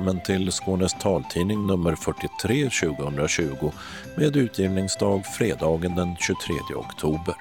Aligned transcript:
Välkommen 0.00 0.24
till 0.24 0.52
Skånes 0.52 0.94
taltidning 0.94 1.66
nummer 1.66 1.94
43 1.94 2.70
2020 2.70 3.72
med 4.16 4.36
utgivningsdag 4.36 5.26
fredagen 5.26 5.94
den 5.94 6.16
23 6.16 6.54
oktober. 6.74 7.34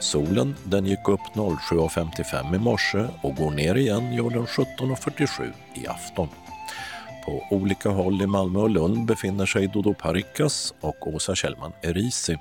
Solen 0.00 0.54
den 0.64 0.86
gick 0.86 1.08
upp 1.08 1.20
07.55 1.20 2.56
i 2.56 2.58
morse 2.58 3.06
och 3.22 3.34
går 3.34 3.50
ner 3.50 3.74
igen 3.74 4.12
gör 4.12 4.30
den 4.30 4.46
17.47 4.46 5.52
i 5.74 5.86
afton. 5.86 6.28
På 7.24 7.42
olika 7.50 7.88
håll 7.88 8.22
i 8.22 8.26
Malmö 8.26 8.58
och 8.58 8.70
Lund 8.70 9.06
befinner 9.06 9.46
sig 9.46 9.66
Dodo 9.68 9.94
Parikas 9.94 10.74
och 10.80 11.14
Åsa 11.14 11.34
Kjellman 11.34 11.72
Erisi 11.82 12.36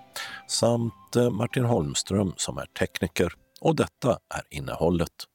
samt 0.48 1.16
eh, 1.16 1.30
Martin 1.30 1.66
Holmström 1.66 2.34
som 2.38 2.58
är 2.58 2.66
tekniker. 2.66 3.34
Och 3.62 3.76
detta 3.76 4.09
är 4.09 4.44
innehållet. 4.50 5.28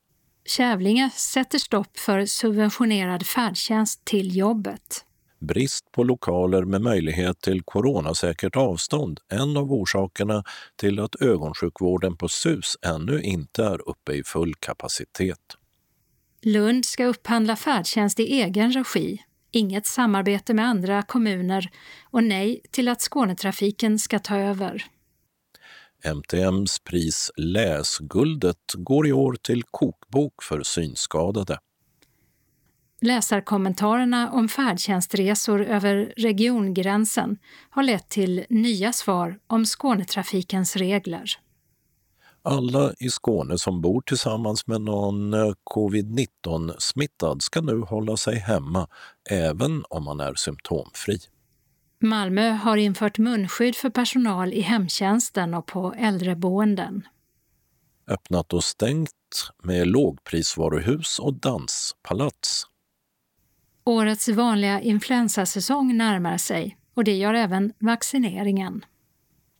Kävlinge 0.44 1.10
sätter 1.10 1.58
stopp 1.58 1.98
för 1.98 2.26
subventionerad 2.26 3.26
färdtjänst 3.26 4.04
till 4.04 4.36
jobbet. 4.36 5.04
Brist 5.38 5.92
på 5.92 6.04
lokaler 6.04 6.64
med 6.64 6.80
möjlighet 6.80 7.40
till 7.40 7.62
coronasäkert 7.62 8.56
avstånd 8.56 9.20
en 9.28 9.56
av 9.56 9.72
orsakerna 9.72 10.44
till 10.76 11.00
att 11.00 11.22
ögonsjukvården 11.22 12.16
på 12.16 12.28
SUS 12.28 12.76
ännu 12.86 13.22
inte 13.22 13.64
är 13.64 13.88
uppe 13.88 14.12
i 14.12 14.24
full 14.24 14.54
kapacitet. 14.54 15.38
Lund 16.42 16.84
ska 16.84 17.04
upphandla 17.04 17.56
färdtjänst 17.56 18.20
i 18.20 18.22
egen 18.22 18.72
regi, 18.72 19.22
inget 19.50 19.86
samarbete 19.86 20.54
med 20.54 20.66
andra 20.66 21.02
kommuner 21.02 21.70
och 22.10 22.24
nej 22.24 22.60
till 22.70 22.88
att 22.88 23.00
Skånetrafiken 23.00 23.98
ska 23.98 24.18
ta 24.18 24.36
över. 24.36 24.86
MTMs 26.04 26.78
pris 26.78 27.30
Läsguldet 27.36 28.72
går 28.74 29.06
i 29.06 29.12
år 29.12 29.36
till 29.42 29.62
kokbok 29.62 30.42
för 30.42 30.62
synskadade. 30.62 31.58
Läsarkommentarerna 33.00 34.30
om 34.30 34.48
färdtjänstresor 34.48 35.62
över 35.62 36.12
regiongränsen 36.16 37.38
har 37.70 37.82
lett 37.82 38.08
till 38.08 38.44
nya 38.48 38.92
svar 38.92 39.38
om 39.46 39.66
Skånetrafikens 39.66 40.76
regler. 40.76 41.24
Alla 42.44 42.92
i 42.98 43.10
Skåne 43.10 43.58
som 43.58 43.80
bor 43.80 44.00
tillsammans 44.00 44.66
med 44.66 44.80
någon 44.80 45.34
eh, 45.34 45.52
covid-19-smittad 45.64 47.42
ska 47.42 47.60
nu 47.60 47.80
hålla 47.80 48.16
sig 48.16 48.38
hemma, 48.38 48.88
även 49.30 49.84
om 49.88 50.04
man 50.04 50.20
är 50.20 50.34
symptomfri. 50.34 51.18
Malmö 52.02 52.50
har 52.50 52.76
infört 52.76 53.18
munskydd 53.18 53.76
för 53.76 53.90
personal 53.90 54.52
i 54.52 54.60
hemtjänsten 54.60 55.54
och 55.54 55.66
på 55.66 55.94
äldreboenden. 55.98 57.06
Öppnat 58.08 58.52
och 58.52 58.64
stängt 58.64 59.10
med 59.62 59.86
lågprisvaruhus 59.86 61.18
och 61.18 61.34
danspalats. 61.34 62.66
Årets 63.84 64.28
vanliga 64.28 64.80
influensasäsong 64.80 65.96
närmar 65.96 66.38
sig 66.38 66.76
och 66.94 67.04
det 67.04 67.14
gör 67.14 67.34
även 67.34 67.72
vaccineringen. 67.78 68.84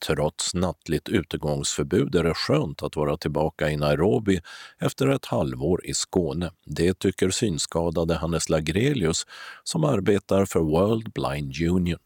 Trots 0.06 0.54
nattligt 0.54 1.08
utegångsförbud 1.08 2.14
är 2.14 2.24
det 2.24 2.34
skönt 2.34 2.82
att 2.82 2.96
vara 2.96 3.16
tillbaka 3.16 3.70
i 3.70 3.76
Nairobi 3.76 4.40
efter 4.78 5.08
ett 5.08 5.26
halvår 5.26 5.86
i 5.86 5.94
Skåne. 5.94 6.50
Det 6.66 6.98
tycker 6.98 7.30
synskadade 7.30 8.14
Hannes 8.14 8.48
Lagrelius 8.48 9.26
som 9.64 9.84
arbetar 9.84 10.44
för 10.44 10.60
World 10.60 11.12
Blind 11.12 11.70
Union. 11.70 11.98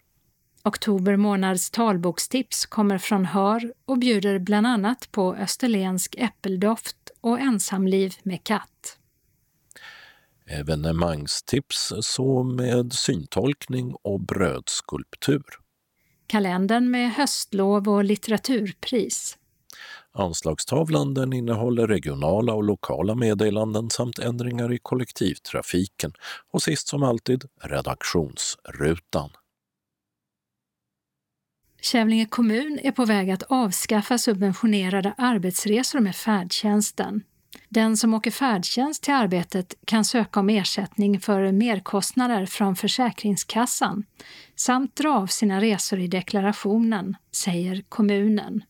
Oktober 0.66 1.16
månads 1.16 1.70
talbokstips 1.70 2.66
kommer 2.66 2.98
från 2.98 3.24
Hör 3.24 3.72
och 3.84 3.98
bjuder 3.98 4.38
bland 4.38 4.66
annat 4.66 5.08
på 5.12 5.34
österlensk 5.34 6.14
äppeldoft 6.18 6.96
och 7.20 7.40
ensamliv 7.40 8.14
med 8.22 8.44
katt. 8.44 8.98
Evenemangstips 10.46 11.92
så 12.00 12.42
med 12.42 12.92
syntolkning 12.92 13.94
och 14.02 14.20
brödskulptur. 14.20 15.44
Kalendern 16.26 16.90
med 16.90 17.12
höstlov 17.12 17.88
och 17.88 18.04
litteraturpris. 18.04 19.38
Anslagstavlan 20.12 21.14
den 21.14 21.32
innehåller 21.32 21.86
regionala 21.86 22.54
och 22.54 22.64
lokala 22.64 23.14
meddelanden 23.14 23.90
samt 23.90 24.18
ändringar 24.18 24.72
i 24.72 24.78
kollektivtrafiken 24.82 26.12
och 26.52 26.62
sist 26.62 26.88
som 26.88 27.02
alltid 27.02 27.44
redaktionsrutan. 27.62 29.30
Kävlinge 31.86 32.26
kommun 32.26 32.80
är 32.82 32.92
på 32.92 33.04
väg 33.04 33.30
att 33.30 33.42
avskaffa 33.42 34.18
subventionerade 34.18 35.14
arbetsresor 35.18 36.00
med 36.00 36.16
färdtjänsten. 36.16 37.22
Den 37.68 37.96
som 37.96 38.14
åker 38.14 38.30
färdtjänst 38.30 39.02
till 39.02 39.14
arbetet 39.14 39.74
kan 39.84 40.04
söka 40.04 40.40
om 40.40 40.48
ersättning 40.48 41.20
för 41.20 41.52
merkostnader 41.52 42.46
från 42.46 42.76
Försäkringskassan 42.76 44.04
samt 44.56 44.96
dra 44.96 45.14
av 45.14 45.26
sina 45.26 45.60
resor 45.60 45.98
i 45.98 46.06
deklarationen, 46.06 47.16
säger 47.32 47.82
kommunen. 47.88 48.64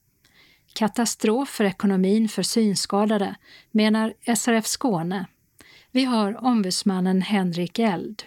Katastrof 0.75 1.49
för 1.49 1.65
ekonomin 1.65 2.29
för 2.29 2.43
synskadade, 2.43 3.35
menar 3.71 4.15
SRF 4.37 4.67
Skåne. 4.67 5.27
Vi 5.91 6.05
har 6.05 6.45
ombudsmannen 6.45 7.23
Henrik 7.23 7.79
Eld 7.79 8.23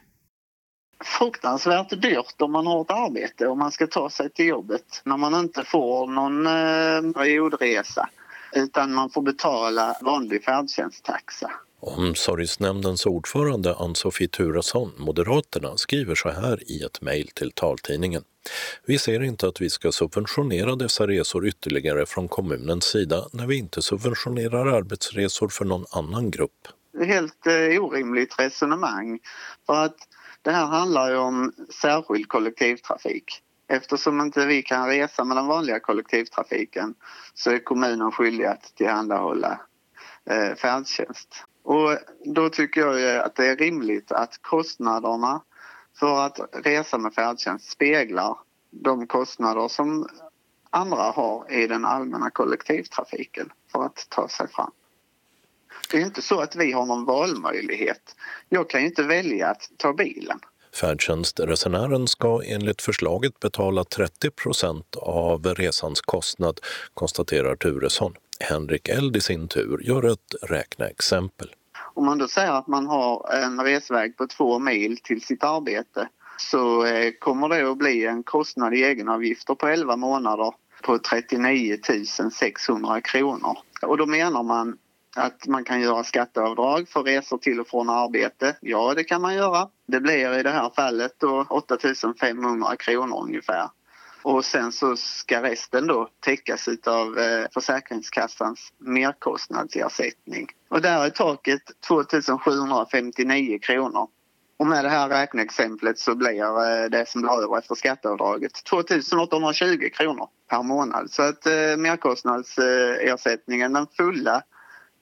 fruktansvärt 1.04 2.02
dyrt 2.02 2.36
om 2.42 2.52
man 2.52 2.68
har 2.68 2.82
ett 2.82 2.92
arbete 2.92 3.48
och 3.48 3.58
man 3.58 3.72
ska 3.72 3.88
ta 3.88 4.10
sig 4.10 4.30
till 4.30 4.46
jobbet 4.46 5.02
när 5.04 5.18
man 5.18 5.34
inte 5.34 5.64
får 5.64 6.08
någon 6.08 6.48
eh, 6.48 7.14
periodresa 7.14 8.10
utan 8.54 8.94
man 8.94 9.10
får 9.10 9.22
betala 9.22 9.96
vanlig 10.02 10.44
färdtjänsttaxa. 10.44 11.52
Omsorgsnämndens 11.82 13.06
ordförande 13.06 13.76
Ann-Sofie 13.76 14.28
Turesson, 14.28 14.92
Moderaterna, 14.98 15.78
skriver 15.78 16.16
så 16.16 16.30
här 16.30 16.72
i 16.72 16.84
ett 16.84 17.02
mejl 17.02 17.28
till 17.28 17.52
taltidningen. 17.52 18.24
Vi 18.86 18.98
ser 18.98 19.24
inte 19.24 19.48
att 19.48 19.62
vi 19.62 19.70
ska 19.70 19.92
subventionera 19.92 20.76
dessa 20.76 21.08
resor 21.08 21.48
ytterligare 21.48 22.06
från 22.06 22.28
kommunens 22.28 22.84
sida 22.86 23.26
när 23.34 23.48
vi 23.48 23.58
inte 23.58 23.82
subventionerar 23.82 24.66
arbetsresor 24.66 25.48
för 25.48 25.66
någon 25.66 25.86
annan 25.92 26.32
grupp. 26.32 26.68
Helt 27.06 27.48
eh, 27.48 27.84
orimligt 27.84 28.40
resonemang. 28.40 29.20
För 29.66 29.86
att 29.86 29.98
det 30.42 30.52
här 30.52 30.66
handlar 30.66 31.10
ju 31.10 31.18
om 31.18 31.54
särskild 31.82 32.28
kollektivtrafik. 32.28 33.44
Eftersom 33.68 34.22
inte 34.22 34.46
vi 34.46 34.62
kan 34.62 34.88
resa 34.88 35.24
med 35.24 35.38
den 35.38 35.48
vanliga 35.48 35.80
kollektivtrafiken 35.80 36.96
så 37.34 37.52
är 37.52 37.60
kommunen 37.60 38.12
skyldig 38.12 38.46
att 38.46 38.76
tillhandahålla 38.76 39.62
eh, 40.26 40.56
färdtjänst. 40.56 41.46
Och 41.64 41.98
då 42.26 42.50
tycker 42.50 42.82
jag 42.82 43.26
att 43.26 43.36
det 43.36 43.46
är 43.46 43.56
rimligt 43.56 44.12
att 44.12 44.42
kostnaderna 44.42 45.42
för 46.00 46.26
att 46.26 46.40
resa 46.54 46.98
med 46.98 47.14
färdtjänst 47.14 47.72
speglar 47.72 48.38
de 48.72 49.08
kostnader 49.08 49.68
som 49.68 50.08
andra 50.70 51.02
har 51.12 51.52
i 51.52 51.68
den 51.68 51.86
allmänna 51.86 52.30
kollektivtrafiken 52.30 53.52
för 53.72 53.86
att 53.86 54.08
ta 54.10 54.28
sig 54.28 54.48
fram. 54.48 54.72
Det 55.92 55.98
är 55.98 56.02
inte 56.02 56.22
så 56.22 56.40
att 56.40 56.56
vi 56.56 56.72
har 56.72 56.86
någon 56.86 57.06
valmöjlighet. 57.06 58.16
Jag 58.50 58.70
kan 58.70 58.82
ju 58.82 58.88
inte 58.88 59.04
välja 59.04 59.48
att 59.48 59.70
ta 59.78 59.94
bilen. 59.94 60.40
Färdtjänstresenären 60.76 62.08
ska 62.08 62.42
enligt 62.46 62.82
förslaget 62.82 63.40
betala 63.40 63.84
30 63.84 64.30
procent 64.32 64.96
av 64.96 65.46
resans 65.46 66.02
kostnad, 66.02 66.60
konstaterar 66.94 67.56
Turesson. 67.56 68.14
Henrik 68.40 68.90
Eld 68.90 69.18
i 69.18 69.22
sin 69.22 69.48
tur 69.48 69.82
gör 69.84 70.12
ett 70.14 70.36
räkneexempel. 70.42 71.52
Om 71.94 72.06
man 72.06 72.18
då 72.18 72.28
säger 72.28 72.52
att 72.52 72.68
man 72.68 72.88
har 72.88 73.34
en 73.34 73.64
resväg 73.64 74.18
på 74.18 74.28
två 74.28 74.60
mil 74.60 74.98
till 74.98 75.22
sitt 75.22 75.44
arbete 75.44 76.08
så 76.38 76.86
eh, 76.86 77.12
kommer 77.20 77.50
det 77.50 77.72
att 77.72 77.78
bli 77.78 78.06
en 78.06 78.24
kostnad 78.24 78.74
i 78.74 78.84
egenavgifter 78.84 79.56
på 79.56 79.68
11 79.68 79.96
månader 79.96 80.54
på 80.84 81.00
39 81.00 81.78
600 82.32 83.02
kronor. 83.02 83.58
Och 83.82 83.98
då 83.98 84.06
menar 84.06 84.44
man 84.44 84.78
att 85.20 85.48
man 85.48 85.64
kan 85.64 85.82
göra 85.82 86.04
skatteavdrag 86.04 86.90
för 86.90 87.04
resor 87.04 87.38
till 87.38 87.60
och 87.60 87.68
från 87.68 87.90
arbete. 87.90 88.56
Ja, 88.62 88.94
det 88.94 89.04
kan 89.04 89.22
man 89.22 89.36
göra. 89.36 89.70
Det 89.88 90.00
blir 90.00 90.40
i 90.40 90.44
det 90.44 90.50
här 90.50 90.72
fallet 90.76 91.16
då 91.18 91.46
8 91.50 91.78
500 92.20 92.76
kronor 92.76 93.24
ungefär. 93.24 93.70
Och 94.22 94.46
sen 94.46 94.72
så 94.72 94.96
ska 94.96 95.44
resten 95.44 95.88
då 95.88 96.10
täckas 96.20 96.70
av 96.86 97.18
eh, 97.18 97.46
Försäkringskassans 97.54 98.74
merkostnadsersättning. 98.78 100.48
Och 100.70 100.82
där 100.82 101.06
är 101.06 101.10
taket 101.10 101.62
2 101.88 102.04
759 102.40 103.60
kronor. 103.62 104.08
Och 104.58 104.68
med 104.68 104.86
det 104.86 104.90
här 104.90 105.10
räkneexemplet 105.10 106.00
så 106.00 106.16
blir 106.16 106.44
eh, 106.44 106.90
det 106.90 107.10
som 107.10 107.22
blir 107.22 107.44
över 107.44 107.58
efter 107.58 107.76
skatteavdraget 107.76 108.64
2 108.64 108.78
820 108.78 109.90
kronor 109.94 110.28
per 110.50 110.64
månad. 110.64 111.12
Så 111.12 111.22
att 111.22 111.46
eh, 111.46 111.78
merkostnadsersättningen, 111.78 113.74
den 113.74 113.88
fulla 113.98 114.44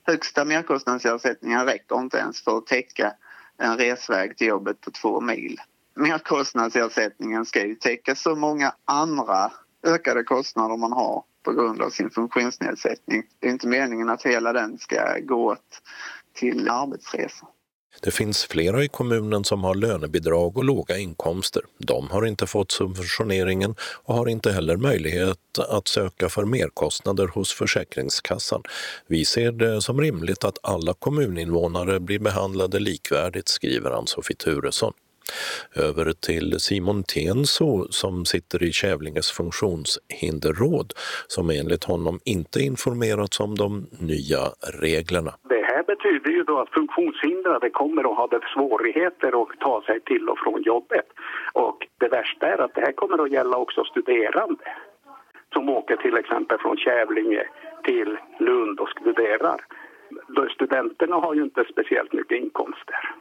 högsta 0.08 0.44
merkostnadsersättningen 0.44 1.66
räcker 1.66 2.00
inte 2.00 2.18
ens 2.18 2.40
för 2.40 2.58
att 2.58 2.66
täcka 2.66 3.12
en 3.58 3.78
resväg 3.78 4.36
till 4.36 4.46
jobbet 4.46 4.80
på 4.80 4.90
två 4.90 5.20
mil. 5.20 5.60
Merkostnadsersättningen 5.96 7.44
ska 7.44 7.66
ju 7.66 7.74
täcka 7.74 8.14
så 8.14 8.34
många 8.34 8.74
andra 8.84 9.52
ökade 9.86 10.24
kostnader 10.24 10.76
man 10.76 10.92
har 10.92 11.24
på 11.42 11.52
grund 11.52 11.82
av 11.82 11.90
sin 11.90 12.10
funktionsnedsättning. 12.10 13.22
Det 13.38 13.46
är 13.46 13.50
inte 13.50 13.68
meningen 13.68 14.08
att 14.08 14.22
hela 14.22 14.52
den 14.52 14.78
ska 14.78 15.18
gå 15.18 15.56
till 16.34 16.68
arbetsresor. 16.70 17.48
Det 18.02 18.10
finns 18.10 18.44
flera 18.44 18.84
i 18.84 18.88
kommunen 18.88 19.44
som 19.44 19.64
har 19.64 19.74
lönebidrag 19.74 20.56
och 20.56 20.64
låga 20.64 20.98
inkomster. 20.98 21.62
De 21.78 22.10
har 22.10 22.26
inte 22.26 22.46
fått 22.46 22.70
subventioneringen 22.70 23.74
och 23.80 24.14
har 24.14 24.28
inte 24.28 24.52
heller 24.52 24.76
möjlighet 24.76 25.58
att 25.68 25.88
söka 25.88 26.28
för 26.28 26.44
merkostnader 26.44 27.26
hos 27.26 27.52
Försäkringskassan. 27.52 28.62
Vi 29.06 29.24
ser 29.24 29.52
det 29.52 29.82
som 29.82 30.00
rimligt 30.00 30.44
att 30.44 30.58
alla 30.62 30.94
kommuninvånare 30.94 32.00
blir 32.00 32.18
behandlade 32.18 32.78
likvärdigt, 32.78 33.48
skriver 33.48 33.90
Ann-Sofie 33.90 34.36
Turesson. 34.36 34.92
Över 35.74 36.12
till 36.12 36.60
Simon 36.60 37.04
Tenso 37.04 37.86
som 37.90 38.24
sitter 38.24 38.62
i 38.62 38.72
Kävlinges 38.72 39.30
funktionshinderråd 39.30 40.92
som 41.28 41.50
enligt 41.50 41.84
honom 41.84 42.20
inte 42.24 42.60
informerats 42.60 43.40
om 43.40 43.58
de 43.58 43.86
nya 43.98 44.52
reglerna. 44.60 45.34
Det 45.48 45.57
betyder 45.98 46.30
ju 46.30 46.42
då 46.42 46.58
att 46.58 46.70
funktionshindrade 46.70 47.70
kommer 47.70 48.02
att 48.12 48.30
ha 48.30 48.40
svårigheter 48.54 49.42
att 49.42 49.60
ta 49.60 49.82
sig 49.82 50.00
till 50.00 50.28
och 50.28 50.38
från 50.38 50.62
jobbet. 50.62 51.06
Och 51.52 51.86
det 51.98 52.08
värsta 52.08 52.46
är 52.46 52.58
att 52.58 52.74
det 52.74 52.80
här 52.80 52.92
kommer 52.92 53.24
att 53.24 53.30
gälla 53.30 53.56
också 53.56 53.84
studerande 53.84 54.64
som 55.52 55.68
åker 55.68 55.96
till 55.96 56.16
exempel 56.16 56.58
från 56.58 56.76
Kävlinge 56.76 57.44
till 57.84 58.18
Lund 58.38 58.80
och 58.80 58.88
studerar. 58.88 59.60
Studenterna 60.54 61.16
har 61.16 61.34
ju 61.34 61.42
inte 61.42 61.64
speciellt 61.72 62.12
mycket 62.12 62.38
inkomster. 62.38 63.14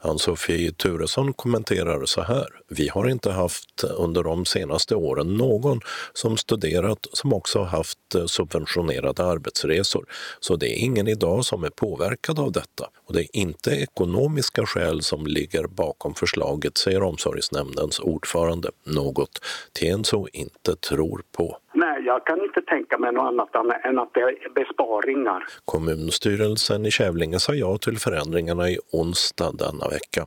Ann-Sofie 0.00 0.72
Turesson 0.72 1.32
kommenterar 1.32 2.04
så 2.04 2.22
här. 2.22 2.46
Vi 2.68 2.88
har 2.88 3.08
inte 3.08 3.30
haft 3.30 3.84
under 3.84 4.22
de 4.22 4.44
senaste 4.44 4.94
åren 4.94 5.36
någon 5.36 5.80
som 6.12 6.36
studerat 6.36 7.06
som 7.12 7.32
också 7.32 7.62
haft 7.62 7.98
subventionerade 8.26 9.24
arbetsresor. 9.24 10.04
Så 10.40 10.56
det 10.56 10.66
är 10.66 10.84
ingen 10.84 11.08
idag 11.08 11.44
som 11.44 11.64
är 11.64 11.70
påverkad 11.70 12.38
av 12.38 12.52
detta. 12.52 12.88
Och 13.06 13.14
det 13.14 13.20
är 13.20 13.36
inte 13.36 13.70
ekonomiska 13.70 14.66
skäl 14.66 15.02
som 15.02 15.26
ligger 15.26 15.66
bakom 15.66 16.14
förslaget, 16.14 16.78
säger 16.78 17.02
omsorgsnämndens 17.02 18.00
ordförande. 18.00 18.70
Något 18.84 19.38
Tenso 19.72 20.26
inte 20.32 20.76
tror 20.76 21.22
på. 21.36 21.58
Nej, 21.74 22.02
jag 22.04 22.26
kan 22.26 22.42
inte 22.42 22.60
tänka 22.62 22.98
mig 22.98 23.12
något 23.12 23.26
annat 23.26 23.84
än 23.84 23.98
att 23.98 24.14
det 24.14 24.20
är 24.20 24.54
besparingar. 24.54 25.44
Kommunstyrelsen 25.64 26.86
i 26.86 26.90
Kävlinge 26.90 27.38
sa 27.38 27.54
ja 27.54 27.78
till 27.78 27.98
förändringarna 27.98 28.70
i 28.70 28.78
onsdag 28.92 29.52
denna 29.64 29.88
vecka. 29.88 30.26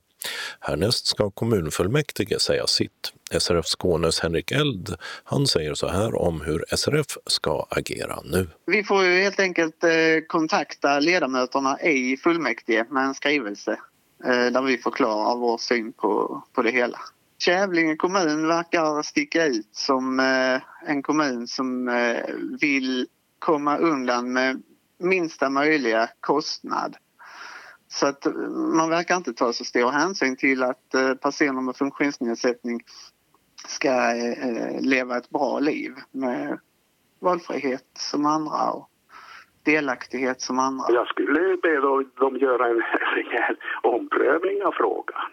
Härnäst 0.59 1.07
ska 1.07 1.31
kommunfullmäktige 1.31 2.39
säga 2.39 2.67
sitt. 2.67 3.13
SRF 3.39 3.65
Skånes 3.65 4.19
Henrik 4.19 4.51
Eld, 4.51 4.95
han 5.23 5.47
säger 5.47 5.73
så 5.73 5.87
här 5.87 6.21
om 6.21 6.41
hur 6.41 6.65
SRF 6.75 7.17
ska 7.25 7.65
agera 7.69 8.19
nu. 8.23 8.47
Vi 8.65 8.83
får 8.83 9.03
ju 9.03 9.21
helt 9.21 9.39
enkelt 9.39 9.83
eh, 9.83 9.89
kontakta 10.27 10.99
ledamöterna 10.99 11.81
i 11.81 12.17
fullmäktige 12.17 12.85
med 12.89 13.05
en 13.05 13.13
skrivelse 13.13 13.79
eh, 14.25 14.45
där 14.51 14.61
vi 14.61 14.77
förklarar 14.77 15.35
vår 15.35 15.57
syn 15.57 15.93
på, 15.93 16.43
på 16.53 16.61
det 16.61 16.71
hela. 16.71 16.99
Kävlinge 17.39 17.95
kommun 17.95 18.47
verkar 18.47 19.01
sticka 19.01 19.45
ut 19.45 19.69
som 19.71 20.19
eh, 20.19 20.89
en 20.91 21.03
kommun 21.03 21.47
som 21.47 21.89
vill 22.61 23.07
komma 23.39 23.77
undan 23.77 24.33
med 24.33 24.61
minsta 24.99 25.49
möjliga 25.49 26.09
kostnad. 26.19 26.95
Så 27.95 28.07
att 28.07 28.25
eh, 28.25 28.33
man 28.79 28.89
verkar 28.89 29.15
inte 29.15 29.33
ta 29.33 29.53
så 29.53 29.63
stor 29.65 29.91
hänsyn 29.91 30.35
till 30.35 30.63
att 30.63 30.93
eh, 30.93 31.13
personer 31.13 31.61
med 31.61 31.75
funktionsnedsättning 31.75 32.79
ska 33.67 33.89
eh, 33.89 34.81
leva 34.81 35.17
ett 35.17 35.29
bra 35.29 35.59
liv 35.59 35.91
med 36.11 36.59
valfrihet 37.19 37.85
som 37.93 38.25
andra 38.25 38.71
och 38.71 38.89
delaktighet 39.65 40.41
som 40.41 40.59
andra. 40.59 40.85
Jag 40.89 41.07
skulle 41.07 41.57
be 41.57 41.75
dem 42.19 42.37
göra 42.37 42.67
en 42.67 42.81
rejäl 43.15 43.55
omprövning 43.83 44.63
av 44.63 44.71
frågan. 44.71 45.31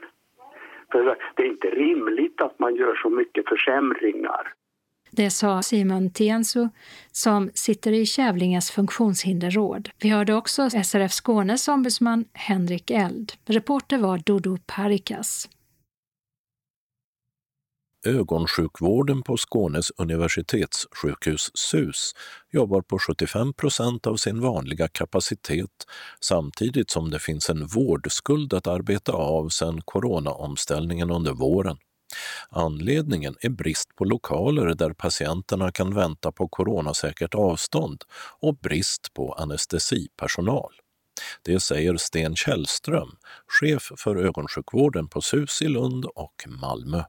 För 0.93 1.17
det 1.35 1.43
är 1.43 1.47
inte 1.47 1.69
rimligt 1.69 2.41
att 2.41 2.59
man 2.59 2.75
gör 2.77 2.95
så 2.95 3.11
mycket 3.11 3.49
försämringar. 3.49 4.53
Det 5.17 5.31
sa 5.31 5.63
Simon 5.63 6.11
Tiensu 6.11 6.69
som 7.13 7.51
sitter 7.55 7.93
i 7.93 8.07
Kävlinges 8.07 8.71
funktionshinderråd. 8.71 9.91
Vi 9.99 10.09
hörde 10.09 10.35
också 10.35 10.71
SRF 10.71 11.13
Skånes 11.13 11.69
ombudsman 11.69 12.25
Henrik 12.33 12.91
Eld. 12.91 13.33
Reporter 13.47 13.99
var 13.99 14.19
Dodo 14.19 14.59
Parikas. 14.67 15.49
Ögonsjukvården 18.07 19.23
på 19.23 19.37
Skånes 19.37 19.91
universitetssjukhus 19.91 21.51
SUS 21.55 22.13
jobbar 22.51 22.83
på 22.83 22.99
75 22.99 23.53
procent 23.53 24.07
av 24.07 24.17
sin 24.17 24.41
vanliga 24.41 24.89
kapacitet 24.89 25.87
samtidigt 26.21 26.91
som 26.91 27.11
det 27.11 27.19
finns 27.19 27.51
en 27.51 27.67
vårdskuld 27.67 28.55
att 28.55 28.67
arbeta 28.67 29.13
av 29.13 29.49
sedan 29.49 29.81
coronaomställningen 29.85 31.11
under 31.11 31.33
våren. 31.33 31.77
Anledningen 32.51 33.35
är 33.41 33.51
brist 33.51 33.97
på 33.97 34.05
lokaler 34.05 34.75
där 34.75 34.93
patienterna 34.93 35.71
kan 35.71 35.95
vänta 35.95 36.33
på 36.33 36.49
coronasäkert 36.49 37.35
avstånd 37.35 38.05
och 38.41 38.57
brist 38.57 39.15
på 39.15 39.33
anestesipersonal. 39.33 40.73
Det 41.45 41.61
säger 41.61 41.97
Sten 41.97 42.37
Källström, 42.37 43.09
chef 43.47 43.83
för 43.99 44.17
ögonsjukvården 44.17 45.09
på 45.09 45.21
SUS 45.21 45.63
i 45.63 45.69
Lund 45.69 46.05
och 46.05 46.35
Malmö. 46.63 47.03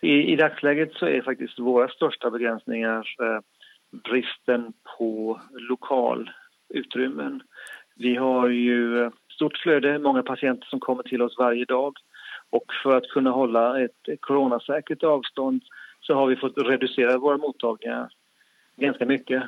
I, 0.00 0.32
I 0.32 0.36
dagsläget 0.36 0.92
så 0.92 1.06
är 1.06 1.22
faktiskt 1.22 1.58
våra 1.58 1.88
största 1.88 2.30
begränsningar 2.30 3.06
eh, 3.20 3.40
bristen 4.10 4.72
på 4.98 5.40
lokalutrymmen. 5.50 7.42
Vi 7.96 8.16
har 8.16 8.48
ju 8.48 9.04
eh, 9.04 9.10
stort 9.34 9.56
flöde, 9.56 9.98
många 9.98 10.22
patienter 10.22 10.66
som 10.66 10.80
kommer 10.80 11.02
till 11.02 11.22
oss 11.22 11.38
varje 11.38 11.64
dag 11.64 11.94
och 12.50 12.64
för 12.82 12.96
att 12.96 13.08
kunna 13.08 13.30
hålla 13.30 13.84
ett 13.84 14.20
coronasäkert 14.20 15.02
avstånd 15.02 15.62
så 16.00 16.14
har 16.14 16.26
vi 16.26 16.36
fått 16.36 16.58
reducera 16.58 17.18
våra 17.18 17.36
mottagningar 17.36 18.08
ganska 18.76 19.06
mycket. 19.06 19.42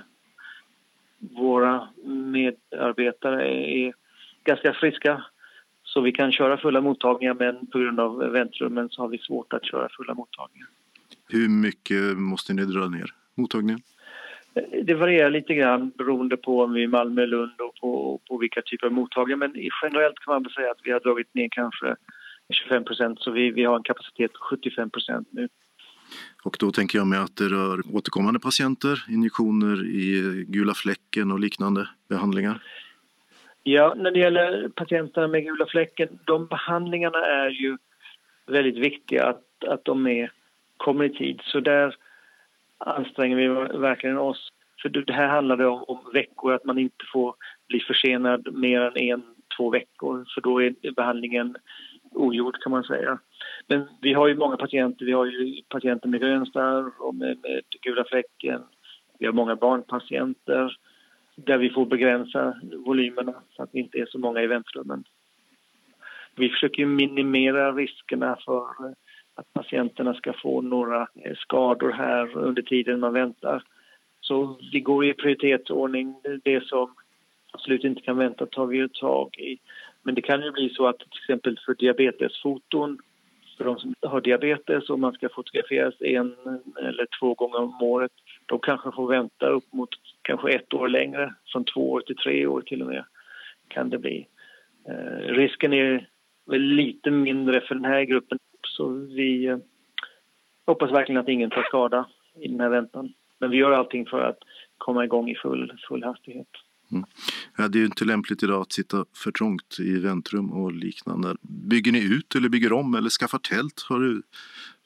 Våra 1.19 1.89
medarbetare 2.05 3.49
är 3.49 3.93
ganska 4.45 4.73
friska 4.73 5.25
så 5.83 6.00
vi 6.00 6.12
kan 6.12 6.33
köra 6.33 6.56
fulla 6.56 6.81
mottagningar 6.81 7.35
men 7.35 7.67
på 7.67 7.79
grund 7.79 8.01
av 8.01 8.19
väntrummen 8.19 8.89
så 8.91 9.03
har 9.03 9.08
vi 9.08 9.19
svårt 9.19 9.53
att 9.53 9.67
köra 9.67 9.89
fulla 9.96 10.15
mottagningar. 10.15 10.69
Hur 11.29 11.49
mycket 11.49 12.17
måste 12.17 12.55
ni 12.55 12.65
dra 12.65 12.89
ner 12.89 13.11
mottagningen? 13.34 13.81
Det 14.82 14.94
varierar 14.94 15.31
lite 15.31 15.55
grann 15.55 15.93
beroende 15.99 16.37
på 16.37 16.63
om 16.63 16.72
vi 16.72 16.81
är 16.81 16.84
i 16.84 16.89
Malmö, 16.89 17.27
Lund 17.27 17.61
och 17.61 17.75
på, 17.81 18.20
på 18.29 18.39
vilka 18.39 18.63
typer 18.63 18.87
av 18.87 18.93
mottagningar. 18.93 19.37
Men 19.37 19.53
generellt 19.82 20.19
kan 20.19 20.34
man 20.34 20.51
säga 20.51 20.70
att 20.70 20.81
vi 20.84 20.91
har 20.91 21.01
dragit 21.01 21.34
ner 21.34 21.49
kanske 21.51 21.96
25 22.55 22.84
procent 22.84 23.20
så 23.20 23.31
vi, 23.31 23.50
vi 23.50 23.64
har 23.64 23.76
en 23.76 23.82
kapacitet 23.82 24.32
på 24.32 24.38
75 24.38 24.90
procent 24.90 25.28
nu. 25.31 25.48
Och 26.44 26.56
då 26.60 26.70
tänker 26.70 26.98
jag 26.98 27.06
mig 27.06 27.19
att 27.19 27.36
det 27.36 27.44
rör 27.44 27.82
återkommande 27.96 28.40
patienter, 28.40 29.05
injektioner 29.08 29.86
i 29.86 30.44
gula 30.48 30.74
fläcken 30.74 31.32
och 31.32 31.40
liknande 31.40 31.88
behandlingar? 32.08 32.62
Ja, 33.62 33.94
när 33.96 34.10
det 34.10 34.19
gäller 34.19 34.69
patienterna 34.69 35.28
med 35.28 35.44
gula 35.44 35.67
fläcken, 35.67 36.19
de 36.24 36.46
behandlingarna 36.46 37.19
är 37.19 37.50
ju 37.50 37.78
väldigt 38.46 38.76
viktiga 38.76 39.26
att, 39.26 39.64
att 39.67 39.84
de 39.84 40.06
är, 40.06 40.32
kommer 40.76 41.05
i 41.05 41.10
tid. 41.10 41.40
Så 41.44 41.60
där 41.60 41.96
anstränger 42.78 43.36
vi 43.36 43.48
verkligen 43.78 44.19
oss. 44.19 44.48
För 44.82 44.88
det 44.88 45.12
här 45.12 45.28
handlar 45.28 45.62
om, 45.62 45.84
om 45.88 46.10
veckor, 46.12 46.52
att 46.52 46.64
man 46.64 46.78
inte 46.78 47.05
får 47.12 47.34
bli 47.69 47.81
försenad 47.81 48.55
mer 48.55 48.81
än 48.81 48.96
en, 48.96 49.22
två 49.56 49.70
veckor. 49.70 50.26
För 50.34 50.40
då 50.40 50.62
är 50.62 50.93
behandlingen 50.96 51.56
ogjord 52.19 52.63
kan 52.63 52.72
man 52.72 52.84
säga. 52.84 53.19
Men 53.67 53.89
vi 54.01 54.13
har 54.13 54.29
ju 54.29 54.34
många 54.34 54.56
patienter. 54.56 55.06
Vi 55.06 55.13
har 55.13 55.27
ju 55.27 55.63
patienter 55.69 56.08
med 56.08 56.20
grönstarr 56.20 56.93
och 56.98 57.15
med, 57.15 57.39
med 57.43 57.63
gula 57.82 58.05
fläcken. 58.05 58.63
Vi 59.19 59.27
har 59.27 59.32
många 59.32 59.56
barnpatienter 59.56 60.79
där 61.34 61.58
vi 61.58 61.70
får 61.70 61.87
begränsa 61.87 62.55
volymerna 62.87 63.34
så 63.56 63.63
att 63.63 63.70
vi 63.72 63.81
inte 63.81 63.98
är 63.98 64.06
så 64.06 64.19
många 64.19 64.43
i 64.43 64.46
väntrummen. 64.46 65.05
Vi 66.37 66.48
försöker 66.48 66.87
minimera 66.87 67.72
riskerna 67.72 68.39
för 68.44 68.63
eh, 68.63 68.93
att 69.34 69.53
patienterna 69.53 70.15
ska 70.15 70.32
få 70.32 70.60
några 70.60 71.08
eh, 71.25 71.37
skador 71.37 71.93
här 71.93 72.37
under 72.37 72.63
tiden 72.63 73.01
man 73.01 73.13
väntar. 73.13 73.63
Så 74.20 74.58
vi 74.72 74.81
går 74.81 75.05
i 75.05 75.15
prioritetsordning. 75.15 76.15
Det 76.44 76.65
som 76.65 76.94
absolut 77.53 77.84
inte 77.84 78.03
kan 78.03 78.17
vänta 78.17 78.46
tar 78.46 78.67
vi 78.67 78.89
tag 78.89 79.39
i. 79.39 79.58
Men 80.08 80.15
det 80.15 80.22
kan 80.22 80.43
ju 80.43 80.50
bli 80.50 80.69
så 80.69 80.86
att 80.86 80.98
till 80.98 81.20
exempel 81.22 81.58
för 81.67 81.74
diabetesfoton 81.74 82.98
för 83.56 83.65
de 83.65 83.79
som 83.79 83.94
har 84.03 84.20
diabetes 84.20 84.91
och 84.91 84.98
man 84.98 85.12
ska 85.12 85.29
fotograferas 85.29 85.94
en 86.00 86.34
eller 86.79 87.06
två 87.20 87.34
gånger 87.34 87.58
om 87.58 87.82
året 87.82 88.12
de 88.46 88.58
kanske 88.58 88.93
får 88.93 89.08
vänta 89.08 89.46
upp 89.46 89.72
mot 89.72 89.88
kanske 90.22 90.50
ett 90.50 90.74
år 90.74 90.88
längre, 90.88 91.34
från 91.53 91.65
två 91.65 91.93
år 91.93 92.00
till 92.00 92.17
tre 92.17 92.46
år 92.46 92.60
till 92.60 92.82
och 92.82 92.88
med 92.88 93.05
kan 93.69 93.91
det 93.91 93.98
bli. 93.98 94.27
Eh, 94.88 95.32
risken 95.34 95.72
är 95.72 96.08
väl 96.46 96.62
lite 96.62 97.10
mindre 97.10 97.60
för 97.60 97.74
den 97.74 97.84
här 97.84 98.03
gruppen 98.03 98.38
så 98.62 98.88
vi 98.88 99.46
eh, 99.46 99.58
hoppas 100.67 100.91
verkligen 100.91 101.20
att 101.20 101.29
ingen 101.29 101.50
tar 101.50 101.62
skada 101.62 102.06
i 102.41 102.48
den 102.48 102.60
här 102.60 102.69
väntan. 102.69 103.12
Men 103.38 103.50
vi 103.50 103.56
gör 103.56 103.72
allting 103.72 104.06
för 104.06 104.20
att 104.20 104.38
komma 104.79 105.05
igång 105.05 105.31
i 105.31 105.34
full, 105.34 105.72
full 105.88 106.05
hastighet. 106.05 106.48
Mm. 106.93 107.05
Ja, 107.57 107.69
det 107.69 107.79
är 107.79 107.81
ju 107.81 107.87
inte 107.87 108.05
lämpligt 108.05 108.43
idag 108.43 108.61
att 108.61 108.73
sitta 108.73 109.05
för 109.25 109.31
trångt 109.31 109.77
i 109.81 109.99
väntrum 109.99 110.51
och 110.53 110.73
liknande. 110.73 111.35
Bygger 111.41 111.93
ni 111.93 112.17
ut 112.17 112.35
eller 112.35 112.49
bygger 112.49 112.73
om 112.73 112.95
eller 112.95 113.11
skaffar 113.11 113.39
tält? 113.39 113.87
Har 113.89 113.99
du 113.99 114.23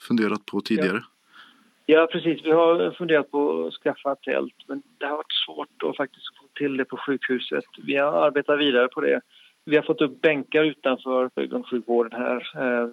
funderat 0.01 0.47
på 0.47 0.61
tidigare? 0.61 1.03
Ja. 1.87 1.99
ja 1.99 2.09
precis. 2.13 2.45
Vi 2.45 2.51
har 2.51 2.91
funderat 2.91 3.31
på 3.31 3.67
att 3.67 3.75
skaffa 3.75 4.15
tält 4.15 4.55
men 4.67 4.83
det 4.99 5.07
har 5.07 5.17
varit 5.17 5.33
svårt 5.47 5.83
att 5.91 5.97
faktiskt 5.97 6.27
få 6.39 6.49
till 6.55 6.77
det 6.77 6.85
på 6.85 6.97
sjukhuset. 6.97 7.65
Vi 7.83 7.97
har 7.97 8.27
arbetat 8.27 8.59
vidare 8.59 8.89
på 8.89 9.01
det. 9.01 9.21
Vi 9.65 9.77
har 9.77 9.83
fått 9.83 10.01
upp 10.01 10.21
bänkar 10.21 10.65
utanför 10.65 11.31
ögonsjukvården 11.37 12.21
här. 12.21 12.53
Eh, 12.57 12.89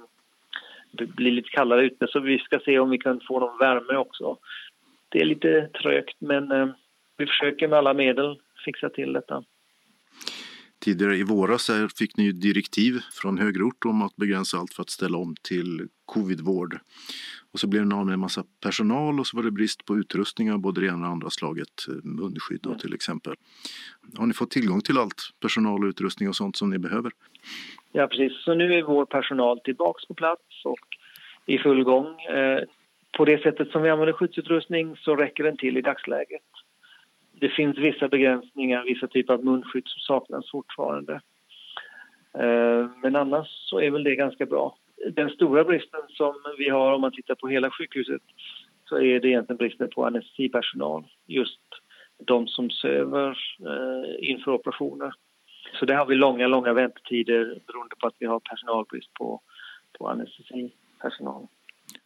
det 0.91 1.05
blir 1.05 1.31
lite 1.31 1.49
kallare 1.49 1.85
ute 1.85 2.07
så 2.07 2.19
vi 2.19 2.39
ska 2.39 2.59
se 2.59 2.79
om 2.79 2.89
vi 2.89 2.97
kan 2.97 3.21
få 3.27 3.39
någon 3.39 3.57
värme 3.57 3.97
också. 3.97 4.37
Det 5.09 5.19
är 5.19 5.25
lite 5.25 5.69
trögt 5.81 6.15
men 6.19 6.51
eh, 6.51 6.67
vi 7.17 7.25
försöker 7.25 7.67
med 7.67 7.77
alla 7.77 7.93
medel 7.93 8.39
fixa 8.65 8.89
till 8.89 9.13
detta. 9.13 9.43
Tidigare 10.79 11.15
i 11.15 11.23
våras 11.23 11.71
fick 11.99 12.17
ni 12.17 12.31
direktiv 12.31 12.99
från 13.21 13.37
högre 13.37 13.63
ort 13.63 13.85
om 13.85 14.01
att 14.01 14.15
begränsa 14.15 14.57
allt 14.57 14.73
för 14.73 14.81
att 14.81 14.89
ställa 14.89 15.17
om 15.17 15.35
till 15.41 15.87
covidvård. 16.05 16.79
Och 17.53 17.59
så 17.59 17.67
blev 17.67 17.89
det 17.89 17.95
av 17.95 18.05
med 18.05 18.13
en 18.13 18.19
massa 18.19 18.43
personal 18.63 19.19
och 19.19 19.27
så 19.27 19.37
var 19.37 19.43
det 19.43 19.51
brist 19.51 19.85
på 19.85 19.97
utrustning 19.97 20.51
av 20.51 20.59
både 20.59 20.81
det 20.81 20.87
ena 20.87 21.05
och 21.07 21.11
andra 21.11 21.29
slaget, 21.29 21.87
eh, 21.87 21.93
munskydd 22.03 22.59
då, 22.63 22.75
till 22.75 22.93
exempel. 22.93 23.33
Har 24.17 24.25
ni 24.25 24.33
fått 24.33 24.51
tillgång 24.51 24.81
till 24.81 24.97
allt, 24.97 25.21
personal 25.41 25.83
och 25.83 25.89
utrustning 25.89 26.29
och 26.29 26.35
sånt 26.35 26.57
som 26.57 26.69
ni 26.69 26.79
behöver? 26.79 27.11
Ja, 27.91 28.07
precis. 28.07 28.43
Så 28.43 28.53
nu 28.53 28.73
är 28.73 28.83
vår 28.83 29.05
personal 29.05 29.59
tillbaks 29.59 30.05
på 30.05 30.13
plats 30.13 30.65
och 30.65 30.87
i 31.45 31.57
full 31.57 31.83
gång. 31.83 32.21
Eh, 32.21 32.63
på 33.17 33.25
det 33.25 33.41
sättet 33.41 33.71
som 33.71 33.81
vi 33.81 33.89
använder 33.89 34.13
skyddsutrustning 34.13 34.97
så 34.97 35.15
räcker 35.15 35.43
den 35.43 35.57
till 35.57 35.77
i 35.77 35.81
dagsläget. 35.81 36.41
Det 37.39 37.49
finns 37.49 37.77
vissa 37.77 38.07
begränsningar, 38.07 38.83
vissa 38.83 39.07
typer 39.07 39.33
av 39.33 39.45
munskydd 39.45 39.87
som 39.87 39.99
saknas 39.99 40.51
fortfarande. 40.51 41.21
Eh, 42.33 42.89
men 43.01 43.15
annars 43.15 43.47
så 43.47 43.81
är 43.81 43.91
väl 43.91 44.03
det 44.03 44.15
ganska 44.15 44.45
bra. 44.45 44.77
Den 45.11 45.29
stora 45.29 45.63
bristen 45.63 46.01
som 46.09 46.33
vi 46.57 46.69
har 46.69 46.93
om 46.93 47.01
man 47.01 47.11
tittar 47.11 47.35
på 47.35 47.47
hela 47.47 47.71
sjukhuset 47.71 48.21
så 48.89 48.97
är 48.97 49.19
det 49.19 49.27
egentligen 49.27 49.57
bristen 49.57 49.89
på 49.95 50.05
anestesipersonal. 50.05 51.03
Just 51.27 51.61
de 52.25 52.47
som 52.47 52.69
söver 52.69 53.29
eh, 53.59 54.29
inför 54.29 54.51
operationer. 54.51 55.13
Så 55.79 55.85
där 55.85 55.95
har 55.95 56.05
vi 56.05 56.15
långa, 56.15 56.47
långa 56.47 56.73
väntetider 56.73 57.59
beroende 57.67 57.95
på 57.99 58.07
att 58.07 58.15
vi 58.19 58.25
har 58.25 58.39
personalbrist 58.39 59.13
på, 59.13 59.41
på 59.99 60.07
anestesipersonal. 60.07 61.47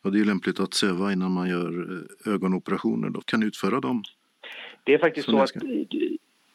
Och 0.01 0.11
det 0.11 0.19
är 0.19 0.25
lämpligt 0.25 0.59
att 0.59 0.73
söva 0.73 1.11
innan 1.11 1.31
man 1.31 1.49
gör 1.49 1.97
eh, 2.27 2.33
ögonoperationer 2.33 3.09
då. 3.09 3.21
Kan 3.21 3.43
utföra 3.43 3.79
dem? 3.79 4.03
Det 4.83 4.93
är 4.93 4.97
faktiskt 4.97 5.25
så, 5.25 5.31
så 5.31 5.57
att 5.57 5.63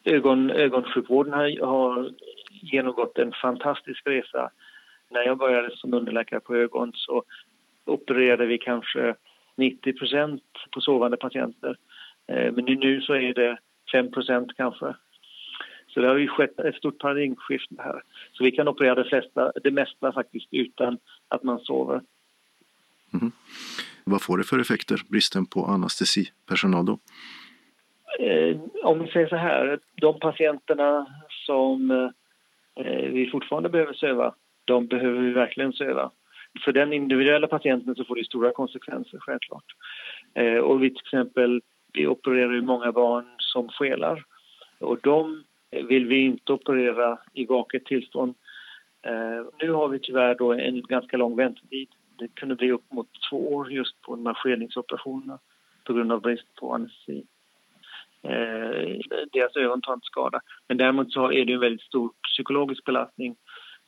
ögon, 0.05 0.51
ögonsjukvården 0.51 1.33
har, 1.33 1.67
har 1.67 2.13
genomgått 2.51 3.19
en 3.19 3.33
fantastisk 3.43 4.07
resa. 4.07 4.51
När 5.11 5.23
jag 5.23 5.39
började 5.39 5.77
som 5.77 5.95
underläkare 5.95 6.41
på 6.41 6.57
ögon 6.57 6.93
så 6.95 7.25
opererade 7.85 8.47
vi 8.47 8.59
kanske 8.59 9.15
90% 9.57 10.41
på 10.71 10.81
sovande 10.81 11.17
patienter. 11.17 11.79
Eh, 12.27 12.53
men 12.53 12.65
nu 12.65 13.01
så 13.01 13.13
är 13.13 13.35
det 13.35 13.59
5% 13.93 14.51
kanske. 14.57 14.95
Så 15.89 16.01
det 16.01 16.09
har 16.09 16.17
ju 16.17 16.29
skett 16.29 16.61
ett 16.61 16.75
stort 16.75 16.99
paradigmskifte 16.99 17.75
här. 17.79 18.03
Så 18.33 18.45
vi 18.45 18.51
kan 18.51 18.69
operera 18.69 18.95
det, 18.95 19.09
flesta, 19.09 19.53
det 19.65 19.71
mesta 19.71 20.13
faktiskt 20.13 20.49
utan 20.51 20.99
att 21.29 21.43
man 21.43 21.59
sover. 21.59 22.03
Mm. 23.13 23.33
Vad 24.05 24.23
får 24.23 24.39
det 24.39 24.45
för 24.45 24.59
effekter, 24.59 25.01
bristen 25.09 25.47
på 25.47 25.65
anestesipersonal 25.65 26.87
då? 26.87 26.99
Eh, 28.19 28.57
om 28.83 28.99
vi 28.99 29.11
säger 29.11 29.29
så 29.29 29.37
här, 29.37 29.79
de 29.95 30.21
patienterna 30.21 31.07
som 31.47 31.91
eh, 31.91 33.11
vi 33.11 33.29
fortfarande 33.33 33.69
behöver 33.69 33.93
söva, 33.93 34.35
de 34.65 34.87
behöver 34.87 35.21
vi 35.21 35.33
verkligen 35.33 35.73
söva. 35.73 36.11
För 36.65 36.73
den 36.73 36.93
individuella 36.93 37.47
patienten 37.47 37.95
så 37.95 38.05
får 38.05 38.17
det 38.17 38.25
stora 38.25 38.51
konsekvenser, 38.51 39.19
självklart. 39.19 39.65
Eh, 40.35 40.59
och 40.59 40.83
vi 40.83 40.91
till 40.91 41.03
exempel, 41.05 41.63
vi 41.93 42.07
opererar 42.07 42.53
ju 42.53 42.63
många 42.63 42.93
barn 42.93 43.27
som 43.39 43.69
skelar 43.69 44.25
och 44.79 44.99
de 45.03 45.45
vill 45.71 46.07
vi 46.07 46.21
inte 46.21 46.53
operera 46.53 47.19
i 47.35 47.47
vaket 47.47 47.85
tillstånd. 47.85 48.35
Eh, 49.03 49.47
nu 49.63 49.71
har 49.71 49.89
vi 49.89 49.99
tyvärr 49.99 50.35
då 50.35 50.53
en 50.53 50.83
ganska 50.83 51.17
lång 51.17 51.37
väntetid. 51.37 51.89
Det 52.19 52.29
kunde 52.29 52.55
bli 52.55 52.73
upp 52.73 52.93
mot 52.93 53.09
två 53.31 53.55
år 53.55 53.73
just 53.73 54.01
på 54.03 54.17
de 54.17 54.27
här 54.27 54.35
skelningsoperationerna 54.35 55.39
på 55.85 55.93
grund 55.93 56.13
av 56.13 56.21
brist 56.21 56.55
på 56.55 56.75
anestesi. 56.75 57.25
Eh, 58.23 58.99
deras 59.33 59.57
ögon 59.57 59.81
tar 59.81 59.95
inte 59.95 60.07
skada. 60.07 60.41
Men 60.69 60.77
däremot 60.77 61.13
så 61.13 61.33
är 61.33 61.45
det 61.45 61.53
en 61.53 61.61
väldigt 61.61 61.87
stor 61.87 62.13
psykologisk 62.33 62.85
belastning 62.85 63.37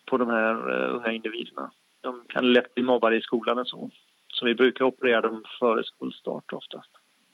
på 0.07 0.19
de 0.19 0.29
här 0.29 0.55
eh, 0.55 0.97
unga 0.97 1.13
individerna. 1.13 1.71
De 2.01 2.25
kan 2.29 2.53
lätt 2.53 2.75
bli 2.75 2.85
mobbade 2.85 3.17
i 3.17 3.21
skolan 3.21 3.59
och 3.59 3.69
så. 3.69 3.91
Så 4.29 4.47
vi 4.47 4.55
brukar 4.55 4.85
operera 4.85 5.21
dem 5.21 5.45
före 5.59 5.85
skolstart 5.85 6.53
oftast. 6.53 6.91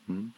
Mm. 0.08 0.32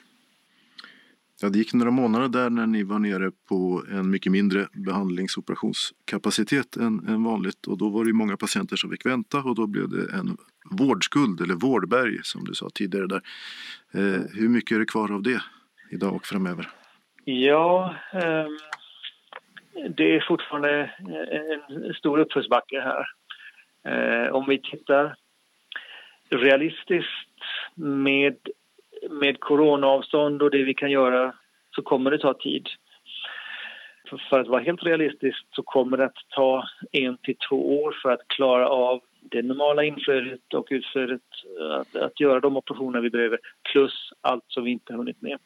Ja, 1.41 1.49
det 1.49 1.59
gick 1.59 1.75
några 1.75 1.91
månader 1.91 2.29
där 2.29 2.51
när 2.51 2.67
ni 2.67 2.83
var 2.83 2.99
nere 2.99 3.31
på 3.49 3.85
en 3.91 4.11
mycket 4.11 4.33
mindre 4.33 4.69
behandlingsoperationskapacitet 4.73 6.77
än, 6.77 7.09
än 7.09 7.25
vanligt 7.25 7.67
och 7.67 7.79
då 7.79 7.89
var 7.89 8.05
det 8.05 8.13
många 8.13 8.37
patienter 8.37 8.77
som 8.77 8.91
fick 8.91 9.07
vänta 9.07 9.39
och 9.39 9.55
då 9.55 9.67
blev 9.67 9.89
det 9.89 10.13
en 10.13 10.37
vårdskuld 10.71 11.41
eller 11.41 11.55
vårdberg 11.55 12.19
som 12.23 12.45
du 12.45 12.55
sa 12.55 12.71
tidigare 12.75 13.07
där. 13.07 13.23
Eh, 13.93 14.21
hur 14.33 14.49
mycket 14.49 14.75
är 14.75 14.79
det 14.79 14.87
kvar 14.87 15.13
av 15.13 15.23
det? 15.23 15.43
Idag 15.91 16.15
och 16.15 16.27
framöver? 16.27 16.69
Ja, 17.25 17.95
ehm, 18.13 18.59
det 19.89 20.17
är 20.17 20.25
fortfarande 20.29 20.81
eh, 20.81 21.77
en 21.87 21.95
stor 21.95 22.19
uppförsbacke 22.19 22.81
här. 22.81 23.07
Eh, 23.85 24.35
om 24.35 24.47
vi 24.49 24.59
tittar 24.59 25.15
realistiskt 26.31 27.41
med, 27.75 28.37
med 29.11 29.41
coronaavstånd 29.41 30.43
och 30.43 30.51
det 30.51 30.63
vi 30.63 30.75
kan 30.75 30.91
göra 30.91 31.35
så 31.71 31.83
kommer 31.83 32.11
det 32.11 32.19
ta 32.19 32.35
tid. 32.35 32.69
För, 34.09 34.23
för 34.31 34.41
att 34.41 34.49
vara 34.49 34.63
helt 34.63 34.83
realistisk 34.83 35.47
så 35.51 35.63
kommer 35.63 35.97
det 35.97 36.05
att 36.05 36.25
ta 36.29 36.65
en 36.93 37.17
till 37.17 37.37
två 37.49 37.83
år 37.83 37.97
för 38.03 38.11
att 38.11 38.29
klara 38.29 38.69
av 38.69 39.01
det 39.21 39.43
normala 39.43 39.85
inflödet 39.85 40.55
och 40.55 40.67
utflödet, 40.71 41.23
eh, 41.61 41.81
att, 41.81 41.97
att 41.97 42.21
göra 42.21 42.41
de 42.41 42.57
operationer 42.57 43.01
vi 43.01 43.11
behöver, 43.11 43.39
plus 43.73 44.11
allt 44.21 44.45
som 44.49 44.65
vi 44.65 44.71
inte 44.71 44.95
hunnit 44.95 45.23
med. 45.23 45.39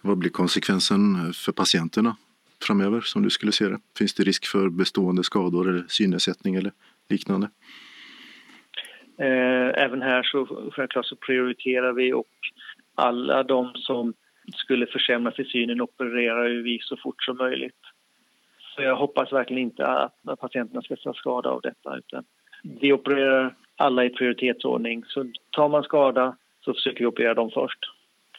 Vad 0.00 0.18
blir 0.18 0.30
konsekvensen 0.30 1.32
för 1.32 1.52
patienterna 1.52 2.16
framöver 2.66 3.00
som 3.00 3.22
du 3.22 3.30
skulle 3.30 3.52
se 3.52 3.68
det? 3.68 3.78
Finns 3.98 4.14
det 4.14 4.22
risk 4.22 4.46
för 4.46 4.68
bestående 4.68 5.24
skador 5.24 5.68
eller 5.68 5.84
synnedsättning 5.88 6.54
eller 6.54 6.72
liknande? 7.08 7.50
Eh, 9.18 9.84
även 9.84 10.02
här 10.02 10.22
så 10.22 10.70
självklart 10.72 11.06
så 11.06 11.16
prioriterar 11.16 11.92
vi 11.92 12.12
och 12.12 12.26
alla 12.94 13.42
de 13.42 13.72
som 13.74 14.14
skulle 14.56 14.86
försämra 14.86 15.32
för 15.32 15.44
synen 15.44 15.80
opererar 15.80 16.48
vi 16.48 16.78
så 16.82 16.96
fort 16.96 17.22
som 17.22 17.36
möjligt. 17.36 17.80
Så 18.74 18.82
jag 18.82 18.96
hoppas 18.96 19.32
verkligen 19.32 19.62
inte 19.62 19.86
att 19.86 20.40
patienterna 20.40 20.82
ska 20.82 20.96
ta 20.96 21.14
skada 21.14 21.48
av 21.48 21.60
detta 21.60 21.96
utan 21.98 22.24
vi 22.62 22.92
opererar 22.92 23.56
alla 23.76 24.04
i 24.04 24.10
prioritetsordning. 24.10 25.04
Så 25.06 25.32
tar 25.50 25.68
man 25.68 25.82
skada 25.82 26.36
så 26.60 26.74
försöker 26.74 26.98
vi 26.98 27.06
operera 27.06 27.34
dem 27.34 27.50
först 27.54 27.78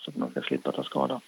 så 0.05 0.11
att 0.11 0.17
man 0.17 0.31
ska 0.31 0.41
slippa 0.41 0.71
ta 0.71 0.83
skada. 0.83 1.21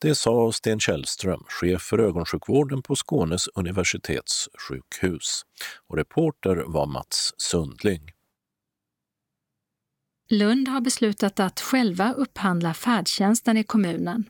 Det 0.00 0.14
sa 0.14 0.52
Sten 0.52 0.80
Källström, 0.80 1.44
chef 1.48 1.82
för 1.82 1.98
ögonsjukvården 1.98 2.82
på 2.82 2.96
Skånes 2.96 3.48
universitetssjukhus. 3.48 5.42
Och 5.88 5.96
reporter 5.96 6.64
var 6.66 6.86
Mats 6.86 7.34
Sundling. 7.36 8.12
Lund 10.30 10.68
har 10.68 10.80
beslutat 10.80 11.40
att 11.40 11.60
själva 11.60 12.12
upphandla 12.12 12.74
färdtjänsten 12.74 13.56
i 13.56 13.64
kommunen. 13.64 14.24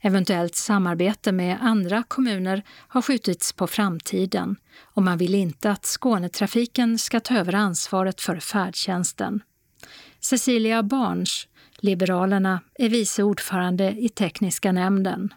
Eventuellt 0.00 0.54
samarbete 0.54 1.32
med 1.32 1.58
andra 1.60 2.02
kommuner 2.08 2.62
har 2.88 3.02
skjutits 3.02 3.52
på 3.52 3.66
framtiden 3.66 4.56
och 4.80 5.02
man 5.02 5.18
vill 5.18 5.34
inte 5.34 5.70
att 5.70 5.84
Skånetrafiken 5.84 6.98
ska 6.98 7.20
ta 7.20 7.34
över 7.34 7.54
ansvaret 7.54 8.20
för 8.20 8.40
färdtjänsten. 8.40 9.42
Cecilia 10.20 10.82
Barns, 10.82 11.47
Liberalerna 11.82 12.60
är 12.74 12.88
vice 12.88 13.22
ordförande 13.22 13.90
i 13.98 14.08
tekniska 14.08 14.72
nämnden. 14.72 15.34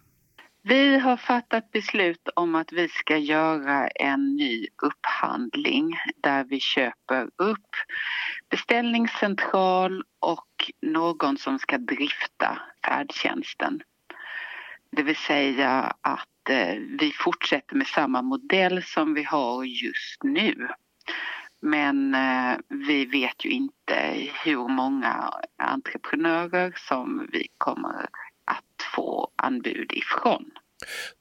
Vi 0.63 1.00
har 1.00 1.17
fattat 1.17 1.71
beslut 1.71 2.29
om 2.36 2.55
att 2.55 2.71
vi 2.71 2.88
ska 2.88 3.17
göra 3.17 3.88
en 3.88 4.36
ny 4.36 4.67
upphandling 4.83 5.93
där 6.24 6.43
vi 6.43 6.60
köper 6.60 7.24
upp 7.38 7.69
beställningscentral 8.50 10.03
och 10.19 10.71
någon 10.81 11.38
som 11.38 11.60
ska 11.60 11.77
drifta 11.77 12.60
färdtjänsten. 12.86 13.81
Det 14.91 15.03
vill 15.03 15.15
säga 15.15 15.95
att 16.01 16.50
eh, 16.50 16.75
vi 17.00 17.12
fortsätter 17.19 17.75
med 17.75 17.88
samma 17.88 18.21
modell 18.21 18.83
som 18.83 19.13
vi 19.13 19.24
har 19.24 19.63
just 19.63 20.24
nu. 20.24 20.67
Men 21.62 22.15
eh, 22.15 22.58
vi 22.70 23.06
vet 23.06 23.46
ju 23.46 23.50
inte 23.50 24.30
hur 24.44 24.68
många 24.68 25.34
entreprenörer 25.58 26.74
som 26.88 27.27
vi 27.32 27.48
kommer 27.58 28.10
att 28.46 28.96
få 28.96 29.32
anbud 29.36 29.91
ifrån. 29.94 30.51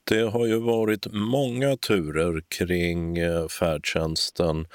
Det 0.05 0.23
har 0.23 0.47
ju 0.47 0.59
varit 0.59 1.07
många 1.13 1.77
turer 1.77 2.43
kring 2.49 3.19
eh, 3.19 3.49
färdtjänsten 3.49 4.67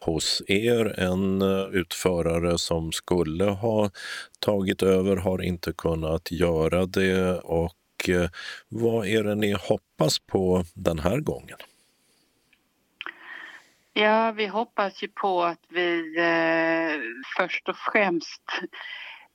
hos 0.00 0.42
er. 0.46 1.00
En 1.00 1.42
eh, 1.42 1.66
utförare 1.72 2.58
som 2.58 2.92
skulle 2.92 3.44
ha 3.44 3.90
tagit 4.38 4.82
över 4.82 5.16
har 5.16 5.42
inte 5.42 5.72
kunnat 5.72 6.30
göra 6.30 6.86
det. 6.86 7.38
Och 7.38 8.08
eh, 8.08 8.30
vad 8.68 9.06
är 9.06 9.24
det 9.24 9.34
ni 9.34 9.52
hoppas 9.52 10.18
på 10.18 10.64
den 10.74 10.98
här 10.98 11.20
gången? 11.20 11.58
Ja, 13.94 14.32
vi 14.32 14.46
hoppas 14.46 15.02
ju 15.02 15.08
på 15.08 15.42
att 15.42 15.64
vi 15.68 16.16
eh, 16.18 17.00
först 17.36 17.68
och 17.68 17.76
främst 17.76 18.42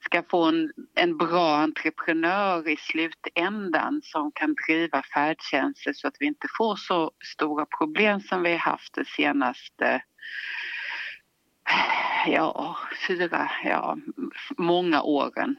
ska 0.06 0.24
få 0.24 0.46
en, 0.46 0.72
en 0.96 1.18
bra 1.18 1.56
entreprenör 1.58 2.68
i 2.68 2.78
slutändan 2.78 4.02
som 4.04 4.32
kan 4.32 4.56
driva 4.68 5.04
färdtjänster 5.14 5.94
så 5.94 6.08
att 6.08 6.16
vi 6.20 6.26
inte 6.26 6.48
får 6.58 6.76
så 6.76 7.12
stora 7.36 7.66
problem 7.66 8.20
som 8.20 8.44
vi 8.44 8.52
har 8.52 8.58
haft 8.58 8.94
det 8.94 9.08
senaste 9.08 10.02
eh, 11.70 12.34
ja, 12.34 12.78
fyra, 13.08 13.52
ja, 13.64 13.98
många 14.58 15.02
åren. 15.02 15.56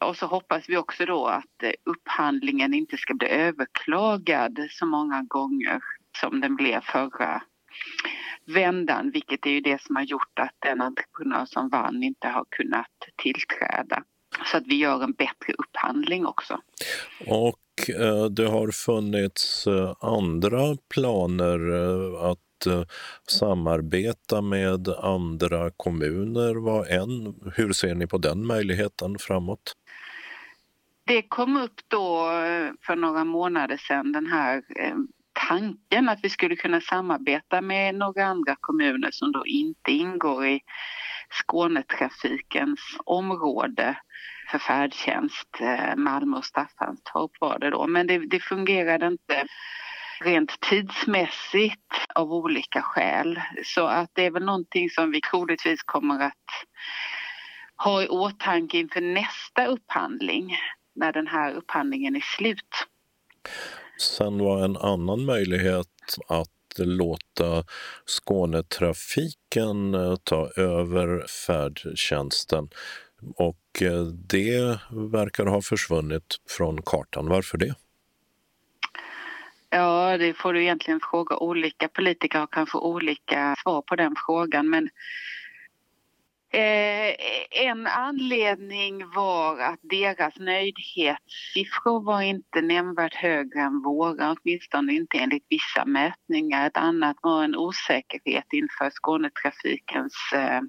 Och 0.00 0.16
så 0.16 0.26
hoppas 0.26 0.68
vi 0.68 0.76
också 0.76 1.06
då 1.06 1.26
att 1.26 1.62
eh, 1.62 1.72
upphandlingen 1.84 2.74
inte 2.74 2.96
ska 2.96 3.14
bli 3.14 3.28
överklagad 3.28 4.58
så 4.70 4.86
många 4.86 5.22
gånger 5.22 5.80
som 6.20 6.40
den 6.40 6.56
blev 6.56 6.80
förra 6.80 7.42
vändan, 8.46 9.10
vilket 9.10 9.46
är 9.46 9.50
ju 9.50 9.60
det 9.60 9.82
som 9.82 9.96
har 9.96 10.02
gjort 10.02 10.38
att 10.40 10.54
den 10.58 10.80
entreprenör 10.80 11.46
som 11.46 11.68
vann 11.68 12.02
inte 12.02 12.28
har 12.28 12.44
kunnat 12.48 12.86
tillträda. 13.16 14.02
Så 14.44 14.56
att 14.56 14.66
vi 14.66 14.74
gör 14.74 15.02
en 15.02 15.12
bättre 15.12 15.52
upphandling 15.58 16.26
också. 16.26 16.60
Och 17.26 17.90
eh, 18.00 18.24
det 18.24 18.46
har 18.46 18.70
funnits 18.70 19.66
eh, 19.66 19.94
andra 20.00 20.76
planer 20.94 21.72
eh, 21.74 22.24
att 22.30 22.66
eh, 22.66 22.82
samarbeta 23.28 24.42
med 24.42 24.88
andra 24.88 25.70
kommuner 25.76 26.54
var 26.54 26.86
en. 26.86 27.34
Hur 27.54 27.72
ser 27.72 27.94
ni 27.94 28.06
på 28.06 28.18
den 28.18 28.46
möjligheten 28.46 29.18
framåt? 29.18 29.76
Det 31.06 31.22
kom 31.22 31.56
upp 31.56 31.80
då 31.88 32.28
för 32.86 32.96
några 32.96 33.24
månader 33.24 33.76
sedan 33.76 34.12
den 34.12 34.26
här 34.26 34.62
tanken 35.48 36.08
att 36.08 36.18
vi 36.22 36.30
skulle 36.30 36.56
kunna 36.56 36.80
samarbeta 36.80 37.60
med 37.60 37.94
några 37.94 38.24
andra 38.24 38.56
kommuner 38.60 39.10
som 39.10 39.32
då 39.32 39.46
inte 39.46 39.92
ingår 39.92 40.46
i 40.46 40.60
Skånetrafikens 41.30 42.80
område 43.04 43.96
för 44.50 44.58
färdtjänst, 44.58 45.60
eh, 45.60 45.96
Malmö 45.96 46.36
och 46.36 46.44
Staffanstorp 46.44 47.30
var 47.40 47.58
det 47.58 47.70
då. 47.70 47.86
Men 47.86 48.06
det, 48.06 48.18
det 48.18 48.40
fungerade 48.40 49.06
inte 49.06 49.46
rent 50.20 50.60
tidsmässigt 50.60 51.92
av 52.14 52.32
olika 52.32 52.82
skäl. 52.82 53.40
Så 53.64 53.86
att 53.86 54.10
det 54.12 54.26
är 54.26 54.30
väl 54.30 54.44
någonting 54.44 54.90
som 54.90 55.10
vi 55.10 55.20
troligtvis 55.20 55.82
kommer 55.82 56.20
att 56.20 56.66
ha 57.76 58.02
i 58.02 58.08
åtanke 58.08 58.78
inför 58.78 59.00
nästa 59.00 59.66
upphandling 59.66 60.56
när 60.94 61.12
den 61.12 61.26
här 61.26 61.52
upphandlingen 61.52 62.16
är 62.16 62.24
slut. 62.36 62.86
Sen 63.98 64.38
var 64.38 64.64
en 64.64 64.76
annan 64.76 65.24
möjlighet 65.24 65.86
att 66.28 66.48
låta 66.78 67.64
Skånetrafiken 68.06 69.94
eh, 69.94 70.16
ta 70.16 70.50
över 70.56 71.26
färdtjänsten 71.46 72.68
och 73.36 73.82
eh, 73.82 74.02
det 74.02 74.78
verkar 74.90 75.46
ha 75.46 75.62
försvunnit 75.62 76.36
från 76.48 76.82
kartan. 76.82 77.28
Varför 77.28 77.58
det? 77.58 77.74
Ja, 79.70 80.18
det 80.18 80.34
får 80.34 80.52
du 80.52 80.62
egentligen 80.62 81.00
fråga 81.10 81.36
olika 81.36 81.88
politiker 81.88 82.42
och 82.42 82.52
kanske 82.52 82.78
olika 82.78 83.56
svar 83.62 83.82
på 83.82 83.96
den 83.96 84.14
frågan 84.26 84.70
men 84.70 84.88
Eh, 86.54 87.14
en 87.50 87.86
anledning 87.86 89.10
var 89.14 89.58
att 89.58 89.80
deras 89.82 90.38
nöjdhetssiffror 90.38 92.04
var 92.04 92.22
inte 92.22 92.60
nämnvärt 92.60 93.14
högre 93.14 93.60
än 93.60 93.82
våra, 93.82 94.32
åtminstone 94.32 94.92
inte 94.92 95.18
enligt 95.18 95.46
vissa 95.48 95.84
mätningar. 95.84 96.66
Ett 96.66 96.76
annat 96.76 97.16
var 97.22 97.44
en 97.44 97.56
osäkerhet 97.56 98.44
inför 98.52 98.90
Skånetrafikens 98.90 100.32
eh, 100.34 100.60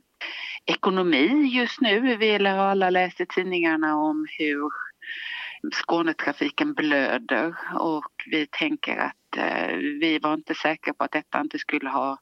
ekonomi 0.66 1.28
just 1.54 1.82
nu. 1.82 2.18
Vi 2.18 2.46
har 2.46 2.58
alla 2.58 2.90
läst 2.90 3.22
i 3.22 3.26
tidningarna 3.26 3.96
om 3.96 4.28
hur 4.40 4.70
Skånetrafiken 5.74 6.74
blöder 6.74 7.56
och 7.80 8.12
vi 8.32 8.48
tänker 8.48 8.98
att 8.98 9.38
eh, 9.38 9.76
vi 9.78 10.20
var 10.20 10.34
inte 10.34 10.56
säkra 10.56 10.94
på 10.94 11.04
att 11.04 11.12
detta 11.12 11.42
inte 11.42 11.60
skulle 11.60 11.90
ha 11.90 12.18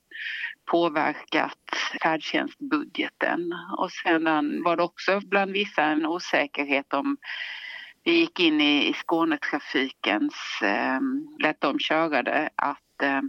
påverkat 0.66 1.60
färdtjänstbudgeten. 2.02 3.54
Och 3.78 3.92
sedan 3.92 4.64
var 4.64 4.78
det 4.78 4.84
också 4.84 5.20
bland 5.20 5.52
vissa 5.52 5.84
en 5.84 6.06
osäkerhet 6.06 6.94
om 6.94 7.18
vi 8.04 8.12
gick 8.12 8.40
in 8.40 8.62
i, 8.62 8.90
i 8.90 8.94
Skånetrafikens, 8.94 10.36
eh, 10.62 11.00
lät 11.40 11.62
dem 11.62 11.80
köra 11.80 12.24
det, 12.24 12.50
att 12.56 13.02
eh, 13.02 13.22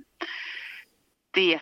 det 1.30 1.60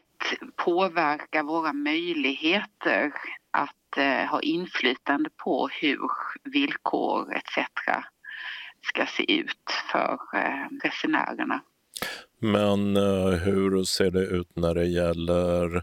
påverkar 0.56 1.42
våra 1.42 1.72
möjligheter 1.72 3.12
att 3.50 3.96
eh, 3.96 4.24
ha 4.30 4.40
inflytande 4.40 5.30
på 5.36 5.68
hur 5.68 6.00
villkor 6.44 7.36
etc 7.36 7.66
ska 8.82 9.06
se 9.06 9.32
ut 9.32 9.70
för 9.92 10.18
eh, 10.34 10.66
resenärerna. 10.82 11.60
Men 12.44 12.96
eh, 12.96 13.28
hur 13.28 13.84
ser 13.84 14.10
det 14.10 14.20
ut 14.26 14.56
när 14.56 14.74
det 14.74 14.84
gäller 14.84 15.76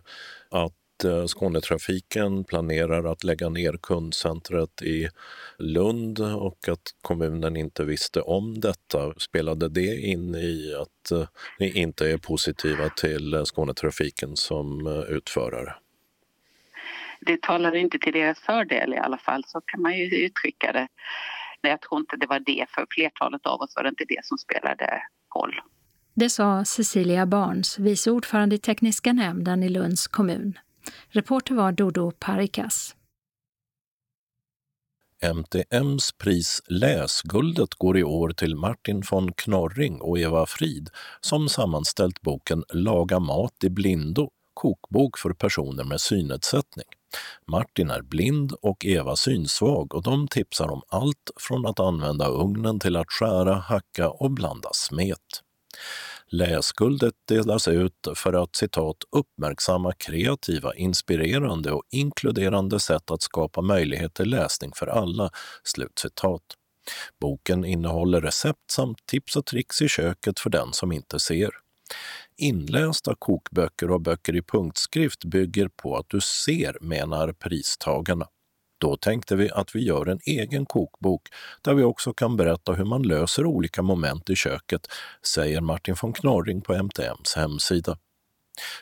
att 0.50 1.04
eh, 1.06 1.26
Skånetrafiken 1.26 2.44
planerar 2.44 3.12
att 3.12 3.24
lägga 3.24 3.50
ner 3.50 3.78
kundcentret 3.82 4.82
i 4.82 5.10
Lund 5.58 6.20
och 6.20 6.68
att 6.68 6.82
kommunen 7.02 7.58
inte 7.58 7.84
visste 7.84 8.22
om 8.22 8.60
detta. 8.60 9.14
Spelade 9.18 9.70
det 9.70 9.96
in 9.96 10.36
i 10.36 10.76
att 10.82 11.12
eh, 11.12 11.28
ni 11.60 11.80
inte 11.80 12.12
är 12.12 12.18
positiva 12.18 12.90
till 12.90 13.46
Skånetrafiken 13.46 14.36
som 14.36 14.88
utförare? 15.10 15.74
Det 17.22 17.42
talade 17.42 17.80
inte 17.80 18.00
till 18.00 18.14
deras 18.14 18.40
fördel 18.40 18.94
i 18.94 18.98
alla 18.98 19.18
fall, 19.18 19.44
så 19.48 19.62
kan 19.62 19.82
man 19.82 19.98
ju 19.98 20.26
uttrycka 20.26 20.72
det. 20.72 20.88
Nej, 21.62 21.72
jag 21.72 21.82
tror 21.82 22.00
inte 22.00 22.18
det 22.18 22.28
var 22.28 22.40
det, 22.40 22.66
för 22.70 22.86
flertalet 22.90 23.46
av 23.46 23.62
oss 23.62 23.76
var 23.76 23.84
det 23.84 23.90
inte 23.90 24.06
det 24.08 24.26
som 24.26 24.38
spelade 24.38 25.02
roll. 25.36 25.62
Det 26.14 26.30
sa 26.30 26.66
Cecilia 26.66 27.26
Barnes, 27.26 27.80
vice 27.80 28.12
ordförande 28.12 28.56
i 28.56 28.60
tekniska 28.60 29.14
nämnden 29.14 29.64
i 29.64 29.70
Lunds 29.70 30.08
kommun. 30.08 30.60
Reporter 31.10 31.56
var 31.56 31.72
Dodo 31.72 32.12
Parikas. 32.12 32.96
MTMs 35.22 36.12
pris 36.12 36.62
Läsguldet 36.68 37.74
går 37.74 37.98
i 37.98 38.04
år 38.04 38.30
till 38.30 38.56
Martin 38.56 39.04
von 39.12 39.34
Knorring 39.34 40.02
och 40.02 40.20
Eva 40.20 40.46
Frid 40.46 40.90
som 41.22 41.50
sammanställt 41.50 42.22
boken 42.22 42.64
Laga 42.74 43.20
mat 43.20 43.64
i 43.64 43.70
blindo, 43.70 44.30
kokbok 44.54 45.18
för 45.18 45.34
personer 45.34 45.84
med 45.84 46.02
synnedsättning. 46.02 46.86
Martin 47.52 47.90
är 47.90 48.02
blind 48.02 48.54
och 48.62 48.86
Eva 48.86 49.16
synsvag 49.16 49.96
och 49.96 50.04
de 50.04 50.28
tipsar 50.28 50.72
om 50.72 50.82
allt 50.88 51.32
från 51.40 51.66
att 51.66 51.80
använda 51.80 52.28
ugnen 52.28 52.80
till 52.80 52.96
att 52.96 53.12
skära, 53.12 53.54
hacka 53.54 54.10
och 54.10 54.32
blanda 54.32 54.70
smet. 54.74 55.44
Läsguldet 56.28 57.14
delas 57.28 57.68
ut 57.68 58.08
för 58.16 58.44
att 58.44 58.56
citat 58.56 58.98
uppmärksamma 59.12 59.94
kreativa, 59.94 60.76
inspirerande 60.76 61.72
och 61.72 61.84
inkluderande 61.92 62.80
sätt 62.80 63.12
att 63.12 63.22
skapa 63.22 63.62
möjlighet 63.62 64.14
till 64.14 64.30
läsning 64.30 64.72
för 64.76 64.88
alla. 64.88 65.30
Slutcitat. 65.64 66.42
Boken 67.22 67.66
innehåller 67.66 68.22
recept 68.22 68.72
samt 68.72 69.06
tips 69.06 69.36
och 69.36 69.46
tricks 69.46 69.82
i 69.82 69.88
köket 69.88 70.40
för 70.40 70.50
den 70.50 70.74
som 70.74 70.92
inte 70.92 71.20
ser. 71.20 71.50
Inlästa 72.38 73.16
kokböcker 73.20 73.92
och 73.92 74.02
böcker 74.02 74.36
i 74.36 74.42
punktskrift 74.42 75.26
bygger 75.26 75.68
på 75.68 75.98
att 75.98 76.10
du 76.10 76.22
ser, 76.22 76.78
menar 76.82 77.34
pristagarna. 77.34 78.28
Då 78.80 78.98
tänkte 78.98 79.36
vi 79.36 79.52
att 79.52 79.76
vi 79.76 79.84
gör 79.84 80.06
en 80.06 80.20
egen 80.26 80.66
kokbok 80.66 81.22
där 81.62 81.74
vi 81.74 81.84
också 81.84 82.14
kan 82.14 82.38
berätta 82.38 82.74
hur 82.74 82.86
man 82.86 83.04
löser 83.04 83.46
olika 83.46 83.82
moment 83.82 84.30
i 84.30 84.36
köket, 84.36 84.88
säger 85.26 85.62
Martin 85.62 85.96
von 86.02 86.14
Knorring 86.14 86.62
på 86.62 86.74
MTMs 86.74 87.36
hemsida. 87.36 87.98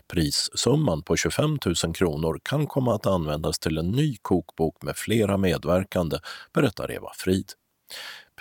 Prissumman 0.08 1.04
på 1.04 1.16
25 1.16 1.58
000 1.86 1.94
kronor 1.96 2.40
kan 2.44 2.68
komma 2.68 2.96
att 2.96 3.06
användas 3.06 3.60
till 3.60 3.78
en 3.78 3.92
ny 3.92 4.18
kokbok 4.22 4.82
med 4.82 4.98
flera 4.98 5.38
medverkande, 5.38 6.18
berättar 6.54 6.92
Eva 6.92 7.12
Frid. 7.16 7.52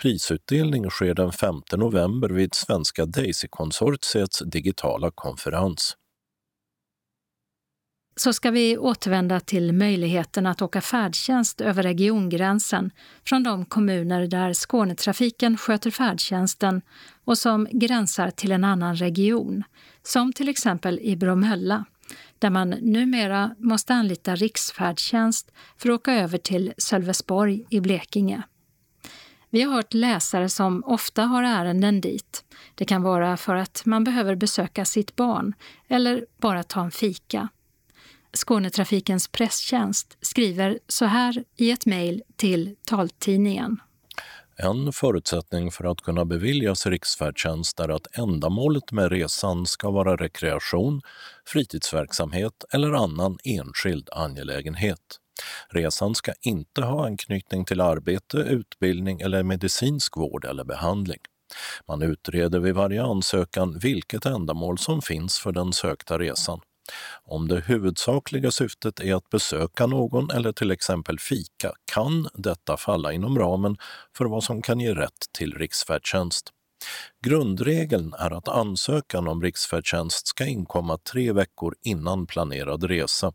Prisutdelning 0.01 0.89
sker 0.89 1.13
den 1.13 1.31
5 1.31 1.61
november 1.71 2.29
vid 2.29 2.53
Svenska 2.53 3.05
Daisy-konsortiets 3.05 4.43
digitala 4.45 5.11
konferens 5.15 5.97
så 8.19 8.33
ska 8.33 8.51
vi 8.51 8.77
återvända 8.77 9.39
till 9.39 9.73
möjligheten 9.73 10.47
att 10.47 10.61
åka 10.61 10.81
färdtjänst 10.81 11.61
över 11.61 11.83
regiongränsen 11.83 12.91
från 13.25 13.43
de 13.43 13.65
kommuner 13.65 14.27
där 14.27 14.53
Skånetrafiken 14.53 15.57
sköter 15.57 15.91
färdtjänsten 15.91 16.81
och 17.25 17.37
som 17.37 17.67
gränsar 17.71 18.31
till 18.31 18.51
en 18.51 18.63
annan 18.63 18.95
region, 18.95 19.63
som 20.03 20.33
till 20.33 20.49
exempel 20.49 20.99
i 20.99 21.15
Bromölla, 21.15 21.85
där 22.39 22.49
man 22.49 22.69
numera 22.69 23.55
måste 23.57 23.93
anlita 23.93 24.35
riksfärdtjänst 24.35 25.51
för 25.77 25.89
att 25.89 25.95
åka 25.95 26.13
över 26.13 26.37
till 26.37 26.73
Sölvesborg 26.77 27.65
i 27.69 27.79
Blekinge. 27.79 28.41
Vi 29.49 29.61
har 29.61 29.73
hört 29.73 29.93
läsare 29.93 30.49
som 30.49 30.83
ofta 30.85 31.23
har 31.23 31.43
ärenden 31.43 32.01
dit. 32.01 32.43
Det 32.75 32.85
kan 32.85 33.01
vara 33.01 33.37
för 33.37 33.55
att 33.55 33.81
man 33.85 34.03
behöver 34.03 34.35
besöka 34.35 34.85
sitt 34.85 35.15
barn 35.15 35.53
eller 35.87 36.25
bara 36.37 36.63
ta 36.63 36.81
en 36.81 36.91
fika. 36.91 37.49
Skånetrafikens 38.37 39.27
presstjänst 39.27 40.17
skriver 40.21 40.79
så 40.87 41.05
här 41.05 41.43
i 41.55 41.71
ett 41.71 41.85
mejl 41.85 42.23
till 42.35 42.75
taltidningen. 42.85 43.79
En 44.55 44.93
förutsättning 44.93 45.71
för 45.71 45.91
att 45.91 46.01
kunna 46.01 46.25
beviljas 46.25 46.85
riksfärdtjänst 46.85 47.79
är 47.79 47.89
att 47.89 48.17
ändamålet 48.17 48.91
med 48.91 49.11
resan 49.11 49.65
ska 49.65 49.91
vara 49.91 50.15
rekreation, 50.15 51.01
fritidsverksamhet 51.45 52.63
eller 52.73 52.91
annan 52.91 53.37
enskild 53.43 54.09
angelägenhet. 54.11 55.19
Resan 55.69 56.15
ska 56.15 56.33
inte 56.41 56.81
ha 56.81 57.05
anknytning 57.05 57.65
till 57.65 57.81
arbete, 57.81 58.37
utbildning 58.37 59.21
eller 59.21 59.43
medicinsk 59.43 60.17
vård 60.17 60.45
eller 60.45 60.63
behandling. 60.63 61.19
Man 61.87 62.01
utreder 62.01 62.59
vid 62.59 62.75
varje 62.75 63.03
ansökan 63.03 63.79
vilket 63.79 64.25
ändamål 64.25 64.77
som 64.77 65.01
finns 65.01 65.39
för 65.39 65.51
den 65.51 65.73
sökta 65.73 66.19
resan. 66.19 66.59
Om 67.23 67.47
det 67.47 67.59
huvudsakliga 67.59 68.51
syftet 68.51 68.99
är 68.99 69.15
att 69.15 69.29
besöka 69.29 69.87
någon 69.87 70.31
eller 70.31 70.51
till 70.51 70.71
exempel 70.71 71.19
fika 71.19 71.71
kan 71.93 72.29
detta 72.33 72.77
falla 72.77 73.13
inom 73.13 73.39
ramen 73.39 73.77
för 74.17 74.25
vad 74.25 74.43
som 74.43 74.61
kan 74.61 74.79
ge 74.79 74.93
rätt 74.93 75.25
till 75.37 75.53
riksfärdtjänst. 75.53 76.53
Grundregeln 77.25 78.13
är 78.13 78.31
att 78.31 78.47
ansökan 78.47 79.27
om 79.27 79.41
riksfärdtjänst 79.41 80.27
ska 80.27 80.45
inkomma 80.45 80.97
tre 80.97 81.31
veckor 81.31 81.75
innan 81.83 82.27
planerad 82.27 82.83
resa. 82.83 83.33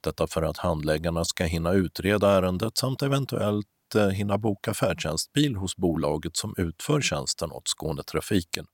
Detta 0.00 0.26
för 0.26 0.42
att 0.42 0.58
handläggarna 0.58 1.24
ska 1.24 1.44
hinna 1.44 1.72
utreda 1.72 2.30
ärendet 2.30 2.78
samt 2.78 3.02
eventuellt 3.02 3.66
eh, 3.94 4.08
hinna 4.08 4.38
boka 4.38 4.74
färdtjänstbil 4.74 5.56
hos 5.56 5.76
bolaget 5.76 6.36
som 6.36 6.54
utför 6.56 7.00
tjänsten 7.00 7.52
åt 7.52 7.68
Skånetrafiken. 7.68 8.66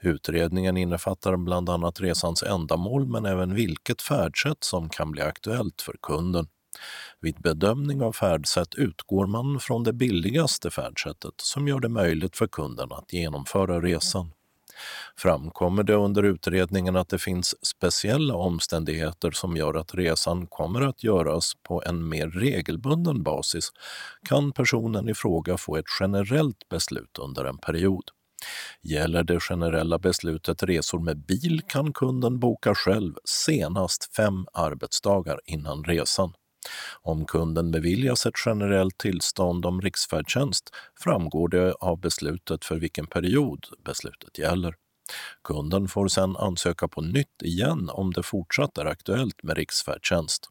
Utredningen 0.00 0.76
innefattar 0.76 1.36
bland 1.36 1.68
annat 1.68 2.00
resans 2.00 2.42
ändamål 2.42 3.06
men 3.06 3.26
även 3.26 3.54
vilket 3.54 4.02
färdsätt 4.02 4.64
som 4.64 4.88
kan 4.88 5.10
bli 5.10 5.22
aktuellt 5.22 5.82
för 5.82 5.96
kunden. 6.02 6.46
Vid 7.20 7.36
bedömning 7.36 8.02
av 8.02 8.12
färdsätt 8.12 8.74
utgår 8.74 9.26
man 9.26 9.60
från 9.60 9.84
det 9.84 9.92
billigaste 9.92 10.70
färdsättet 10.70 11.34
som 11.36 11.68
gör 11.68 11.80
det 11.80 11.88
möjligt 11.88 12.36
för 12.36 12.46
kunden 12.46 12.92
att 12.92 13.12
genomföra 13.12 13.80
resan. 13.80 14.32
Framkommer 15.16 15.82
det 15.82 15.94
under 15.94 16.22
utredningen 16.22 16.96
att 16.96 17.08
det 17.08 17.18
finns 17.18 17.66
speciella 17.66 18.34
omständigheter 18.34 19.30
som 19.30 19.56
gör 19.56 19.74
att 19.74 19.94
resan 19.94 20.46
kommer 20.46 20.80
att 20.80 21.04
göras 21.04 21.52
på 21.62 21.82
en 21.86 22.08
mer 22.08 22.28
regelbunden 22.28 23.22
basis 23.22 23.72
kan 24.28 24.52
personen 24.52 25.08
i 25.08 25.14
fråga 25.14 25.56
få 25.56 25.76
ett 25.76 25.86
generellt 26.00 26.68
beslut 26.68 27.18
under 27.18 27.44
en 27.44 27.58
period. 27.58 28.04
Gäller 28.82 29.22
det 29.22 29.40
generella 29.40 29.98
beslutet 29.98 30.62
resor 30.62 30.98
med 30.98 31.18
bil 31.18 31.62
kan 31.68 31.92
kunden 31.92 32.38
boka 32.38 32.74
själv 32.74 33.14
senast 33.24 34.16
fem 34.16 34.46
arbetsdagar 34.52 35.40
innan 35.44 35.84
resan. 35.84 36.32
Om 37.02 37.26
kunden 37.26 37.70
beviljas 37.70 38.26
ett 38.26 38.34
generellt 38.46 38.98
tillstånd 38.98 39.66
om 39.66 39.80
riksfärdtjänst 39.80 40.70
framgår 41.00 41.48
det 41.48 41.72
av 41.72 42.00
beslutet 42.00 42.64
för 42.64 42.76
vilken 42.76 43.06
period 43.06 43.66
beslutet 43.84 44.38
gäller. 44.38 44.74
Kunden 45.44 45.88
får 45.88 46.08
sedan 46.08 46.36
ansöka 46.36 46.88
på 46.88 47.00
nytt 47.00 47.42
igen 47.42 47.90
om 47.92 48.12
det 48.12 48.22
fortsatt 48.22 48.78
är 48.78 48.84
aktuellt 48.84 49.42
med 49.42 49.56
riksfärdtjänst. 49.56 50.48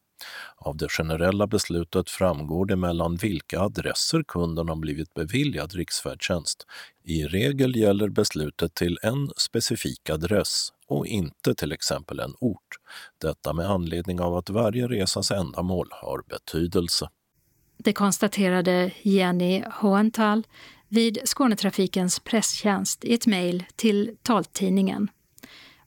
Av 0.58 0.78
det 0.78 0.92
generella 0.92 1.48
beslutet 1.48 2.10
framgår 2.10 2.66
det 2.66 2.76
mellan 2.76 3.16
vilka 3.16 3.60
adresser 3.60 4.24
kunden 4.28 4.70
har 4.70 4.76
blivit 4.76 5.14
beviljad 5.14 5.74
riksfärdtjänst. 5.74 6.66
I 7.10 7.28
regel 7.28 7.76
gäller 7.76 8.10
beslutet 8.10 8.76
till 8.76 8.98
en 9.04 9.32
specifik 9.38 10.10
adress 10.10 10.70
och 10.88 11.08
inte 11.08 11.56
till 11.56 11.72
exempel 11.72 12.20
en 12.20 12.34
ort. 12.40 12.68
Detta 13.22 13.54
med 13.54 13.70
anledning 13.70 14.20
av 14.20 14.36
att 14.36 14.50
varje 14.50 14.88
resas 14.88 15.32
ändamål 15.32 15.88
har 15.92 16.24
betydelse. 16.30 17.10
Det 17.78 17.94
konstaterade 17.94 18.92
Jenny 19.02 19.64
Hohenthal 19.74 20.48
vid 20.88 21.20
Skånetrafikens 21.24 22.20
presstjänst 22.20 23.06
i 23.06 23.14
ett 23.14 23.28
mejl 23.28 23.64
till 23.76 24.16
taltidningen. 24.22 25.10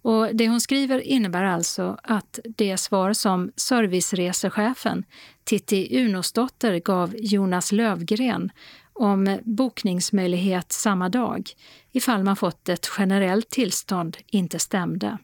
Och 0.02 0.36
det 0.36 0.48
hon 0.48 0.60
skriver 0.60 1.00
innebär 1.00 1.44
alltså 1.44 1.98
att 2.02 2.38
det 2.56 2.76
svar 2.76 3.12
som 3.12 3.52
serviceresechefen 3.56 5.04
Titti 5.44 5.98
Unosdotter 6.00 6.78
gav 6.78 7.14
Jonas 7.18 7.72
Lövgren 7.72 8.50
om 8.92 9.38
bokningsmöjlighet 9.44 10.72
samma 10.72 11.08
dag 11.08 11.50
ifall 11.92 12.24
man 12.24 12.36
fått 12.36 12.68
ett 12.68 12.90
generellt 12.98 13.50
tillstånd 13.50 14.16
inte 14.26 14.58
stämde. 14.58 15.18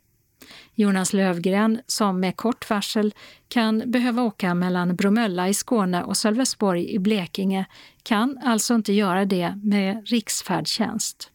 Jonas 0.75 1.13
Lövgren, 1.13 1.81
som 1.87 2.21
med 2.21 2.37
kort 2.37 2.71
varsel 2.71 3.15
kan 3.49 3.91
behöva 3.91 4.23
åka 4.23 4.55
mellan 4.55 4.97
Bromölla 4.97 5.49
i 5.49 5.55
Skåne 5.55 6.05
och 6.05 6.17
Sölvesborg 6.17 6.91
i 6.91 6.99
Blekinge, 6.99 7.67
kan 8.03 8.39
alltså 8.45 8.75
inte 8.75 8.93
göra 8.93 9.25
det 9.25 9.61
med 9.63 10.09
riksfärdtjänst. 10.09 11.31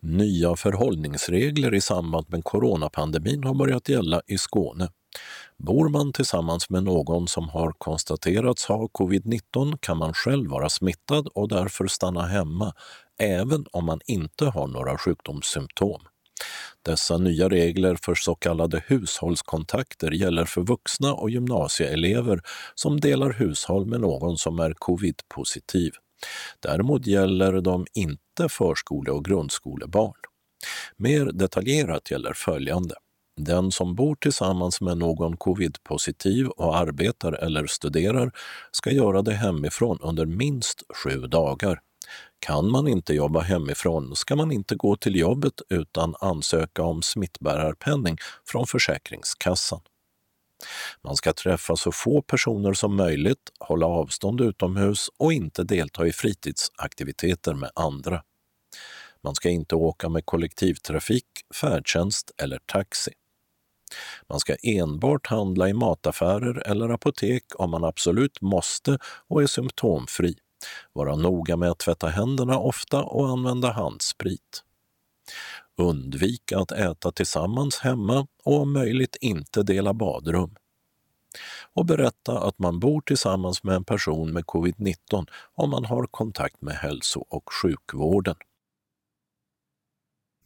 Nya 0.00 0.56
förhållningsregler 0.56 1.74
i 1.74 1.80
samband 1.80 2.26
med 2.28 2.44
coronapandemin 2.44 3.44
har 3.44 3.54
börjat 3.54 3.88
gälla 3.88 4.22
i 4.26 4.38
Skåne. 4.38 4.88
Bor 5.62 5.88
man 5.88 6.12
tillsammans 6.12 6.70
med 6.70 6.84
någon 6.84 7.28
som 7.28 7.48
har 7.48 7.72
konstaterats 7.78 8.64
ha 8.64 8.86
covid-19 8.86 9.78
kan 9.80 9.98
man 9.98 10.14
själv 10.14 10.50
vara 10.50 10.68
smittad 10.68 11.28
och 11.34 11.48
därför 11.48 11.86
stanna 11.86 12.26
hemma, 12.26 12.72
även 13.20 13.66
om 13.72 13.84
man 13.84 14.00
inte 14.06 14.44
har 14.44 14.66
några 14.66 14.98
sjukdomssymptom. 14.98 16.00
Dessa 16.82 17.18
nya 17.18 17.48
regler 17.48 17.96
för 18.02 18.14
så 18.14 18.34
kallade 18.34 18.82
hushållskontakter 18.86 20.10
gäller 20.10 20.44
för 20.44 20.62
vuxna 20.62 21.14
och 21.14 21.30
gymnasieelever 21.30 22.40
som 22.74 23.00
delar 23.00 23.32
hushåll 23.32 23.86
med 23.86 24.00
någon 24.00 24.38
som 24.38 24.58
är 24.58 24.72
covid-positiv. 24.72 25.92
Däremot 26.60 27.06
gäller 27.06 27.60
de 27.60 27.86
inte 27.94 28.48
förskole 28.48 29.10
och 29.10 29.24
grundskolebarn. 29.24 30.14
Mer 30.96 31.24
detaljerat 31.24 32.10
gäller 32.10 32.32
följande. 32.32 32.94
Den 33.38 33.70
som 33.72 33.94
bor 33.94 34.14
tillsammans 34.14 34.80
med 34.80 34.98
någon 34.98 35.36
covid-positiv 35.36 36.48
och 36.48 36.76
arbetar 36.76 37.32
eller 37.32 37.66
studerar 37.66 38.32
ska 38.72 38.90
göra 38.90 39.22
det 39.22 39.34
hemifrån 39.34 39.98
under 40.02 40.26
minst 40.26 40.82
sju 40.94 41.20
dagar. 41.20 41.80
Kan 42.38 42.70
man 42.70 42.88
inte 42.88 43.14
jobba 43.14 43.40
hemifrån 43.40 44.16
ska 44.16 44.36
man 44.36 44.52
inte 44.52 44.74
gå 44.74 44.96
till 44.96 45.16
jobbet 45.16 45.54
utan 45.68 46.14
ansöka 46.20 46.82
om 46.82 47.02
smittbärarpenning 47.02 48.16
från 48.46 48.66
Försäkringskassan. 48.66 49.80
Man 51.02 51.16
ska 51.16 51.32
träffa 51.32 51.76
så 51.76 51.92
få 51.92 52.22
personer 52.22 52.72
som 52.72 52.96
möjligt, 52.96 53.52
hålla 53.60 53.86
avstånd 53.86 54.40
utomhus 54.40 55.08
och 55.18 55.32
inte 55.32 55.64
delta 55.64 56.06
i 56.06 56.12
fritidsaktiviteter 56.12 57.54
med 57.54 57.70
andra. 57.74 58.22
Man 59.22 59.34
ska 59.34 59.48
inte 59.48 59.74
åka 59.74 60.08
med 60.08 60.26
kollektivtrafik, 60.26 61.24
färdtjänst 61.60 62.30
eller 62.42 62.58
taxi. 62.66 63.12
Man 64.28 64.40
ska 64.40 64.56
enbart 64.62 65.26
handla 65.26 65.68
i 65.68 65.72
mataffärer 65.72 66.62
eller 66.66 66.88
apotek 66.88 67.44
om 67.54 67.70
man 67.70 67.84
absolut 67.84 68.40
måste 68.40 68.98
och 69.28 69.42
är 69.42 69.46
symptomfri. 69.46 70.34
Vara 70.92 71.16
noga 71.16 71.56
med 71.56 71.70
att 71.70 71.78
tvätta 71.78 72.08
händerna 72.08 72.58
ofta 72.58 73.02
och 73.02 73.28
använda 73.28 73.72
handsprit. 73.72 74.64
Undvik 75.76 76.52
att 76.52 76.72
äta 76.72 77.12
tillsammans 77.12 77.78
hemma 77.78 78.26
och 78.44 78.60
om 78.60 78.72
möjligt 78.72 79.16
inte 79.20 79.62
dela 79.62 79.94
badrum. 79.94 80.54
Och 81.74 81.86
berätta 81.86 82.38
att 82.38 82.58
man 82.58 82.80
bor 82.80 83.00
tillsammans 83.00 83.64
med 83.64 83.74
en 83.74 83.84
person 83.84 84.32
med 84.32 84.44
covid-19 84.44 85.26
om 85.54 85.70
man 85.70 85.84
har 85.84 86.06
kontakt 86.06 86.62
med 86.62 86.74
hälso 86.74 87.24
och 87.28 87.52
sjukvården. 87.62 88.36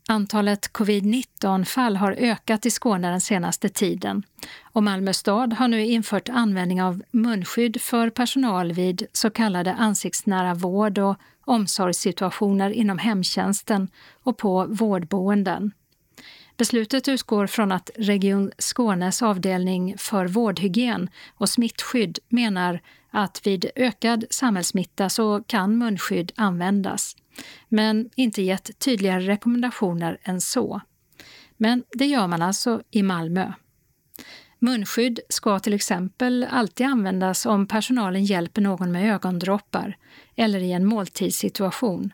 Antalet 0.08 0.72
covid-19-fall 0.72 1.96
har 1.96 2.12
ökat 2.12 2.66
i 2.66 2.70
Skåne 2.70 3.10
den 3.10 3.20
senaste 3.20 3.68
tiden 3.68 4.22
och 4.62 4.82
Malmö 4.82 5.12
stad 5.12 5.52
har 5.52 5.68
nu 5.68 5.86
infört 5.86 6.28
användning 6.28 6.82
av 6.82 7.02
munskydd 7.10 7.80
för 7.80 8.10
personal 8.10 8.72
vid 8.72 9.06
så 9.12 9.30
kallade 9.30 9.74
ansiktsnära 9.74 10.54
vård 10.54 10.98
och 10.98 11.16
omsorgssituationer 11.44 12.70
inom 12.70 12.98
hemtjänsten 12.98 13.88
och 14.22 14.38
på 14.38 14.66
vårdboenden. 14.68 15.72
Beslutet 16.56 17.08
utgår 17.08 17.46
från 17.46 17.72
att 17.72 17.90
Region 17.96 18.50
Skånes 18.58 19.22
avdelning 19.22 19.94
för 19.98 20.26
vårdhygien 20.26 21.10
och 21.34 21.48
smittskydd 21.48 22.18
menar 22.28 22.80
att 23.10 23.46
vid 23.46 23.66
ökad 23.76 24.24
samhällssmitta 24.30 25.08
så 25.08 25.42
kan 25.46 25.78
munskydd 25.78 26.32
användas, 26.36 27.16
men 27.68 28.10
inte 28.16 28.42
gett 28.42 28.78
tydligare 28.78 29.20
rekommendationer 29.20 30.18
än 30.22 30.40
så. 30.40 30.80
Men 31.56 31.84
det 31.92 32.06
gör 32.06 32.26
man 32.26 32.42
alltså 32.42 32.82
i 32.90 33.02
Malmö. 33.02 33.52
Munskydd 34.58 35.20
ska 35.28 35.58
till 35.58 35.74
exempel 35.74 36.46
alltid 36.50 36.86
användas 36.86 37.46
om 37.46 37.66
personalen 37.66 38.24
hjälper 38.24 38.62
någon 38.62 38.92
med 38.92 39.14
ögondroppar 39.14 39.96
eller 40.36 40.60
i 40.60 40.72
en 40.72 40.86
måltidssituation. 40.86 42.12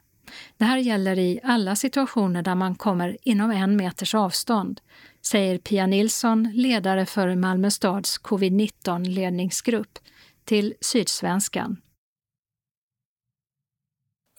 Det 0.57 0.65
här 0.65 0.79
gäller 0.79 1.19
i 1.19 1.41
alla 1.43 1.77
situationer 1.77 2.43
där 2.43 2.55
man 2.55 2.75
kommer 2.75 3.17
inom 3.23 3.51
en 3.51 3.77
meters 3.77 4.15
avstånd, 4.15 4.81
säger 5.27 5.59
Pia 5.59 5.87
Nilsson, 5.87 6.51
ledare 6.55 7.07
för 7.07 7.35
Malmö 7.35 7.71
stads 7.71 8.19
covid-19-ledningsgrupp, 8.19 9.99
till 10.45 10.75
Sydsvenskan. 10.81 11.77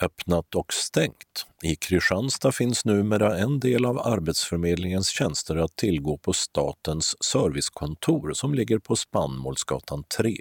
Öppnat 0.01 0.55
och 0.55 0.73
stängt. 0.73 1.45
I 1.63 1.75
Kristianstad 1.75 2.51
finns 2.51 2.85
numera 2.85 3.37
en 3.37 3.59
del 3.59 3.85
av 3.85 3.99
Arbetsförmedlingens 3.99 5.07
tjänster 5.07 5.55
att 5.55 5.75
tillgå 5.75 6.17
på 6.17 6.33
statens 6.33 7.23
servicekontor 7.23 8.33
som 8.33 8.53
ligger 8.53 8.79
på 8.79 8.95
Spannmålsgatan 8.95 10.03
3. 10.17 10.37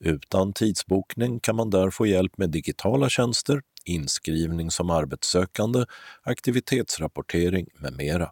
Utan 0.00 0.52
tidsbokning 0.52 1.40
kan 1.40 1.56
man 1.56 1.70
där 1.70 1.90
få 1.90 2.06
hjälp 2.06 2.38
med 2.38 2.50
digitala 2.50 3.08
tjänster, 3.08 3.62
inskrivning 3.84 4.70
som 4.70 4.90
arbetssökande, 4.90 5.84
aktivitetsrapportering 6.22 7.66
med 7.78 7.92
mera. 7.92 8.30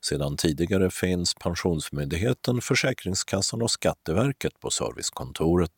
Sedan 0.00 0.36
tidigare 0.36 0.90
finns 0.90 1.34
Pensionsmyndigheten, 1.34 2.60
Försäkringskassan 2.60 3.62
och 3.62 3.70
Skatteverket 3.70 4.60
på 4.60 4.70
servicekontoret. 4.70 5.72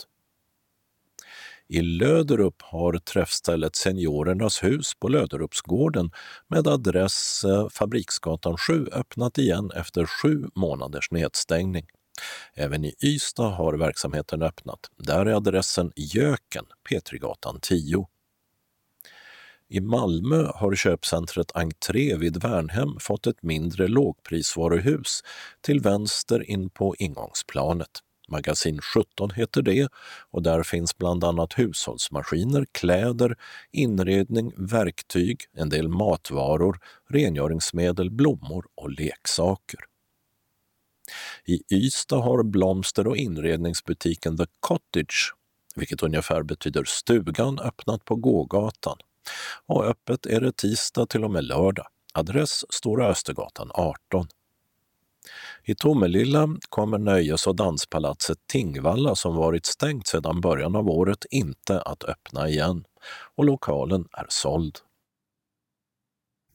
I 1.73 1.83
Löderup 1.83 2.63
har 2.63 2.99
träffstället 2.99 3.77
Seniorernas 3.77 4.65
hus 4.65 4.95
på 4.95 5.09
Löderupsgården 5.09 6.11
med 6.49 6.67
adress 6.69 7.45
eh, 7.45 7.69
Fabriksgatan 7.69 8.57
7 8.57 8.87
öppnat 8.93 9.39
igen 9.39 9.71
efter 9.75 10.07
sju 10.07 10.49
månaders 10.55 11.11
nedstängning. 11.11 11.87
Även 12.55 12.85
i 12.85 12.95
Ystad 13.03 13.51
har 13.51 13.73
verksamheten 13.75 14.43
öppnat. 14.43 14.81
Där 14.97 15.27
är 15.27 15.35
adressen 15.35 15.93
Göken, 15.97 16.65
Petrigatan 16.91 17.59
10. 17.63 18.07
I 19.69 19.81
Malmö 19.81 20.51
har 20.55 20.75
köpcentret 20.75 21.57
Entré 21.57 22.17
vid 22.17 22.43
Värnhem 22.43 22.97
fått 23.01 23.27
ett 23.27 23.43
mindre 23.43 23.89
lågprisvaruhus 23.89 25.23
till 25.61 25.81
vänster 25.81 26.51
in 26.51 26.71
på 26.71 26.97
ingångsplanet. 26.99 28.03
Magasin 28.33 28.81
17 28.81 29.31
heter 29.31 29.63
det 29.63 29.89
och 30.31 30.43
där 30.43 30.63
finns 30.63 30.99
bland 30.99 31.25
annat 31.25 31.59
hushållsmaskiner, 31.59 32.67
kläder, 32.73 33.37
inredning, 33.73 34.53
verktyg, 34.57 35.41
en 35.53 35.69
del 35.69 35.89
matvaror, 35.89 36.79
rengöringsmedel, 37.11 38.11
blommor 38.11 38.67
och 38.75 38.91
leksaker. 38.91 39.81
I 41.45 41.75
Ystad 41.75 42.21
har 42.21 42.43
blomster 42.43 43.07
och 43.07 43.17
inredningsbutiken 43.17 44.37
The 44.37 44.47
Cottage, 44.61 45.35
vilket 45.77 46.03
ungefär 46.03 46.43
betyder 46.43 46.85
stugan, 46.85 47.59
öppnat 47.59 48.05
på 48.05 48.17
gågatan. 48.17 48.99
Och 49.67 49.85
öppet 49.85 50.27
är 50.27 50.41
det 50.41 50.57
tisdag 50.57 51.07
till 51.07 51.25
och 51.25 51.31
med 51.31 51.45
lördag. 51.45 51.87
Adress 52.15 52.65
Stora 52.71 53.07
Östergatan 53.07 53.71
18. 53.75 54.27
I 55.65 55.75
Tomelilla 55.75 56.49
kommer 56.69 56.99
nöjes 56.99 57.47
och 57.47 57.57
danspalatset 57.57 58.39
Tingvalla 58.47 59.15
som 59.15 59.37
varit 59.37 59.67
stängt 59.67 60.07
sedan 60.07 60.41
början 60.41 60.77
av 60.77 60.89
året 60.89 61.25
inte 61.31 61.83
att 61.83 62.05
öppna 62.05 62.49
igen 62.49 62.85
och 63.35 63.45
lokalen 63.45 64.09
är 64.13 64.27
såld. 64.29 64.79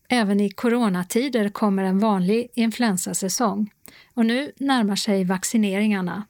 Även 0.09 0.39
i 0.39 0.49
coronatider 0.49 1.49
kommer 1.49 1.83
en 1.83 1.99
vanlig 1.99 2.47
influensasäsong 2.53 3.71
och 4.13 4.25
nu 4.25 4.51
närmar 4.57 4.95
sig 4.95 5.23
vaccineringarna. 5.23 6.23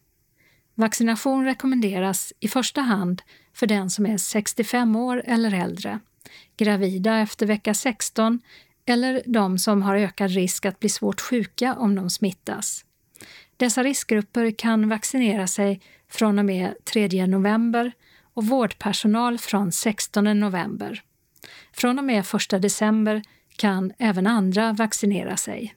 Vaccination 0.76 1.46
rekommenderas 1.46 2.34
i 2.40 2.48
första 2.48 2.82
hand 2.82 3.22
för 3.54 3.68
den 3.68 3.90
som 3.90 4.06
är 4.06 4.18
65 4.18 4.96
år 4.96 5.24
eller 5.26 5.54
äldre, 5.54 6.00
gravida 6.58 7.18
efter 7.18 7.46
vecka 7.46 7.74
16 7.74 8.40
eller 8.88 9.22
de 9.26 9.60
som 9.60 9.82
har 9.82 9.96
ökad 9.96 10.32
risk 10.32 10.66
att 10.66 10.80
bli 10.80 10.90
svårt 10.90 11.22
sjuka 11.22 11.76
om 11.76 11.96
de 11.96 12.10
smittas. 12.10 12.86
Dessa 13.58 13.84
riskgrupper 13.84 14.52
kan 14.52 14.90
vaccinera 14.90 15.48
sig 15.48 15.82
från 16.10 16.40
och 16.40 16.46
med 16.46 16.74
3 16.84 17.28
november 17.28 17.92
och 18.34 18.46
vårdpersonal 18.46 19.38
från 19.38 19.72
16 19.72 20.40
november. 20.40 21.02
Från 21.74 22.00
och 22.00 22.06
med 22.06 22.20
1 22.20 22.62
december 22.62 23.22
kan 23.58 23.94
även 23.98 24.28
andra 24.28 24.74
vaccinera 24.74 25.38
sig. 25.38 25.76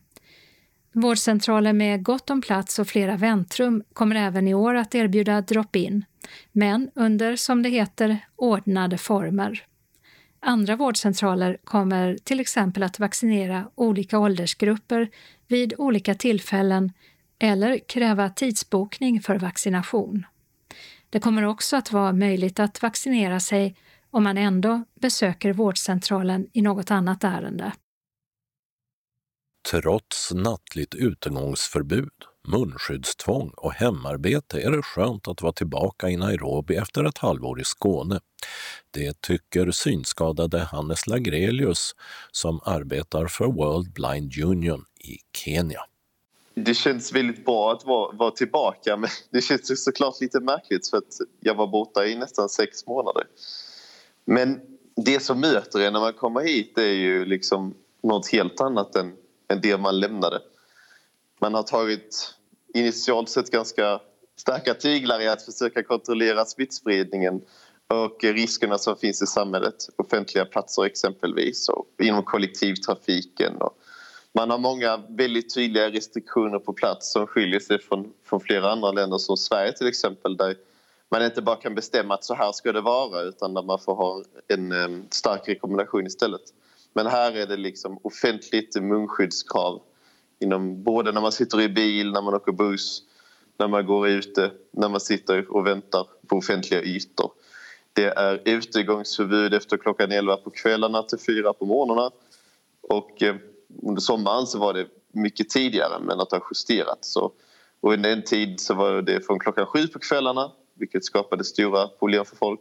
Vårdcentraler 0.93 1.73
med 1.73 2.03
gott 2.03 2.31
om 2.31 2.41
plats 2.41 2.79
och 2.79 2.89
flera 2.89 3.17
väntrum 3.17 3.83
kommer 3.93 4.17
även 4.17 4.49
i 4.49 4.55
år 4.55 4.75
att 4.75 4.95
erbjuda 4.95 5.41
drop-in, 5.41 6.05
men 6.53 6.91
under, 6.95 7.37
som 7.37 7.63
det 7.63 7.69
heter, 7.69 8.19
ordnade 8.37 8.99
former. 8.99 9.65
Andra 10.43 10.77
vårdcentraler 10.77 11.59
kommer 11.65 12.17
till 12.25 12.41
exempel 12.41 12.83
att 12.83 12.99
vaccinera 12.99 13.71
olika 13.75 14.19
åldersgrupper 14.19 15.11
vid 15.49 15.75
olika 15.79 16.15
tillfällen 16.15 16.93
eller 17.39 17.79
kräva 17.79 18.31
tidsbokning 18.31 19.21
för 19.21 19.39
vaccination. 19.39 20.27
Det 21.11 21.21
kommer 21.21 21.43
också 21.43 21.77
att 21.77 21.93
vara 21.93 22.13
möjligt 22.13 22.61
att 22.61 22.83
vaccinera 22.83 23.41
sig 23.41 23.77
om 24.11 24.25
man 24.25 24.39
ändå 24.39 24.85
besöker 25.01 25.53
vårdcentralen 25.53 26.47
i 26.53 26.63
något 26.63 26.91
annat 26.91 27.25
ärende. 27.25 27.73
Trots 29.71 30.33
nattligt 30.35 30.95
utegångsförbud, 30.95 32.13
munskyddstvång 32.49 33.53
och 33.57 33.73
hemarbete 33.73 34.61
är 34.61 34.71
det 34.71 34.83
skönt 34.83 35.29
att 35.29 35.43
vara 35.43 35.53
tillbaka 35.53 36.09
i 36.09 36.17
Nairobi 36.17 36.77
efter 36.77 37.05
ett 37.05 37.19
halvår 37.19 37.61
i 37.61 37.65
Skåne. 37.65 38.21
Det 38.91 39.21
tycker 39.21 39.71
synskadade 39.71 40.59
Hannes 40.59 41.07
Lagrelius 41.07 41.95
som 42.33 42.61
arbetar 42.65 43.27
för 43.27 43.45
World 43.45 43.93
Blind 43.93 44.33
Union 44.45 44.85
i 44.99 45.17
Kenya. 45.33 45.81
Det 46.55 46.75
känns 46.75 47.13
väldigt 47.13 47.45
bra 47.45 47.73
att 47.73 47.85
vara, 47.85 48.17
vara 48.17 48.31
tillbaka 48.31 48.97
men 48.97 49.11
det 49.31 49.41
känns 49.41 49.85
såklart 49.85 50.21
lite 50.21 50.41
märkligt 50.41 50.89
för 50.89 50.97
att 50.97 51.19
jag 51.41 51.55
var 51.55 51.67
borta 51.67 52.07
i 52.07 52.17
nästan 52.17 52.49
sex 52.49 52.87
månader. 52.87 53.25
Men 54.25 54.61
det 54.97 55.23
som 55.23 55.41
möter 55.41 55.81
en 55.81 55.93
när 55.93 56.01
man 56.01 56.13
kommer 56.13 56.41
hit 56.41 56.79
är 56.79 56.93
ju 56.93 57.25
liksom 57.25 57.75
något 58.03 58.29
helt 58.29 58.61
annat 58.61 58.97
än, 58.97 59.13
än 59.49 59.61
det 59.61 59.79
man 59.79 60.01
lämnade. 60.01 60.41
Man 61.41 61.55
har 61.55 61.63
tagit 61.63 62.35
initialt 62.75 63.29
sett 63.29 63.51
ganska 63.51 64.01
starka 64.37 64.75
tyglar 64.75 65.21
i 65.21 65.29
att 65.29 65.43
försöka 65.43 65.83
kontrollera 65.83 66.45
smittspridningen 66.45 67.41
och 67.89 68.25
riskerna 68.25 68.79
som 68.79 68.97
finns 68.97 69.23
i 69.23 69.27
samhället, 69.27 69.75
offentliga 69.97 70.45
platser 70.45 70.85
exempelvis 70.85 71.69
och 71.69 71.87
inom 72.03 72.23
kollektivtrafiken. 72.23 73.57
Och 73.57 73.79
man 74.33 74.51
har 74.51 74.59
många 74.59 75.03
väldigt 75.09 75.55
tydliga 75.55 75.91
restriktioner 75.91 76.59
på 76.59 76.73
plats 76.73 77.13
som 77.13 77.27
skiljer 77.27 77.61
sig 77.61 77.79
från, 77.79 78.13
från 78.25 78.41
flera 78.41 78.71
andra 78.73 78.93
länder 78.93 79.19
som 79.19 79.37
Sverige 79.37 79.73
till 79.73 79.89
exempel 79.89 80.37
där 80.37 80.57
man 81.11 81.25
inte 81.25 81.43
bara 81.43 81.57
kan 81.57 81.75
bestämma 81.75 82.15
att 82.15 82.25
så 82.25 82.35
här 82.35 82.53
ska 82.53 82.73
det 82.73 82.81
vara 82.81 83.23
utan 83.23 83.55
där 83.55 83.63
man 83.63 83.79
får 83.79 83.95
ha 83.95 84.23
en 84.49 84.73
eh, 84.73 85.03
stark 85.11 85.49
rekommendation 85.49 86.07
istället. 86.07 86.43
Men 86.93 87.07
här 87.07 87.33
är 87.33 87.47
det 87.47 87.57
liksom 87.57 87.99
offentligt 88.03 88.83
munskyddskrav 88.83 89.83
inom, 90.41 90.83
både 90.83 91.13
när 91.13 91.21
man 91.21 91.33
sitter 91.33 91.61
i 91.61 91.69
bil, 91.69 92.13
när 92.13 92.23
man 92.23 92.35
åker 92.35 92.53
buss, 92.53 93.03
när 93.59 93.69
man 93.69 93.87
går 93.87 94.09
ute, 94.09 94.51
när 94.71 94.89
man 94.89 95.01
sitter 95.01 95.57
och 95.57 95.67
väntar 95.67 96.07
på 96.27 96.37
offentliga 96.37 96.83
ytor. 96.83 97.33
Det 97.93 98.05
är 98.05 98.43
utegångsförbud 98.45 99.55
efter 99.55 99.77
klockan 99.77 100.13
11 100.13 100.37
på 100.37 100.51
kvällarna 100.51 101.03
till 101.03 101.19
4 101.19 101.53
på 101.53 101.67
morgnarna. 101.67 102.11
Och 102.81 103.23
eh, 103.23 103.37
under 103.83 104.01
sommaren 104.01 104.47
så 104.47 104.59
var 104.59 104.75
det 104.75 104.87
mycket 105.13 105.49
tidigare 105.49 106.01
men 106.01 106.21
att 106.21 106.31
det 106.31 106.37
har 106.37 106.47
justerats. 106.51 107.13
Så, 107.13 107.33
och 107.81 107.93
under 107.93 108.13
en 108.13 108.23
tid 108.23 108.61
så 108.61 108.75
var 108.75 109.03
det 109.03 109.27
från 109.27 109.39
klockan 109.39 109.67
7 109.67 109.87
på 109.87 109.99
kvällarna 109.99 110.53
vilket 110.81 111.05
skapade 111.05 111.45
stora 111.45 111.89
problem 111.89 112.25
för 112.25 112.37
folk. 112.37 112.61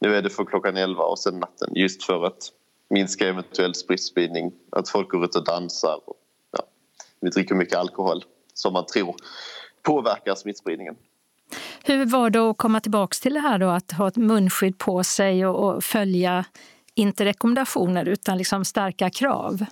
Nu 0.00 0.16
är 0.16 0.22
det 0.22 0.30
från 0.30 0.46
klockan 0.46 0.76
11 0.76 1.04
och 1.04 1.18
sen 1.18 1.38
natten 1.38 1.72
just 1.74 2.04
för 2.04 2.24
att 2.24 2.52
minska 2.90 3.28
eventuell 3.28 3.74
spridning, 3.74 4.52
Att 4.70 4.88
folk 4.88 5.08
går 5.08 5.24
ut 5.24 5.36
och 5.36 5.44
dansar 5.44 6.00
och 6.06 6.17
vi 7.20 7.30
dricker 7.30 7.54
mycket 7.54 7.78
alkohol 7.78 8.24
som 8.54 8.72
man 8.72 8.86
tror 8.86 9.16
påverkar 9.82 10.34
smittspridningen. 10.34 10.96
Hur 11.84 12.06
var 12.06 12.30
det 12.30 12.38
att 12.40 12.56
komma 12.56 12.80
tillbaka 12.80 13.14
till 13.22 13.34
det 13.34 13.40
här 13.40 13.58
då, 13.58 13.68
att 13.68 13.92
ha 13.92 14.08
ett 14.08 14.16
munskydd 14.16 14.78
på 14.78 15.04
sig 15.04 15.46
och, 15.46 15.68
och 15.68 15.84
följa, 15.84 16.44
inte 16.94 17.24
rekommendationer 17.24 18.08
utan 18.08 18.38
liksom 18.38 18.64
starka 18.64 19.10
krav? 19.10 19.64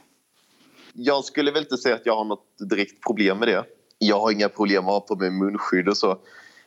jag 0.97 1.25
skulle 1.25 1.51
väl 1.51 1.63
inte 1.63 1.77
säga 1.77 1.95
att 1.95 2.07
jag 2.07 2.17
har 2.17 2.25
något 2.25 2.45
direkt 2.71 3.03
problem 3.07 3.39
med 3.39 3.49
det. 3.49 3.65
Jag 3.99 4.21
har 4.21 4.31
inga 4.31 4.49
problem 4.49 4.85
att 4.85 4.91
ha 4.91 5.01
på 5.01 5.17
mig 5.17 5.31
munskydd 5.31 5.89
och 5.89 5.97
så. 5.97 6.19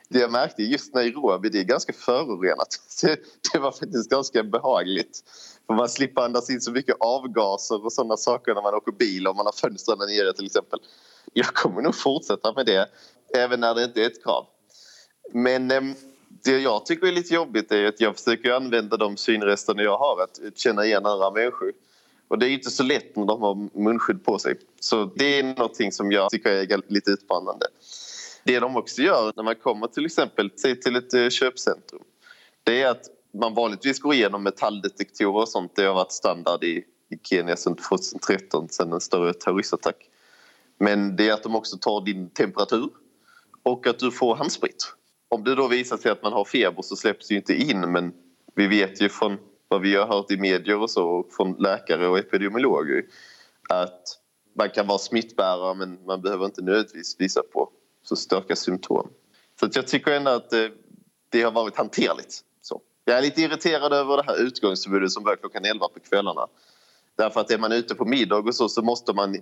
Det 0.08 0.18
jag 0.18 0.32
märkte 0.32 0.62
just 0.62 0.94
Nairobi, 0.94 1.48
det 1.48 1.58
är 1.58 1.64
ganska 1.64 1.92
förorenat. 1.92 2.68
Det 3.52 3.58
var 3.58 3.72
faktiskt 3.72 4.10
ganska 4.10 4.42
behagligt. 4.42 5.20
Man 5.76 5.88
slipper 5.88 6.22
andas 6.22 6.50
in 6.50 6.60
så 6.60 6.70
mycket 6.70 6.96
avgaser 7.00 7.84
och 7.84 7.92
sådana 7.92 8.16
saker 8.16 8.54
när 8.54 8.62
man 8.62 8.74
åker 8.74 8.92
bil 8.92 9.26
om 9.26 9.36
man 9.36 9.46
har 9.46 9.52
fönstren 9.52 9.98
nere 9.98 10.32
till 10.32 10.46
exempel. 10.46 10.78
Jag 11.32 11.46
kommer 11.46 11.82
nog 11.82 11.94
fortsätta 11.94 12.52
med 12.52 12.66
det, 12.66 12.88
även 13.36 13.60
när 13.60 13.74
det 13.74 13.84
inte 13.84 14.02
är 14.02 14.06
ett 14.06 14.24
krav. 14.24 14.46
Men 15.32 15.70
ehm, 15.70 15.94
det 16.28 16.58
jag 16.58 16.86
tycker 16.86 17.06
är 17.06 17.12
lite 17.12 17.34
jobbigt 17.34 17.72
är 17.72 17.84
att 17.84 18.00
jag 18.00 18.16
försöker 18.16 18.52
använda 18.52 18.96
de 18.96 19.16
synresterna 19.16 19.82
jag 19.82 19.98
har 19.98 20.22
att 20.22 20.58
känna 20.58 20.84
igen 20.84 21.06
andra 21.06 21.30
människor. 21.30 21.72
Och 22.28 22.38
det 22.38 22.48
är 22.48 22.50
inte 22.50 22.70
så 22.70 22.82
lätt 22.82 23.16
när 23.16 23.26
de 23.26 23.42
har 23.42 23.78
munskydd 23.78 24.24
på 24.24 24.38
sig. 24.38 24.58
Så 24.80 25.04
det 25.16 25.38
är 25.38 25.42
någonting 25.42 25.92
som 25.92 26.12
jag 26.12 26.30
tycker 26.30 26.50
är 26.50 26.92
lite 26.92 27.10
utmanande. 27.10 27.66
Det 28.44 28.60
de 28.60 28.76
också 28.76 29.02
gör 29.02 29.32
när 29.36 29.42
man 29.42 29.54
kommer 29.54 29.86
till 29.86 30.06
exempel 30.06 30.50
till 30.50 30.96
ett 30.96 31.14
eh, 31.14 31.28
köpcentrum 31.28 32.02
det 32.64 32.82
är 32.82 32.88
att 32.88 33.06
man 33.32 33.54
vanligtvis 33.54 34.00
går 34.00 34.14
igenom 34.14 34.42
metalldetektorer 34.42 35.42
och 35.42 35.48
sånt. 35.48 35.76
Det 35.76 35.84
har 35.84 35.94
varit 35.94 36.12
standard 36.12 36.64
i, 36.64 36.84
i 37.10 37.18
Kenya 37.22 37.56
sedan 37.56 37.76
2013, 37.76 38.68
sedan 38.68 38.92
en 38.92 39.00
större 39.00 39.32
terroristattack. 39.32 39.96
Men 40.78 41.16
det 41.16 41.28
är 41.28 41.32
att 41.32 41.42
de 41.42 41.56
också 41.56 41.76
tar 41.78 42.04
din 42.04 42.30
temperatur 42.30 42.90
och 43.62 43.86
att 43.86 43.98
du 43.98 44.10
får 44.10 44.36
handsprit. 44.36 44.94
Om 45.28 45.44
det 45.44 45.54
då 45.54 45.68
visar 45.68 45.96
sig 45.96 46.10
att 46.10 46.22
man 46.22 46.32
har 46.32 46.44
feber 46.44 46.82
så 46.82 46.96
släpps 46.96 47.28
det 47.28 47.34
inte 47.34 47.54
in 47.54 47.80
men 47.92 48.12
vi 48.54 48.66
vet 48.66 49.02
ju 49.02 49.08
från 49.08 49.38
vad 49.68 49.80
vi 49.80 49.96
har 49.96 50.06
hört 50.06 50.30
i 50.30 50.36
medier 50.36 50.78
och 50.78 50.90
så 50.90 51.08
och 51.08 51.32
från 51.32 51.52
läkare 51.52 52.08
och 52.08 52.18
epidemiologer 52.18 53.04
att 53.68 54.02
man 54.54 54.70
kan 54.70 54.86
vara 54.86 54.98
smittbärare 54.98 55.74
men 55.74 56.04
man 56.04 56.22
behöver 56.22 56.44
inte 56.44 56.62
nödvändigtvis 56.62 57.16
visa 57.18 57.42
på 57.52 57.70
så 58.02 58.16
starka 58.16 58.56
symptom. 58.56 59.10
Så 59.60 59.68
jag 59.72 59.86
tycker 59.86 60.12
ändå 60.12 60.30
att 60.30 60.50
det, 60.50 60.72
det 61.28 61.42
har 61.42 61.52
varit 61.52 61.76
hanterligt. 61.76 62.44
Jag 63.10 63.18
är 63.18 63.22
lite 63.22 63.42
irriterad 63.42 63.92
över 63.92 64.16
det 64.16 64.22
här 64.26 64.42
utgångsförbudet 64.42 65.10
som 65.10 65.24
börjar 65.24 65.36
klockan 65.36 65.64
11 65.64 65.88
på 65.88 66.00
kvällarna. 66.00 66.46
Därför 67.16 67.40
att 67.40 67.50
är 67.50 67.58
man 67.58 67.72
ute 67.72 67.94
på 67.94 68.04
middag 68.04 68.36
och 68.36 68.54
så, 68.54 68.68
så 68.68 68.82
måste 68.82 69.12
man 69.12 69.36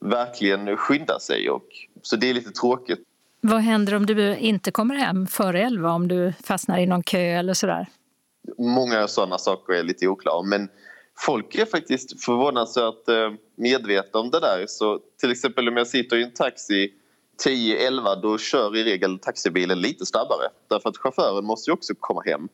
verkligen 0.00 0.76
skynda 0.76 1.20
sig. 1.20 1.50
Och, 1.50 1.66
så 2.02 2.16
det 2.16 2.30
är 2.30 2.34
lite 2.34 2.50
tråkigt. 2.50 2.98
Vad 3.40 3.60
händer 3.60 3.94
om 3.94 4.06
du 4.06 4.36
inte 4.36 4.70
kommer 4.70 4.94
hem 4.94 5.26
före 5.26 5.62
11 5.62 5.92
om 5.92 6.08
du 6.08 6.32
fastnar 6.44 6.78
i 6.78 6.86
någon 6.86 7.02
kö 7.02 7.18
eller 7.18 7.54
sådär? 7.54 7.86
Många 8.58 9.08
sådana 9.08 9.38
saker 9.38 9.72
är 9.72 9.82
lite 9.82 10.08
oklara 10.08 10.42
men 10.42 10.68
folk 11.18 11.54
är 11.54 11.66
faktiskt 11.66 12.24
förvånansvärt 12.24 13.08
eh, 13.08 13.32
medvetna 13.56 14.20
om 14.20 14.30
det 14.30 14.40
där. 14.40 14.64
Så 14.68 15.00
till 15.20 15.30
exempel 15.30 15.68
om 15.68 15.76
jag 15.76 15.86
sitter 15.86 16.16
i 16.16 16.22
en 16.22 16.34
taxi 16.34 16.92
10-11 17.44 18.20
då 18.22 18.38
kör 18.38 18.76
i 18.76 18.84
regel 18.84 19.18
taxibilen 19.18 19.80
lite 19.80 20.06
snabbare 20.06 20.48
därför 20.68 20.88
att 20.88 20.96
chauffören 20.96 21.44
måste 21.44 21.70
ju 21.70 21.74
också 21.74 21.94
komma 22.00 22.22
hem 22.26 22.48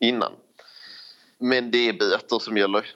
innan. 0.00 0.32
Men 1.38 1.70
det 1.70 1.88
är 1.88 1.92
böter 1.92 2.38
som 2.38 2.56
gäller. 2.56 2.86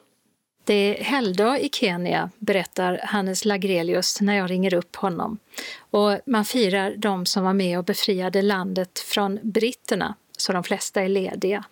Det 0.64 0.74
är 0.74 1.04
helgdag 1.04 1.60
i 1.60 1.68
Kenya, 1.72 2.30
berättar 2.38 3.00
Hannes 3.04 3.44
Lagrelius 3.44 4.20
när 4.20 4.34
jag 4.36 4.50
ringer 4.50 4.74
upp 4.74 4.96
honom. 4.96 5.38
Och 5.78 6.18
man 6.26 6.44
firar 6.44 6.94
de 6.96 7.26
som 7.26 7.44
var 7.44 7.52
med 7.52 7.78
och 7.78 7.84
befriade 7.84 8.42
landet 8.42 8.98
från 8.98 9.38
britterna, 9.42 10.14
så 10.36 10.52
de 10.52 10.64
flesta 10.64 11.02
är 11.02 11.08
lediga. 11.08 11.64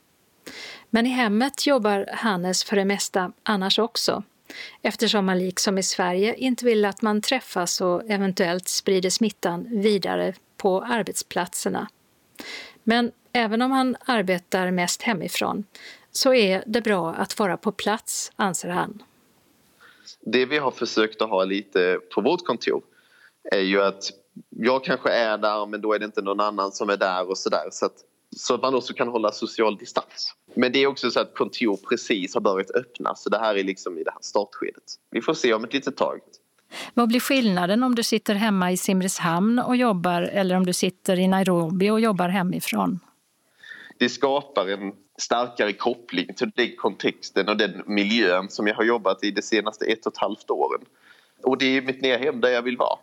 Men 0.91 1.07
i 1.07 1.11
hemmet 1.11 1.67
jobbar 1.67 2.09
Hannes 2.13 2.65
för 2.65 2.77
det 2.77 2.85
mesta 2.85 3.33
annars 3.43 3.79
också 3.79 4.23
eftersom 4.83 5.27
man 5.27 5.39
liksom 5.39 5.79
i 5.79 5.83
Sverige 5.83 6.35
inte 6.35 6.65
vill 6.65 6.85
att 6.85 7.03
man 7.03 7.21
träffas 7.21 7.81
och 7.81 8.11
eventuellt 8.11 8.69
sprider 8.69 9.11
smittan 9.11 9.67
vidare 9.71 10.35
på 10.57 10.83
arbetsplatserna. 10.83 11.89
Men 12.85 13.13
även 13.33 13.63
om 13.63 13.71
han 13.71 13.97
arbetar 14.07 14.71
mest 14.71 15.03
hemifrån 15.03 15.65
så 16.13 16.35
är 16.35 16.65
det 16.67 16.81
bra 16.81 17.15
att 17.15 17.39
vara 17.39 17.57
på 17.57 17.73
plats, 17.73 18.33
anser 18.37 18.69
han. 18.69 19.03
Det 20.21 20.47
vi 20.47 20.59
har 20.59 20.71
försökt 20.71 21.23
att 21.23 21.31
ha 21.31 21.45
lite 21.45 21.99
på 22.15 22.21
vårt 22.21 22.47
kontor 22.47 22.83
är 23.53 23.61
ju 23.61 23.83
att 23.83 24.11
jag 24.51 24.85
kanske 24.85 25.11
är 25.11 25.39
där 25.39 25.67
men 25.67 25.81
då 25.81 25.93
är 25.93 25.99
det 25.99 26.05
inte 26.05 26.23
någon 26.23 26.41
annan 26.41 26.73
som 26.73 26.91
är 26.91 26.97
där 26.97 27.31
och 27.31 27.39
sådär. 27.39 27.69
Så 27.71 27.87
att 27.87 27.97
så 28.37 28.55
att 28.55 28.63
man 28.63 28.75
också 28.75 28.95
kan 28.95 29.09
hålla 29.09 29.33
social 29.33 29.77
distans. 29.77 30.35
Men 30.55 30.73
det 30.73 30.79
är 30.79 30.87
också 30.87 31.11
så 31.11 31.21
att 31.21 31.35
kontor 31.35 31.79
precis 31.89 32.35
har 32.35 32.41
börjat 32.41 32.71
öppna 32.71 33.15
så 33.15 33.29
det 33.29 33.39
här 33.39 33.55
är 33.55 33.65
liksom 33.65 33.99
i 33.99 34.03
det 34.03 34.11
här 34.11 34.21
startskedet. 34.21 34.83
Vi 35.11 35.23
får 35.23 35.35
se 35.35 35.55
om 35.55 35.65
ett 35.65 35.73
litet 35.73 35.97
tag. 35.97 36.21
Vad 36.95 37.09
blir 37.09 37.21
skillnaden 37.21 37.83
om 37.83 37.95
du 37.95 38.03
sitter 38.03 38.35
hemma 38.35 38.73
i 38.73 38.77
Simrishamn 38.77 39.59
och 39.59 39.77
jobbar 39.77 40.23
eller 40.23 40.55
om 40.55 40.67
du 40.67 40.73
sitter 40.73 41.19
i 41.19 41.29
Nairobi 41.29 41.91
och 41.91 42.01
jobbar 42.01 42.29
hemifrån? 42.29 43.01
Det 44.03 44.09
skapar 44.09 44.69
en 44.69 44.93
starkare 45.19 45.73
koppling 45.73 46.35
till 46.35 46.51
den 46.55 46.77
kontexten 46.77 47.49
och 47.49 47.57
den 47.57 47.83
miljön 47.87 48.49
som 48.49 48.67
jag 48.67 48.75
har 48.75 48.85
jobbat 48.85 49.25
i 49.25 49.31
de 49.31 49.43
senaste 49.43 49.85
ett 49.85 50.07
och 50.07 50.13
ett 50.13 50.19
halvt 50.19 50.51
åren. 50.51 50.81
Och 51.43 51.59
det 51.59 51.77
är 51.77 51.83
mitt 51.83 52.03
nya 52.03 52.19
hem 52.19 52.41
där 52.41 52.49
jag 52.49 52.63
vill 52.63 52.77
vara. 52.77 52.99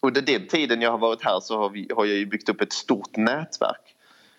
Under 0.00 0.20
den 0.20 0.46
tiden 0.46 0.82
jag 0.82 0.90
har 0.90 0.98
varit 0.98 1.22
här 1.22 1.40
så 1.40 1.58
har, 1.58 1.70
vi, 1.70 1.88
har 1.96 2.04
jag 2.04 2.28
byggt 2.28 2.48
upp 2.48 2.60
ett 2.60 2.72
stort 2.72 3.16
nätverk 3.16 3.94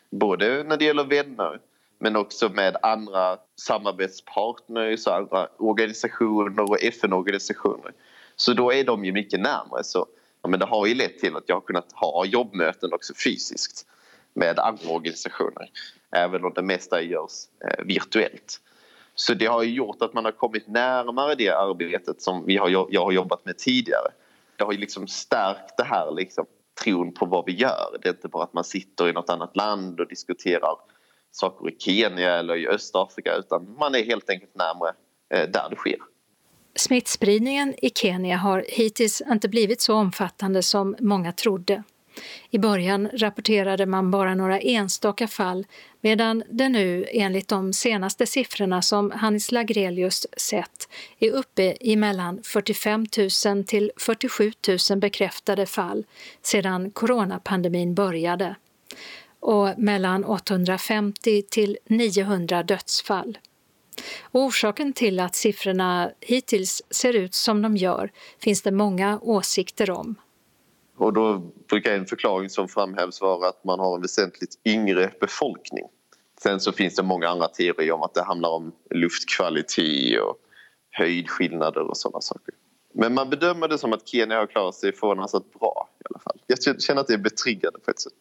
Både 0.09 0.63
när 0.63 0.77
det 0.77 0.85
gäller 0.85 1.03
vänner 1.03 1.59
men 1.99 2.15
också 2.15 2.49
med 2.49 2.77
andra 2.81 3.37
samarbetspartners, 3.55 5.07
andra 5.07 5.47
organisationer 5.57 6.71
och 6.71 6.83
FN-organisationer. 6.83 7.93
Så 8.35 8.53
då 8.53 8.73
är 8.73 8.83
de 8.83 9.05
ju 9.05 9.11
mycket 9.11 9.39
närmare. 9.39 9.83
Så, 9.83 10.05
men 10.47 10.59
det 10.59 10.65
har 10.65 10.85
ju 10.85 10.95
lett 10.95 11.19
till 11.19 11.35
att 11.35 11.43
jag 11.47 11.55
har 11.55 11.61
kunnat 11.61 11.91
ha 11.91 12.25
jobbmöten 12.25 12.93
också 12.93 13.13
fysiskt 13.23 13.85
med 14.33 14.59
andra 14.59 14.89
organisationer 14.89 15.69
även 16.15 16.45
om 16.45 16.51
det 16.55 16.61
mesta 16.61 17.01
görs 17.01 17.45
eh, 17.65 17.85
virtuellt. 17.85 18.61
Så 19.15 19.33
det 19.33 19.45
har 19.45 19.63
gjort 19.63 20.01
att 20.01 20.13
man 20.13 20.25
har 20.25 20.31
kommit 20.31 20.67
närmare 20.67 21.35
det 21.35 21.49
arbetet 21.49 22.21
som 22.21 22.45
vi 22.45 22.57
har, 22.57 22.69
jag 22.69 23.03
har 23.03 23.11
jobbat 23.11 23.45
med 23.45 23.57
tidigare. 23.57 24.11
Det 24.57 24.63
har 24.63 24.73
liksom 24.73 25.07
stärkt 25.07 25.77
det 25.77 25.83
här 25.83 26.11
liksom, 26.11 26.45
tron 26.83 27.13
på 27.13 27.25
vad 27.25 27.45
vi 27.45 27.55
gör. 27.55 27.97
Det 28.01 28.09
är 28.09 28.13
inte 28.13 28.27
bara 28.27 28.43
att 28.43 28.53
man 28.53 28.63
sitter 28.63 29.09
i 29.09 29.13
något 29.13 29.29
annat 29.29 29.55
land 29.55 29.99
och 29.99 30.07
diskuterar 30.07 30.75
saker 31.31 31.69
i 31.69 31.75
Kenya 31.79 32.33
eller 32.33 32.55
i 32.55 32.67
Östafrika 32.67 33.35
utan 33.35 33.75
man 33.79 33.95
är 33.95 34.03
helt 34.03 34.29
enkelt 34.29 34.55
närmare 34.55 34.93
eh, 35.33 35.49
där 35.49 35.69
det 35.69 35.75
sker. 35.75 35.97
Smittspridningen 36.75 37.75
i 37.77 37.89
Kenya 37.89 38.37
har 38.37 38.65
hittills 38.67 39.21
inte 39.21 39.49
blivit 39.49 39.81
så 39.81 39.93
omfattande 39.93 40.63
som 40.63 40.95
många 40.99 41.31
trodde. 41.31 41.83
I 42.49 42.57
början 42.57 43.09
rapporterade 43.13 43.85
man 43.85 44.11
bara 44.11 44.35
några 44.35 44.59
enstaka 44.59 45.27
fall 45.27 45.65
medan 46.01 46.43
det 46.49 46.69
nu 46.69 47.07
enligt 47.11 47.47
de 47.47 47.73
senaste 47.73 48.25
siffrorna 48.25 48.81
som 48.81 49.11
Hannes 49.11 49.51
Lagrelius 49.51 50.27
sett 50.37 50.89
är 51.19 51.31
uppe 51.31 51.77
i 51.79 51.95
mellan 51.95 52.43
45 52.43 53.05
000 53.45 53.63
till 53.63 53.91
47 53.97 54.51
000 54.89 54.99
bekräftade 54.99 55.65
fall 55.65 56.05
sedan 56.41 56.91
coronapandemin 56.91 57.95
började 57.95 58.55
och 59.39 59.73
mellan 59.77 60.23
850 60.23 61.41
till 61.49 61.77
900 61.85 62.63
dödsfall. 62.63 63.37
Och 64.21 64.41
orsaken 64.41 64.93
till 64.93 65.19
att 65.19 65.35
siffrorna 65.35 66.11
hittills 66.21 66.81
ser 66.89 67.13
ut 67.15 67.33
som 67.33 67.61
de 67.61 67.77
gör 67.77 68.11
finns 68.39 68.61
det 68.61 68.71
många 68.71 69.19
åsikter 69.21 69.91
om. 69.91 70.15
Och 70.97 71.13
då 71.13 71.37
brukar 71.69 71.93
en 71.93 72.05
förklaring 72.05 72.49
som 72.49 72.67
framhävs 72.67 73.21
vara 73.21 73.49
att 73.49 73.63
man 73.63 73.79
har 73.79 73.95
en 73.95 74.01
väsentligt 74.01 74.59
yngre 74.65 75.11
befolkning. 75.19 75.85
Sen 76.41 76.59
så 76.59 76.71
finns 76.71 76.95
det 76.95 77.03
många 77.03 77.27
andra 77.27 77.47
teorier 77.47 77.91
om 77.91 78.03
att 78.03 78.13
det 78.13 78.23
handlar 78.23 78.49
om 78.49 78.71
luftkvalitet 78.89 80.21
och 80.21 80.37
höjdskillnader 80.91 81.81
och 81.81 81.97
sådana 81.97 82.21
saker. 82.21 82.53
Men 82.93 83.13
man 83.13 83.29
bedömer 83.29 83.67
det 83.67 83.77
som 83.77 83.93
att 83.93 84.07
Kenya 84.07 84.37
har 84.37 84.47
klarat 84.47 84.75
sig 84.75 84.93
förvånansvärt 84.93 85.59
bra 85.59 85.89
i 85.99 86.03
alla 86.09 86.19
fall. 86.19 86.37
Jag 86.47 86.81
känner 86.81 87.01
att 87.01 87.07
det 87.07 87.13
är 87.13 87.17
betryggande 87.17 87.79
på 87.79 87.91
ett 87.91 87.99
sätt. 87.99 88.13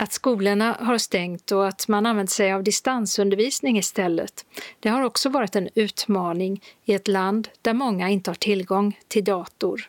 Att 0.00 0.12
skolorna 0.12 0.76
har 0.80 0.98
stängt 0.98 1.52
och 1.52 1.68
att 1.68 1.88
man 1.88 2.06
använt 2.06 2.30
sig 2.30 2.52
av 2.52 2.62
distansundervisning 2.62 3.78
istället, 3.78 4.46
det 4.80 4.88
har 4.88 5.02
också 5.02 5.28
varit 5.28 5.56
en 5.56 5.68
utmaning 5.74 6.64
i 6.84 6.94
ett 6.94 7.08
land 7.08 7.48
där 7.62 7.74
många 7.74 8.08
inte 8.08 8.30
har 8.30 8.34
tillgång 8.34 8.98
till 9.08 9.24
dator. 9.24 9.88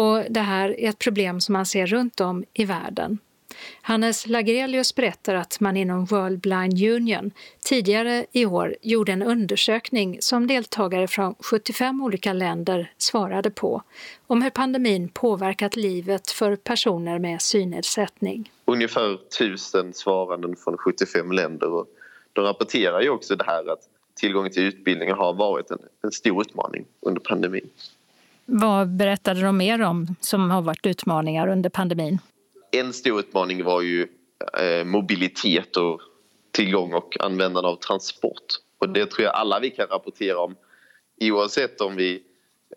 Och 0.00 0.24
det 0.30 0.40
här 0.40 0.80
är 0.80 0.88
ett 0.88 0.98
problem 0.98 1.40
som 1.40 1.52
man 1.52 1.66
ser 1.66 1.86
runt 1.86 2.20
om 2.20 2.44
i 2.52 2.64
världen. 2.64 3.18
Hannes 3.82 4.26
Lagrelius 4.26 4.94
berättar 4.94 5.34
att 5.34 5.60
man 5.60 5.76
inom 5.76 6.04
World 6.04 6.40
Blind 6.40 6.82
Union 6.82 7.30
tidigare 7.64 8.26
i 8.32 8.46
år 8.46 8.76
gjorde 8.82 9.12
en 9.12 9.22
undersökning 9.22 10.16
som 10.20 10.46
deltagare 10.46 11.08
från 11.08 11.34
75 11.38 12.02
olika 12.02 12.32
länder 12.32 12.92
svarade 12.98 13.50
på 13.50 13.82
om 14.26 14.42
hur 14.42 14.50
pandemin 14.50 15.08
påverkat 15.08 15.76
livet 15.76 16.30
för 16.30 16.56
personer 16.56 17.18
med 17.18 17.42
synnedsättning. 17.42 18.52
Ungefär 18.64 19.18
tusen 19.38 19.92
svaranden 19.92 20.56
från 20.56 20.76
75 20.76 21.32
länder 21.32 21.72
och 21.72 21.86
de 22.32 22.44
rapporterar 22.44 23.00
ju 23.00 23.10
också 23.10 23.36
det 23.36 23.44
här 23.44 23.72
att 23.72 23.80
tillgången 24.20 24.52
till 24.52 24.62
utbildning 24.62 25.12
har 25.12 25.32
varit 25.32 25.70
en, 25.70 25.78
en 26.02 26.12
stor 26.12 26.42
utmaning 26.42 26.84
under 27.00 27.20
pandemin. 27.20 27.70
Vad 28.52 28.96
berättade 28.96 29.40
de 29.40 29.56
mer 29.56 29.82
om 29.82 30.16
som 30.20 30.50
har 30.50 30.62
varit 30.62 30.86
utmaningar 30.86 31.48
under 31.48 31.70
pandemin? 31.70 32.18
En 32.72 32.92
stor 32.92 33.20
utmaning 33.20 33.64
var 33.64 33.82
ju 33.82 34.08
eh, 34.58 34.84
mobilitet 34.84 35.76
och 35.76 36.00
tillgång 36.52 36.92
och 36.92 37.16
användande 37.20 37.68
av 37.68 37.76
transport. 37.76 38.46
Och 38.78 38.88
det 38.88 39.06
tror 39.06 39.24
jag 39.24 39.34
alla 39.34 39.60
vi 39.60 39.70
kan 39.70 39.86
rapportera 39.86 40.38
om 40.38 40.56
oavsett 41.20 41.80
om 41.80 41.96
vi 41.96 42.22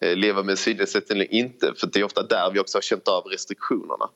eh, 0.01 0.15
lever 0.15 0.43
med 0.43 0.59
synnedsättning 0.59 1.17
eller 1.17 1.33
inte 1.33 1.73
för 1.77 1.87
det 1.87 1.99
är 1.99 2.03
ofta 2.03 2.23
där 2.23 2.51
vi 2.53 2.59
också 2.59 2.77
har 2.77 2.81
känt 2.81 3.07
av 3.07 3.23
restriktionerna. 3.23 4.09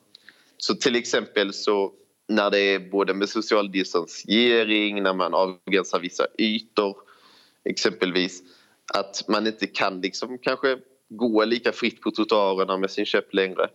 Så 0.57 0.75
till 0.75 0.95
exempel 0.95 1.53
så 1.53 1.91
när 2.27 2.51
det 2.51 2.59
är 2.59 2.79
både 2.79 3.13
med 3.13 3.29
social 3.29 3.71
distansering, 3.71 5.03
när 5.03 5.13
man 5.13 5.33
avgränsar 5.33 5.99
vissa 5.99 6.27
ytor 6.37 6.95
exempelvis 7.65 8.41
att 8.93 9.27
man 9.27 9.47
inte 9.47 9.67
kan 9.67 10.01
liksom 10.01 10.37
kanske 10.37 10.77
gå 11.09 11.45
lika 11.45 11.71
fritt 11.71 12.01
på 12.01 12.11
trottoarerna 12.11 12.77
med 12.77 12.91
sin 12.91 13.05
käpp 13.05 13.33
längre. 13.33 13.69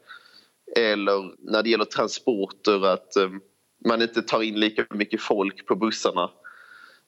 Eller 0.76 1.34
när 1.38 1.62
det 1.62 1.70
gäller 1.70 1.84
transporter 1.84 2.86
att 2.86 3.16
ehm, 3.16 3.40
man 3.84 4.02
inte 4.02 4.22
tar 4.22 4.42
in 4.42 4.60
lika 4.60 4.86
mycket 4.94 5.20
folk 5.20 5.66
på 5.66 5.76
bussarna. 5.76 6.30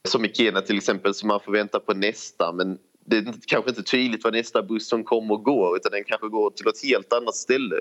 Som 0.09 0.25
i 0.25 0.35
Kenya 0.35 0.61
till 0.61 0.77
exempel, 0.77 1.14
så 1.14 1.27
man 1.27 1.41
får 1.41 1.53
vänta 1.53 1.81
på 1.81 1.95
nästa 1.95 2.53
men 2.53 2.79
det 3.07 3.16
är 3.16 3.35
kanske 3.47 3.70
inte 3.70 3.83
tydligt 3.83 4.25
vad 4.25 4.33
nästa 4.33 4.62
buss 4.62 4.89
som 4.89 5.05
kommer 5.05 5.35
och 5.35 5.45
går 5.45 5.77
utan 5.77 5.93
den 5.93 6.05
kanske 6.05 6.29
går 6.29 6.51
till 6.51 6.68
ett 6.68 6.85
helt 6.85 7.12
annat 7.12 7.35
ställe. 7.35 7.81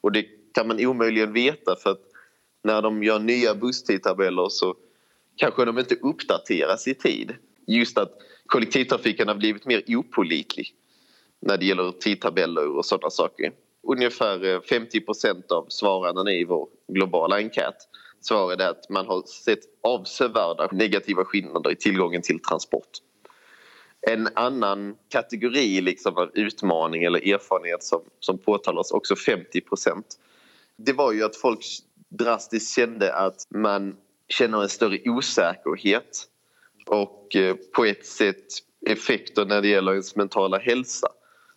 Och 0.00 0.12
det 0.12 0.26
kan 0.54 0.68
man 0.68 0.86
omöjligen 0.86 1.32
veta 1.32 1.76
för 1.76 1.90
att 1.90 2.00
när 2.64 2.82
de 2.82 3.02
gör 3.02 3.18
nya 3.18 3.54
busstidtabeller 3.54 4.48
så 4.48 4.74
kanske 5.36 5.64
de 5.64 5.78
inte 5.78 5.94
uppdateras 5.94 6.88
i 6.88 6.94
tid. 6.94 7.34
Just 7.66 7.98
att 7.98 8.12
kollektivtrafiken 8.46 9.28
har 9.28 9.34
blivit 9.34 9.66
mer 9.66 9.82
opolitlig 9.88 10.74
när 11.46 11.56
det 11.56 11.66
gäller 11.66 11.92
tidtabeller 11.92 12.76
och 12.76 12.84
sådana 12.84 13.10
saker. 13.10 13.52
Ungefär 13.82 14.44
eh, 14.44 14.60
50 14.60 15.00
procent 15.00 15.52
av 15.52 15.66
svararna 15.68 16.32
i 16.32 16.44
vår 16.44 16.68
globala 16.88 17.36
enkät 17.36 17.74
svarade 18.20 18.68
att 18.68 18.90
man 18.90 19.06
har 19.06 19.22
sett 19.22 19.60
avsevärda 19.82 20.68
negativa 20.72 21.24
skillnader 21.24 21.72
i 21.72 21.76
tillgången 21.76 22.22
till 22.22 22.40
transport. 22.40 22.90
En 24.00 24.28
annan 24.34 24.96
kategori 25.08 25.80
liksom 25.80 26.16
av 26.16 26.30
utmaning 26.34 27.04
eller 27.04 27.34
erfarenhet 27.34 27.82
som, 27.82 28.00
som 28.20 28.38
påtalas, 28.38 28.90
också 28.90 29.16
50 29.16 29.60
procent, 29.60 30.06
det 30.76 30.92
var 30.92 31.12
ju 31.12 31.24
att 31.24 31.36
folk 31.36 31.64
drastiskt 32.08 32.76
kände 32.76 33.14
att 33.14 33.46
man 33.50 33.96
känner 34.28 34.62
en 34.62 34.68
större 34.68 35.10
osäkerhet 35.10 36.24
och 36.86 37.36
eh, 37.36 37.54
på 37.54 37.84
ett 37.84 38.06
sätt 38.06 38.44
effekter 38.86 39.44
när 39.44 39.62
det 39.62 39.68
gäller 39.68 39.92
ens 39.92 40.16
mentala 40.16 40.58
hälsa 40.58 41.08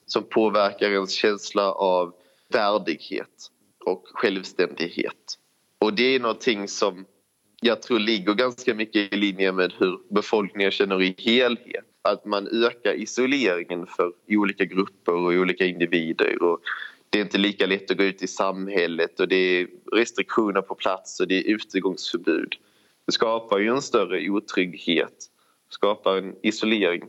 som 0.07 0.23
påverkar 0.23 0.91
ens 0.91 1.11
känsla 1.11 1.71
av 1.71 2.13
värdighet 2.49 3.51
och 3.85 4.03
självständighet. 4.13 5.37
Och 5.79 5.93
det 5.93 6.15
är 6.15 6.19
någonting 6.19 6.67
som 6.67 7.05
jag 7.61 7.81
tror 7.81 7.99
ligger 7.99 8.33
ganska 8.33 8.73
mycket 8.73 9.13
i 9.13 9.17
linje 9.17 9.51
med 9.51 9.73
hur 9.77 9.99
befolkningen 10.09 10.71
känner 10.71 11.01
i 11.01 11.15
helhet. 11.17 11.85
Att 12.01 12.25
man 12.25 12.47
ökar 12.47 12.93
isoleringen 12.93 13.87
för 13.87 14.11
olika 14.29 14.65
grupper 14.65 15.13
och 15.13 15.31
olika 15.31 15.65
individer. 15.65 16.43
Och 16.43 16.59
det 17.09 17.19
är 17.19 17.23
inte 17.23 17.37
lika 17.37 17.65
lätt 17.65 17.91
att 17.91 17.97
gå 17.97 18.03
ut 18.03 18.23
i 18.23 18.27
samhället 18.27 19.19
och 19.19 19.27
det 19.27 19.35
är 19.35 19.67
restriktioner 19.91 20.61
på 20.61 20.75
plats 20.75 21.19
och 21.19 21.27
det 21.27 21.35
är 21.35 21.43
utegångsförbud. 21.55 22.55
Det 23.05 23.11
skapar 23.11 23.57
ju 23.57 23.67
en 23.67 23.81
större 23.81 24.29
otrygghet, 24.29 25.25
skapar 25.69 26.17
en 26.17 26.35
isolering. 26.43 27.03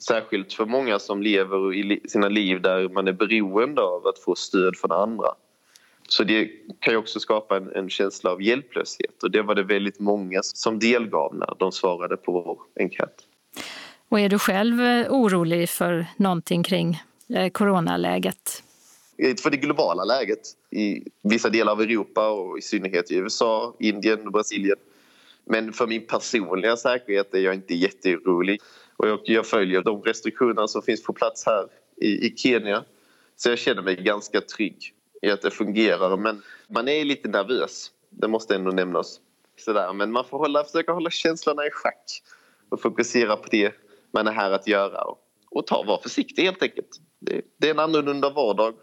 Särskilt 0.00 0.52
för 0.52 0.66
många 0.66 0.98
som 0.98 1.22
lever 1.22 1.74
i 1.74 2.00
sina 2.08 2.28
liv 2.28 2.60
där 2.60 2.88
man 2.88 3.08
är 3.08 3.12
beroende 3.12 3.82
av 3.82 4.06
att 4.06 4.18
få 4.18 4.34
stöd 4.34 4.76
från 4.76 4.92
andra. 4.92 5.28
Så 6.08 6.24
det 6.24 6.50
kan 6.80 6.94
ju 6.94 6.98
också 6.98 7.20
skapa 7.20 7.56
en, 7.56 7.72
en, 7.74 7.90
känsla 7.90 8.30
av 8.30 8.42
hjälplöshet 8.42 9.22
och 9.22 9.30
det 9.30 9.42
var 9.42 9.54
det 9.54 9.62
väldigt 9.62 10.00
många 10.00 10.40
som 10.42 10.78
delgav 10.78 11.34
när 11.34 11.54
de 11.58 11.72
svarade 11.72 12.16
på 12.16 12.32
vår 12.32 12.58
enkät. 12.80 13.14
Och 14.08 14.20
är 14.20 14.28
du 14.28 14.38
själv 14.38 14.82
eh, 14.82 15.12
orolig 15.12 15.68
för 15.68 16.06
någonting 16.16 16.62
kring 16.62 17.02
eh, 17.34 17.50
coronaläget? 17.50 18.62
För 19.42 19.50
det 19.50 19.56
globala 19.56 20.04
läget 20.04 20.40
i 20.70 21.04
vissa 21.22 21.50
delar 21.50 21.72
av 21.72 21.80
Europa 21.80 22.30
och 22.30 22.58
i 22.58 22.62
synnerhet 22.62 23.10
i 23.10 23.16
USA, 23.16 23.76
Indien 23.78 24.26
och 24.26 24.32
Brasilien. 24.32 24.76
Men 25.50 25.72
för 25.72 25.86
min 25.86 26.06
personliga 26.06 26.76
säkerhet 26.76 27.34
är 27.34 27.38
jag 27.38 27.54
inte 27.54 27.74
jätteorolig. 27.74 28.60
Och 28.96 29.08
jag, 29.08 29.20
jag 29.24 29.46
följer 29.46 29.82
de 29.82 30.02
restriktioner 30.02 30.66
som 30.66 30.82
finns 30.82 31.02
på 31.02 31.12
plats 31.12 31.46
här 31.46 31.66
i, 31.96 32.26
i 32.26 32.36
Kenya. 32.36 32.84
Så 33.36 33.48
jag 33.48 33.58
känner 33.58 33.82
mig 33.82 33.96
ganska 33.96 34.40
trygg 34.40 34.94
i 35.22 35.30
att 35.30 35.42
det 35.42 35.50
fungerar. 35.50 36.16
Men 36.16 36.42
man 36.68 36.88
är 36.88 37.04
lite 37.04 37.28
nervös, 37.28 37.90
det 38.10 38.28
måste 38.28 38.54
ändå 38.54 38.70
nämnas. 38.70 39.20
Sådär. 39.56 39.92
Men 39.92 40.12
man 40.12 40.24
får 40.24 40.38
hålla, 40.38 40.64
försöka 40.64 40.92
hålla 40.92 41.10
känslorna 41.10 41.66
i 41.66 41.70
schack 41.70 42.22
och 42.68 42.80
fokusera 42.80 43.36
på 43.36 43.48
det 43.50 43.74
man 44.12 44.26
är 44.26 44.32
här 44.32 44.50
att 44.50 44.66
göra. 44.66 45.04
Och, 45.04 45.18
och 45.50 45.66
ta, 45.66 45.82
vara 45.82 46.02
försiktig 46.02 46.42
helt 46.42 46.62
enkelt. 46.62 47.00
Det, 47.18 47.42
det 47.56 47.66
är 47.66 47.70
en 47.70 47.78
annorlunda 47.78 48.30
vardag. 48.30 48.74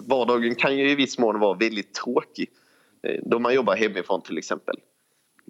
Vardagen 0.00 0.54
kan 0.54 0.76
ju 0.76 0.90
i 0.90 0.94
viss 0.94 1.18
mån 1.18 1.40
vara 1.40 1.58
väldigt 1.58 1.94
tråkig 1.94 2.50
då 3.22 3.38
man 3.38 3.54
jobbar 3.54 3.76
hemifrån 3.76 4.22
till 4.22 4.38
exempel. 4.38 4.76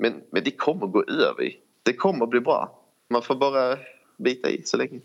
Men, 0.01 0.23
men 0.33 0.45
det 0.45 0.51
kommer 0.51 0.87
gå 0.87 1.05
över. 1.05 1.53
Det 1.83 1.93
kommer 1.93 2.27
bli 2.27 2.41
bra. 2.41 2.87
Man 3.11 3.23
får 3.23 3.37
bara 3.37 3.79
bita 4.19 4.51
i 4.51 4.63
så 4.65 4.77
länge. 4.77 5.01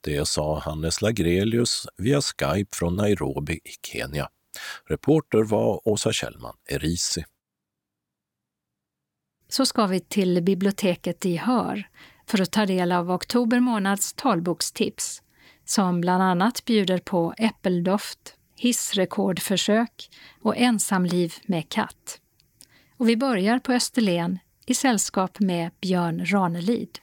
Det 0.00 0.28
sa 0.28 0.58
Hannes 0.58 1.02
Lagrelius 1.02 1.86
via 1.96 2.20
Skype 2.20 2.76
från 2.76 2.96
Nairobi 2.96 3.54
i 3.54 3.86
Kenya. 3.86 4.28
Reporter 4.84 5.42
var 5.42 5.88
Åsa 5.88 6.12
Kjellman 6.12 6.56
Erisi. 6.68 7.24
Så 9.48 9.66
ska 9.66 9.86
vi 9.86 10.00
till 10.00 10.42
biblioteket 10.42 11.26
i 11.26 11.36
Hör 11.36 11.88
för 12.26 12.42
att 12.42 12.52
ta 12.52 12.66
del 12.66 12.92
av 12.92 13.10
oktober 13.10 13.60
månads 13.60 14.12
talbokstips 14.12 15.22
som 15.64 16.00
bland 16.00 16.22
annat 16.22 16.64
bjuder 16.64 16.98
på 16.98 17.34
äppeldoft, 17.38 18.36
hissrekordförsök 18.56 20.10
och 20.40 20.56
ensamliv 20.56 21.34
med 21.46 21.68
katt. 21.68 22.21
Och 23.02 23.08
vi 23.08 23.16
börjar 23.16 23.58
på 23.58 23.72
Österlen 23.72 24.38
i 24.66 24.74
sällskap 24.74 25.40
med 25.40 25.70
Björn 25.80 26.26
Ranelid. 26.26 26.98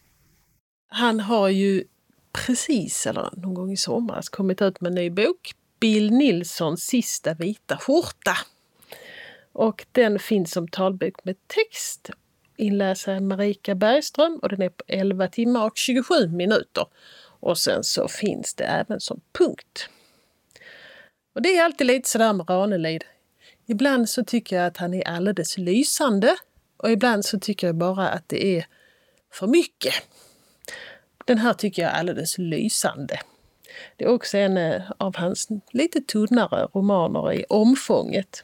Han 0.88 1.20
har 1.20 1.50
ju 1.50 1.84
precis, 2.32 3.08
eller 3.08 3.30
någon 3.38 3.54
gång 3.54 3.72
i 3.72 3.78
somras, 3.78 4.30
kommit 4.30 4.62
ut 4.62 4.82
med 4.82 4.90
en 4.90 4.96
ny 4.96 5.10
bok. 5.10 5.52
Bill 5.80 6.12
Nilssons 6.12 6.86
sista 6.86 7.34
vita 7.34 7.78
skjorta. 7.78 8.38
Och 9.54 9.86
den 9.92 10.20
finns 10.20 10.52
som 10.52 10.68
talbok 10.68 11.26
med 11.26 11.36
text. 11.48 12.10
Inläsare 12.58 13.20
Marika 13.20 13.76
Bergström 13.76 14.40
och 14.42 14.50
den 14.50 14.62
är 14.62 14.70
på 14.70 14.84
11 14.88 15.28
timmar 15.28 15.66
och 15.66 15.78
27 15.78 16.28
minuter. 16.28 16.86
Och 17.40 17.58
sen 17.58 17.84
så 17.84 18.08
finns 18.08 18.54
det 18.54 18.64
även 18.64 19.00
som 19.00 19.22
punkt. 19.32 19.90
Och 21.36 21.42
det 21.42 21.58
är 21.58 21.64
alltid 21.64 21.88
lite 21.88 22.10
sådär 22.10 22.34
med 22.34 22.50
Ranelid. 22.50 23.04
Ibland 23.72 24.10
så 24.10 24.24
tycker 24.24 24.56
jag 24.56 24.66
att 24.66 24.78
han 24.78 24.94
är 24.94 25.08
alldeles 25.08 25.58
lysande 25.58 26.36
och 26.78 26.92
ibland 26.92 27.26
så 27.26 27.40
tycker 27.40 27.68
jag 27.68 27.76
bara 27.76 28.10
att 28.10 28.30
det 28.30 28.58
är 28.58 28.66
för 29.34 29.48
mycket. 29.48 29.94
Den 31.26 31.38
här 31.38 31.54
tycker 31.54 31.82
jag 31.82 31.92
är 31.92 31.96
alldeles 31.96 32.38
lysande. 32.38 33.20
Det 33.98 34.06
är 34.06 34.10
också 34.10 34.38
en 34.38 34.58
eh, 34.58 34.82
av 34.98 35.18
hans 35.18 35.48
lite 35.72 36.02
tunnare 36.02 36.68
romaner 36.74 37.34
i 37.34 37.46
omfånget. 37.50 38.44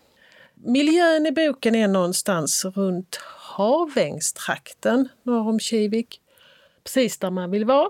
Miljön 0.53 1.26
i 1.26 1.32
boken 1.32 1.76
är 1.76 1.88
någonstans 1.88 2.65
runt 2.65 3.19
Havängstrakten 3.38 5.09
norr 5.23 5.49
om 5.49 5.59
Kivik. 5.59 6.21
Precis 6.84 7.17
där 7.17 7.32
man 7.32 7.51
vill 7.51 7.65
vara. 7.65 7.89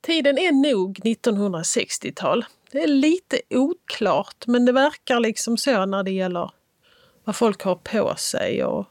Tiden 0.00 0.38
är 0.38 0.52
nog 0.52 0.98
1960-tal. 0.98 2.44
Det 2.74 2.82
är 2.82 2.88
lite 2.88 3.40
oklart 3.50 4.46
men 4.46 4.64
det 4.64 4.72
verkar 4.72 5.20
liksom 5.20 5.56
så 5.56 5.86
när 5.86 6.02
det 6.02 6.10
gäller 6.10 6.50
vad 7.24 7.36
folk 7.36 7.62
har 7.62 7.74
på 7.74 8.14
sig 8.16 8.64
och 8.64 8.86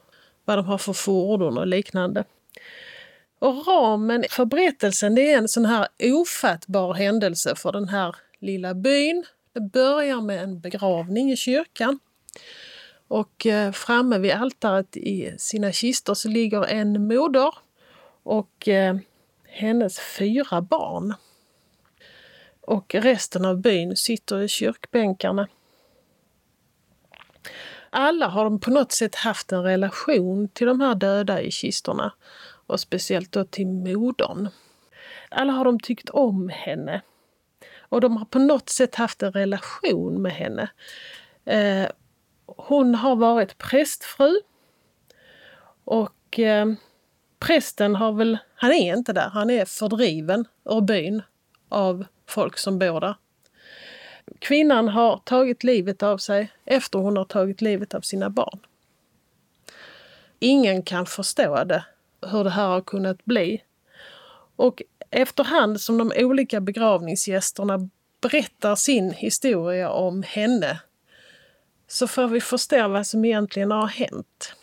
vad 0.46 0.58
de 0.58 0.66
har 0.66 0.78
för 0.78 0.94
fordon 0.94 1.58
och 1.58 1.68
liknande. 1.68 2.24
Och 3.40 3.68
ramen 3.68 4.24
för 4.30 4.46
berättelsen 4.46 5.16
det 5.16 5.34
är 5.34 5.38
en 5.38 5.48
sån 5.48 5.66
här 5.66 5.88
ofattbar 6.04 6.94
händelse 6.94 7.56
för 7.56 7.72
den 7.72 7.90
här 7.90 8.16
lilla 8.40 8.74
byn. 8.74 9.26
Det 9.54 9.62
börjar 9.62 10.22
med 10.22 10.44
en 10.44 10.60
begravning 10.60 11.32
i 11.32 11.38
kyrkan. 11.38 12.00
Och 13.08 13.46
eh, 13.46 13.72
framme 13.72 14.18
vid 14.18 14.32
altaret 14.32 14.98
i 14.98 15.36
sina 15.38 15.72
kistor 15.72 16.14
så 16.14 16.30
ligger 16.30 16.66
en 16.66 17.08
moder 17.08 17.56
och 18.24 18.68
eh, 18.68 18.98
hennes 19.48 20.00
fyra 20.00 20.62
barn. 20.62 21.14
Och 22.68 22.96
resten 22.96 23.46
av 23.46 23.62
byn 23.62 23.96
sitter 23.96 24.42
i 24.42 24.48
kyrkbänkarna. 24.48 25.48
Alla 27.90 28.28
har 28.28 28.44
de 28.44 28.60
på 28.60 28.72
något 28.72 28.92
sätt 28.92 29.16
haft 29.16 29.52
en 29.52 29.64
relation 29.64 30.48
till 30.48 30.68
de 30.68 30.82
här 30.82 30.96
döda 30.96 31.42
i 31.42 31.52
kistorna 31.52 32.14
och 32.68 32.80
speciellt 32.80 33.32
då 33.32 33.46
till 33.46 33.68
modern. 33.68 34.50
Alla 35.30 35.54
har 35.54 35.66
de 35.66 35.80
tyckt 35.80 36.10
om 36.10 36.50
henne. 36.50 37.02
Och 37.80 38.02
de 38.02 38.18
har 38.18 38.26
på 38.26 38.40
något 38.40 38.70
sätt 38.70 38.96
haft 38.96 39.24
en 39.24 39.32
relation 39.32 40.22
med 40.22 40.32
henne. 40.32 40.70
Eh, 41.46 41.90
hon 42.46 42.96
har 42.96 43.16
varit 43.16 43.58
prästfru. 43.58 44.42
Och 45.84 46.40
eh, 46.40 46.74
prästen 47.40 47.96
har 47.96 48.12
väl, 48.12 48.38
han 48.56 48.72
är 48.72 48.98
inte 48.98 49.14
där, 49.14 49.30
han 49.30 49.50
är 49.50 49.66
fördriven 49.66 50.46
ur 50.66 50.82
byn 50.82 51.22
av 51.70 52.06
folk 52.28 52.58
som 52.58 52.80
bor 52.80 53.00
där. 53.00 53.16
Kvinnan 54.40 54.88
har 54.88 55.18
tagit 55.18 55.64
livet 55.64 56.04
av 56.04 56.18
sig 56.18 56.52
efter 56.66 57.00
hon 57.00 57.18
har 57.18 57.26
tagit 57.26 57.62
livet 57.62 57.94
av 57.94 58.02
sina 58.02 58.30
barn. 58.30 58.60
Ingen 60.40 60.84
kan 60.84 61.06
förstå 61.06 61.64
det, 61.64 61.86
hur 62.22 62.44
det 62.44 62.50
här 62.50 62.68
har 62.68 62.82
kunnat 62.82 63.26
bli. 63.26 63.64
Och 64.56 64.82
efterhand 65.10 65.82
som 65.82 65.98
de 65.98 66.12
olika 66.16 66.62
begravningsgästerna 66.62 67.90
berättar 68.22 68.76
sin 68.76 69.12
historia 69.12 69.90
om 69.90 70.24
henne 70.24 70.80
så 71.88 72.08
får 72.08 72.28
vi 72.28 72.42
förstå 72.42 72.88
vad 72.88 73.08
som 73.08 73.26
egentligen 73.26 73.72
har 73.72 73.88
hänt. 73.88 74.56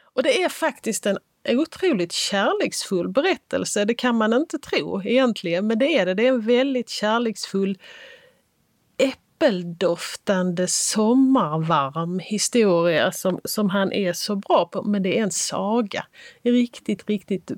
Och 0.00 0.22
det 0.22 0.42
är 0.42 0.48
faktiskt 0.48 1.06
en 1.06 1.18
otroligt 1.48 2.12
kärleksfull 2.12 3.08
berättelse. 3.08 3.84
Det 3.84 3.94
kan 3.94 4.16
man 4.16 4.32
inte 4.32 4.58
tro 4.58 5.02
egentligen, 5.02 5.66
men 5.66 5.78
det 5.78 5.98
är 5.98 6.06
det. 6.06 6.14
Det 6.14 6.26
är 6.26 6.28
en 6.28 6.40
väldigt 6.40 6.88
kärleksfull 6.88 7.78
äppeldoftande 8.98 10.66
sommarvarm 10.68 12.18
historia 12.18 13.12
som, 13.12 13.40
som 13.44 13.70
han 13.70 13.92
är 13.92 14.12
så 14.12 14.36
bra 14.36 14.68
på. 14.72 14.82
Men 14.82 15.02
det 15.02 15.18
är 15.18 15.22
en 15.22 15.30
saga. 15.30 16.06
En 16.42 16.52
riktigt, 16.52 17.08
riktigt 17.08 17.50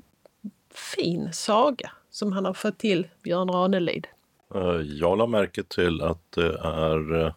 fin 0.73 1.33
saga 1.33 1.91
som 2.09 2.31
han 2.31 2.45
har 2.45 2.53
fått 2.53 2.79
till, 2.79 3.07
Björn 3.23 3.49
Ranelid. 3.49 4.07
Eh, 4.55 4.81
jag 4.81 5.17
la 5.17 5.27
märke 5.27 5.63
till 5.63 6.01
att 6.01 6.31
det 6.31 6.57
är 6.59 7.25
eh, 7.25 7.33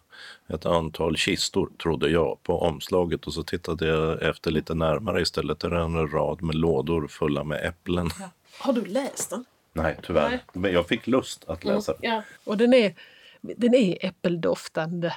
ett 0.47 0.65
antal 0.65 1.17
kistor, 1.17 1.69
trodde 1.83 2.09
jag, 2.09 2.43
på 2.43 2.61
omslaget 2.61 3.27
och 3.27 3.33
så 3.33 3.43
tittade 3.43 3.87
jag 3.87 4.21
efter 4.21 4.51
lite 4.51 4.73
närmare 4.73 5.21
istället. 5.21 5.63
är 5.63 5.69
det 5.69 5.79
en 5.79 6.11
rad 6.11 6.41
med 6.41 6.55
lådor 6.55 7.07
fulla 7.07 7.43
med 7.43 7.65
äpplen. 7.65 8.09
Ja. 8.19 8.29
Har 8.59 8.73
du 8.73 8.85
läst 8.85 9.29
den? 9.29 9.45
Nej, 9.73 9.97
tyvärr. 10.03 10.29
Nej. 10.29 10.43
Men 10.53 10.73
jag 10.73 10.87
fick 10.87 11.07
lust 11.07 11.45
att 11.47 11.63
läsa 11.63 11.93
den. 11.93 12.11
Mm, 12.11 12.15
ja. 12.15 12.23
Och 12.51 12.57
den 12.57 12.73
är, 12.73 12.95
den 13.41 13.75
är 13.75 14.05
äppeldoftande. 14.05 15.13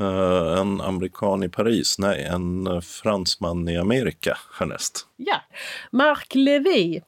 Uh, 0.00 0.58
en 0.58 0.80
amerikan 0.80 1.42
i 1.42 1.48
Paris, 1.48 1.98
nej, 1.98 2.24
en 2.24 2.82
fransman 2.82 3.68
i 3.68 3.76
Amerika 3.76 4.38
härnäst. 4.58 5.06
Ja, 5.16 5.40
Marc 5.90 6.34
Levy 6.34 7.00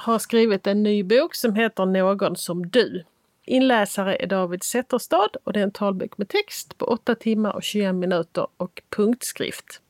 har 0.00 0.18
skrivit 0.18 0.66
en 0.66 0.82
ny 0.82 1.02
bok 1.02 1.34
som 1.34 1.54
heter 1.54 1.86
Någon 1.86 2.36
som 2.36 2.66
du. 2.66 3.04
Inläsare 3.44 4.16
är 4.16 4.26
David 4.26 4.62
Zetterstad 4.62 5.28
och 5.44 5.52
det 5.52 5.60
är 5.60 5.64
en 5.64 5.70
talbok 5.70 6.18
med 6.18 6.28
text 6.28 6.78
på 6.78 6.84
8 6.84 7.14
timmar 7.14 7.52
och 7.52 7.62
21 7.62 7.94
minuter 7.94 8.46
och 8.56 8.82
punktskrift. 8.96 9.80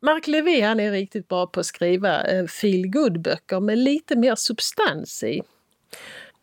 Mark 0.00 0.26
Levy 0.26 0.60
han 0.60 0.80
är 0.80 0.90
riktigt 0.90 1.28
bra 1.28 1.46
på 1.46 1.60
att 1.60 1.66
skriva 1.66 2.24
eh, 2.24 2.46
feel 2.46 3.18
böcker 3.18 3.60
med 3.60 3.78
lite 3.78 4.16
mer 4.16 4.34
substans 4.34 5.22
i. 5.22 5.42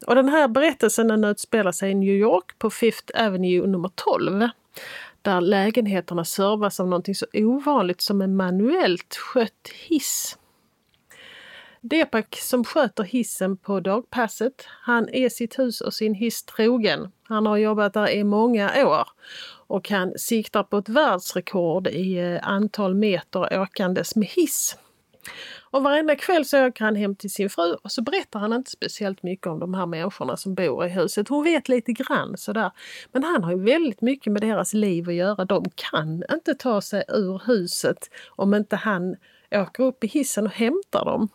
Och 0.07 0.15
den 0.15 0.29
här 0.29 0.47
berättelsen 0.47 1.07
den 1.07 1.23
utspelar 1.23 1.71
sig 1.71 1.91
i 1.91 1.95
New 1.95 2.15
York 2.15 2.59
på 2.59 2.69
Fifth 2.69 3.25
Avenue 3.25 3.67
nummer 3.67 3.91
12 3.95 4.49
där 5.21 5.41
lägenheterna 5.41 6.25
servas 6.25 6.79
av 6.79 6.87
någonting 6.87 7.15
så 7.15 7.25
ovanligt 7.33 8.01
som 8.01 8.21
en 8.21 8.35
manuellt 8.35 9.15
skött 9.15 9.69
hiss. 9.87 10.37
Depak 11.81 12.35
som 12.35 12.63
sköter 12.63 13.03
hissen 13.03 13.57
på 13.57 13.79
dagpasset, 13.79 14.65
han 14.67 15.09
är 15.09 15.29
sitt 15.29 15.59
hus 15.59 15.81
och 15.81 15.93
sin 15.93 16.13
hiss 16.13 16.43
trogen. 16.43 17.11
Han 17.23 17.45
har 17.45 17.57
jobbat 17.57 17.93
där 17.93 18.09
i 18.09 18.23
många 18.23 18.87
år 18.87 19.07
och 19.67 19.89
han 19.89 20.13
siktar 20.17 20.63
på 20.63 20.77
ett 20.77 20.89
världsrekord 20.89 21.87
i 21.87 22.17
eh, 22.17 22.47
antal 22.47 22.95
meter 22.95 23.61
åkandes 23.61 24.15
med 24.15 24.27
hiss. 24.27 24.77
Och 25.71 25.83
varenda 25.83 26.15
kväll 26.15 26.45
så 26.45 26.67
åker 26.67 26.85
han 26.85 26.95
hem 26.95 27.15
till 27.15 27.31
sin 27.31 27.49
fru 27.49 27.73
och 27.73 27.91
så 27.91 28.01
berättar 28.01 28.39
han 28.39 28.53
inte 28.53 28.71
speciellt 28.71 29.23
mycket 29.23 29.47
om 29.47 29.59
de 29.59 29.73
här 29.73 29.85
människorna 29.85 30.37
som 30.37 30.55
bor 30.55 30.85
i 30.85 30.89
huset. 30.89 31.29
Hon 31.29 31.43
vet 31.43 31.69
lite 31.69 31.93
grann 31.93 32.37
sådär. 32.37 32.71
Men 33.11 33.23
han 33.23 33.43
har 33.43 33.51
ju 33.51 33.63
väldigt 33.63 34.01
mycket 34.01 34.33
med 34.33 34.41
deras 34.41 34.73
liv 34.73 35.09
att 35.09 35.15
göra. 35.15 35.45
De 35.45 35.65
kan 35.75 36.23
inte 36.31 36.55
ta 36.55 36.81
sig 36.81 37.03
ur 37.07 37.41
huset 37.45 38.09
om 38.29 38.53
inte 38.53 38.75
han 38.75 39.15
åker 39.51 39.83
upp 39.83 40.03
i 40.03 40.07
hissen 40.07 40.45
och 40.45 40.51
hämtar 40.51 41.05
dem. 41.05 41.29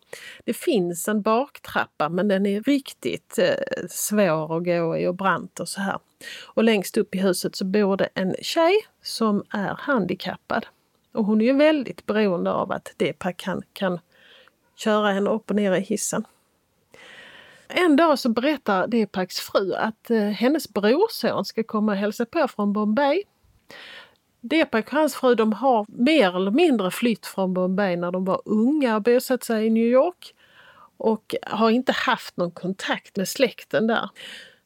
Det 0.45 0.55
finns 0.55 1.09
en 1.09 1.23
baktrappa 1.23 2.09
men 2.09 2.29
den 2.29 2.47
är 2.47 2.63
riktigt 2.63 3.39
eh, 3.39 3.87
svår 3.89 4.57
att 4.57 4.65
gå 4.65 4.97
i 4.97 5.07
och 5.07 5.15
brant 5.15 5.61
och 5.61 5.69
så 5.69 5.81
här. 5.81 5.99
Och 6.45 6.65
längst 6.65 6.97
upp 6.97 7.15
i 7.15 7.19
huset 7.19 7.57
så 7.57 7.65
bor 7.65 7.97
det 7.97 8.09
en 8.15 8.35
tjej 8.43 8.75
som 9.03 9.45
är 9.51 9.75
handikappad. 9.79 10.67
Och 11.13 11.25
hon 11.25 11.41
är 11.41 11.45
ju 11.45 11.53
väldigt 11.53 12.07
beroende 12.07 12.53
av 12.53 12.73
att 12.73 12.95
Depak 12.97 13.37
kan, 13.37 13.63
kan 13.73 13.99
köra 14.77 15.13
henne 15.13 15.31
upp 15.31 15.51
och 15.51 15.57
ner 15.57 15.73
i 15.73 15.81
hissen. 15.81 16.25
En 17.69 17.97
dag 17.97 18.19
så 18.19 18.29
berättar 18.29 18.87
Depaks 18.87 19.41
fru 19.41 19.75
att 19.75 20.11
eh, 20.11 20.19
hennes 20.19 20.69
brorson 20.69 21.45
ska 21.45 21.63
komma 21.63 21.93
och 21.93 21.99
hälsa 21.99 22.27
på 22.27 22.49
från 22.49 22.73
Bombay 22.73 23.23
Depak 24.47 24.87
och 24.87 24.93
hans 24.93 25.15
fru 25.15 25.35
de 25.35 25.53
har 25.53 25.87
mer 25.89 26.37
eller 26.37 26.51
mindre 26.51 26.91
flytt 26.91 27.27
från 27.27 27.55
Bombay 27.55 27.97
när 27.97 28.13
de 28.13 28.25
var 28.25 28.43
unga 28.45 28.97
och 28.97 29.03
bosatt 29.03 29.45
sig 29.45 29.67
i 29.67 29.71
New 29.71 29.87
York. 29.87 30.35
Och 30.97 31.35
har 31.43 31.71
inte 31.71 31.93
haft 31.93 32.37
någon 32.37 32.51
kontakt 32.51 33.17
med 33.17 33.29
släkten 33.29 33.87
där. 33.87 34.11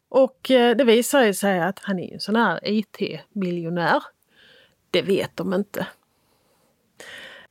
Och 0.08 0.50
eh, 0.50 0.76
det 0.76 0.84
visar 0.84 1.32
sig 1.32 1.60
att 1.60 1.78
han 1.78 1.98
är 1.98 2.12
en 2.14 2.20
sån 2.20 2.36
här 2.36 2.60
IT-miljonär. 2.62 4.02
Det 4.90 5.02
vet 5.02 5.36
de 5.36 5.54
inte. 5.54 5.86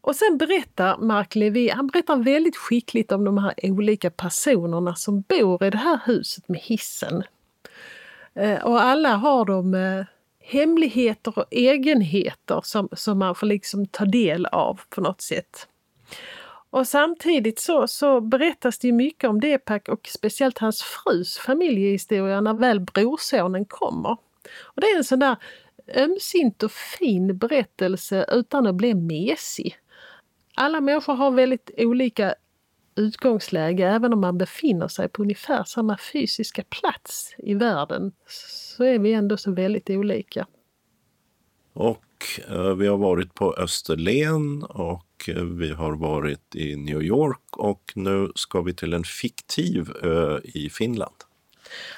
Och 0.01 0.15
sen 0.15 0.37
berättar 0.37 0.97
Mark 0.97 1.35
Levy, 1.35 1.69
han 1.69 1.87
berättar 1.87 2.15
väldigt 2.15 2.57
skickligt 2.57 3.11
om 3.11 3.23
de 3.23 3.37
här 3.37 3.53
olika 3.63 4.09
personerna 4.09 4.95
som 4.95 5.21
bor 5.21 5.63
i 5.63 5.69
det 5.69 5.77
här 5.77 5.99
huset 6.05 6.47
med 6.47 6.59
hissen. 6.59 7.23
Eh, 8.33 8.65
och 8.65 8.81
alla 8.81 9.15
har 9.15 9.45
de 9.45 9.73
eh, 9.73 10.05
hemligheter 10.47 11.39
och 11.39 11.45
egenheter 11.51 12.61
som, 12.63 12.89
som 12.91 13.19
man 13.19 13.35
får 13.35 13.47
liksom 13.47 13.85
ta 13.85 14.05
del 14.05 14.45
av 14.45 14.81
på 14.89 15.01
något 15.01 15.21
sätt. 15.21 15.67
Och 16.69 16.87
samtidigt 16.87 17.59
så, 17.59 17.87
så 17.87 18.21
berättas 18.21 18.79
det 18.79 18.91
mycket 18.91 19.29
om 19.29 19.39
Depak 19.39 19.89
och 19.89 20.07
speciellt 20.07 20.57
hans 20.57 20.83
frus 20.83 21.37
familjehistoria 21.37 22.41
när 22.41 22.53
väl 22.53 22.79
brorsonen 22.79 23.65
kommer. 23.65 24.11
Och 24.61 24.81
det 24.81 24.87
är 24.87 24.97
en 24.97 25.03
sån 25.03 25.19
där 25.19 25.35
ömsint 25.95 26.63
och 26.63 26.71
fin 26.71 27.37
berättelse 27.37 28.25
utan 28.31 28.67
att 28.67 28.75
bli 28.75 28.93
mesig. 28.93 29.77
Alla 30.55 30.81
människor 30.81 31.13
har 31.13 31.31
väldigt 31.31 31.71
olika 31.77 32.35
utgångsläge 32.97 33.87
även 33.87 34.13
om 34.13 34.21
man 34.21 34.37
befinner 34.37 34.87
sig 34.87 35.09
på 35.09 35.21
ungefär 35.21 35.63
samma 35.63 35.97
fysiska 36.13 36.63
plats 36.63 37.35
i 37.37 37.53
världen 37.53 38.11
så 38.75 38.83
är 38.83 38.99
vi 38.99 39.13
ändå 39.13 39.37
så 39.37 39.51
väldigt 39.51 39.89
olika. 39.89 40.47
Och 41.73 42.03
eh, 42.49 42.75
vi 42.75 42.87
har 42.87 42.97
varit 42.97 43.33
på 43.33 43.53
Österlen 43.53 44.63
och 44.63 45.29
eh, 45.29 45.43
vi 45.43 45.69
har 45.69 45.95
varit 45.95 46.55
i 46.55 46.75
New 46.75 47.01
York 47.01 47.57
och 47.57 47.93
nu 47.95 48.31
ska 48.35 48.61
vi 48.61 48.73
till 48.73 48.93
en 48.93 49.03
fiktiv 49.03 49.91
ö 50.03 50.39
i 50.43 50.69
Finland. 50.69 51.15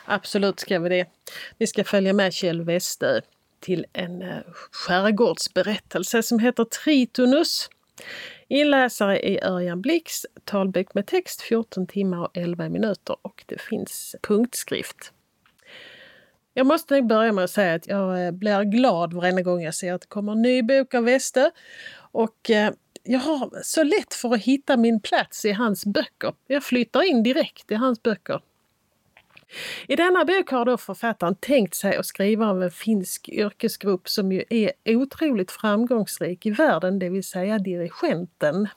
Absolut 0.06 0.60
ska 0.60 0.80
vi 0.80 0.89
det. 0.89 1.06
Vi 1.58 1.68
ska 1.68 1.84
följa 1.84 2.14
med 2.14 2.34
Kjell 2.34 2.62
Westö 2.62 3.22
till 3.60 3.86
en 3.93 4.22
eh, 4.22 4.38
skärgårdsberättelse 4.72 6.24
som 6.24 6.39
heter 6.39 6.64
Tritonus. 6.64 7.70
Inläsare 8.52 9.20
är 9.20 9.47
Örjan 9.47 9.82
Blix, 9.82 10.26
talbok 10.43 10.93
med 10.93 11.08
text 11.08 11.41
14 11.41 11.88
timmar 11.88 12.20
och 12.20 12.38
11 12.38 12.70
minuter 12.70 13.16
och 13.22 13.43
det 13.45 13.62
finns 13.62 14.16
punktskrift. 14.22 15.14
Jag 16.54 16.66
måste 16.66 16.95
nog 16.95 17.08
börja 17.08 17.32
med 17.32 17.43
att 17.43 17.52
säga 17.52 17.74
att 17.74 17.88
jag 17.88 18.26
eh, 18.26 18.32
blir 18.32 18.64
glad 18.64 19.14
varenda 19.14 19.41
gång 19.41 19.62
jag 19.62 19.76
ser 19.76 19.93
att 19.93 20.02
det 20.02 20.08
kommer 20.08 20.32
en 20.32 20.41
ny 20.41 20.62
bok 20.62 20.93
av 20.93 21.04
Weste. 21.04 21.52
Och 22.12 22.50
eh, 22.50 22.72
jag 23.04 23.20
har 23.20 23.52
så 23.64 23.84
lätt 23.84 24.14
för 24.14 24.34
att 24.34 24.41
hitta 24.41 24.78
min 24.78 25.00
plats 25.00 25.45
i 25.45 25.52
hans 25.52 25.86
böcker. 25.86 26.34
Jag 26.47 26.64
flyttar 26.64 27.10
in 27.10 27.24
direkt 27.24 27.72
i 27.72 27.76
hans 27.76 28.04
böcker. 28.04 28.41
I 29.88 29.95
denna 29.95 30.26
bok 30.26 30.50
har 30.52 30.66
då 30.66 30.78
författaren 30.78 31.36
tänkt 31.36 31.76
sig 31.76 31.95
att 31.95 32.06
skriva 32.06 32.52
om 32.52 32.62
en 32.62 32.72
finsk 32.72 33.30
yrkesgrupp 33.30 34.10
som 34.10 34.32
ju 34.32 34.43
är 34.50 34.72
otroligt 34.86 35.52
framgångsrik 35.52 36.45
i 36.45 36.52
världen, 36.52 37.00
det 37.00 37.10
vill 37.10 37.24
säga 37.24 37.60
dirigenten. 37.60 38.68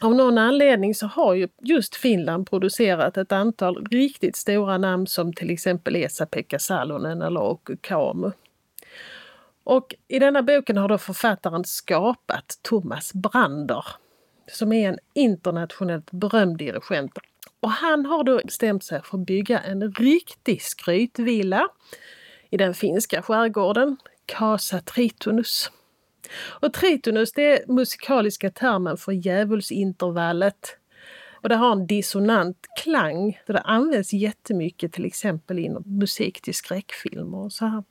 Av 0.00 0.14
någon 0.14 0.38
anledning 0.38 0.94
så 0.94 1.06
har 1.06 1.34
ju 1.34 1.48
just 1.60 1.96
Finland 1.96 2.50
producerat 2.50 3.16
ett 3.16 3.32
antal 3.32 3.86
riktigt 3.86 4.36
stora 4.36 4.78
namn 4.78 5.06
som 5.06 5.32
till 5.32 5.50
exempel 5.50 5.96
Esa-Pekka 5.96 6.58
Salonen 6.58 7.22
eller 7.22 7.42
Oku 7.42 7.76
Kamu. 7.80 8.30
Och 9.64 9.94
i 10.08 10.18
denna 10.18 10.42
boken 10.42 10.76
har 10.76 10.88
då 10.88 10.98
författaren 10.98 11.64
skapat 11.64 12.58
Thomas 12.62 13.14
Brander. 13.14 13.84
som 14.46 14.72
är 14.72 14.88
en 14.88 14.98
internationellt 15.14 16.10
berömd 16.10 16.58
dirigent. 16.58 17.18
Och 17.64 17.70
han 17.70 18.06
har 18.06 18.24
då 18.24 18.40
bestämt 18.44 18.84
sig 18.84 19.02
för 19.02 19.18
att 19.18 19.26
bygga 19.26 19.60
en 19.60 19.92
riktig 19.92 20.62
skrytvilla 20.62 21.68
i 22.50 22.56
den 22.56 22.74
finska 22.74 23.22
skärgården, 23.22 23.96
Casa 24.26 24.80
Tritonus. 24.80 25.70
Och 26.46 26.72
tritonus 26.72 27.32
det 27.32 27.42
är 27.42 27.72
musikaliska 27.72 28.50
termen 28.50 28.96
för 28.96 29.12
djävulsintervallet. 29.12 30.76
Och 31.32 31.48
det 31.48 31.54
har 31.54 31.72
en 31.72 31.86
dissonant 31.86 32.66
klang. 32.82 33.40
Så 33.46 33.52
det 33.52 33.60
används 33.60 34.12
jättemycket 34.12 34.92
till 34.92 35.04
exempel 35.04 35.58
inom 35.58 35.82
musik 35.86 36.40
till 36.40 36.54
skräckfilmer 36.54 37.38
och 37.38 37.52
så 37.52 37.66
här. 37.66 37.84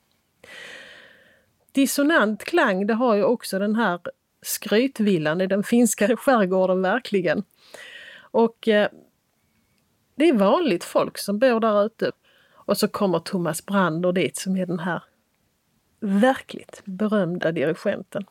Dissonant 1.72 2.44
klang 2.44 2.88
det 2.88 2.94
har 2.94 3.16
ju 3.16 3.24
också 3.24 3.60
den 3.60 3.76
här 3.76 4.00
skrytvillan 4.42 5.42
i 5.42 5.48
den 5.48 5.64
finska 5.64 6.18
skärgården 6.18 6.82
verkligen. 6.82 7.44
Och 8.32 8.68
eh, 8.68 8.90
det 10.16 10.30
är 10.30 10.34
vanligt 10.34 10.84
folk 10.84 11.18
som 11.18 11.40
bor 11.40 11.60
där 11.60 11.86
ute. 11.86 12.12
Och 12.66 12.78
så 12.78 12.88
kommer 12.88 13.20
Thomas 13.20 13.66
Brander 13.66 14.12
dit 14.12 14.38
som 14.38 14.58
är 14.58 14.66
den 14.66 14.80
här 14.80 15.04
verkligt 16.00 16.82
berömda 16.86 17.52
dirigenten. 17.52 18.26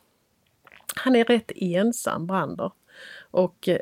Han 0.95 1.15
är 1.15 1.25
rätt 1.25 1.51
ensam, 1.55 2.27
Brander. 2.27 2.71
Och 3.31 3.67
eh, 3.67 3.79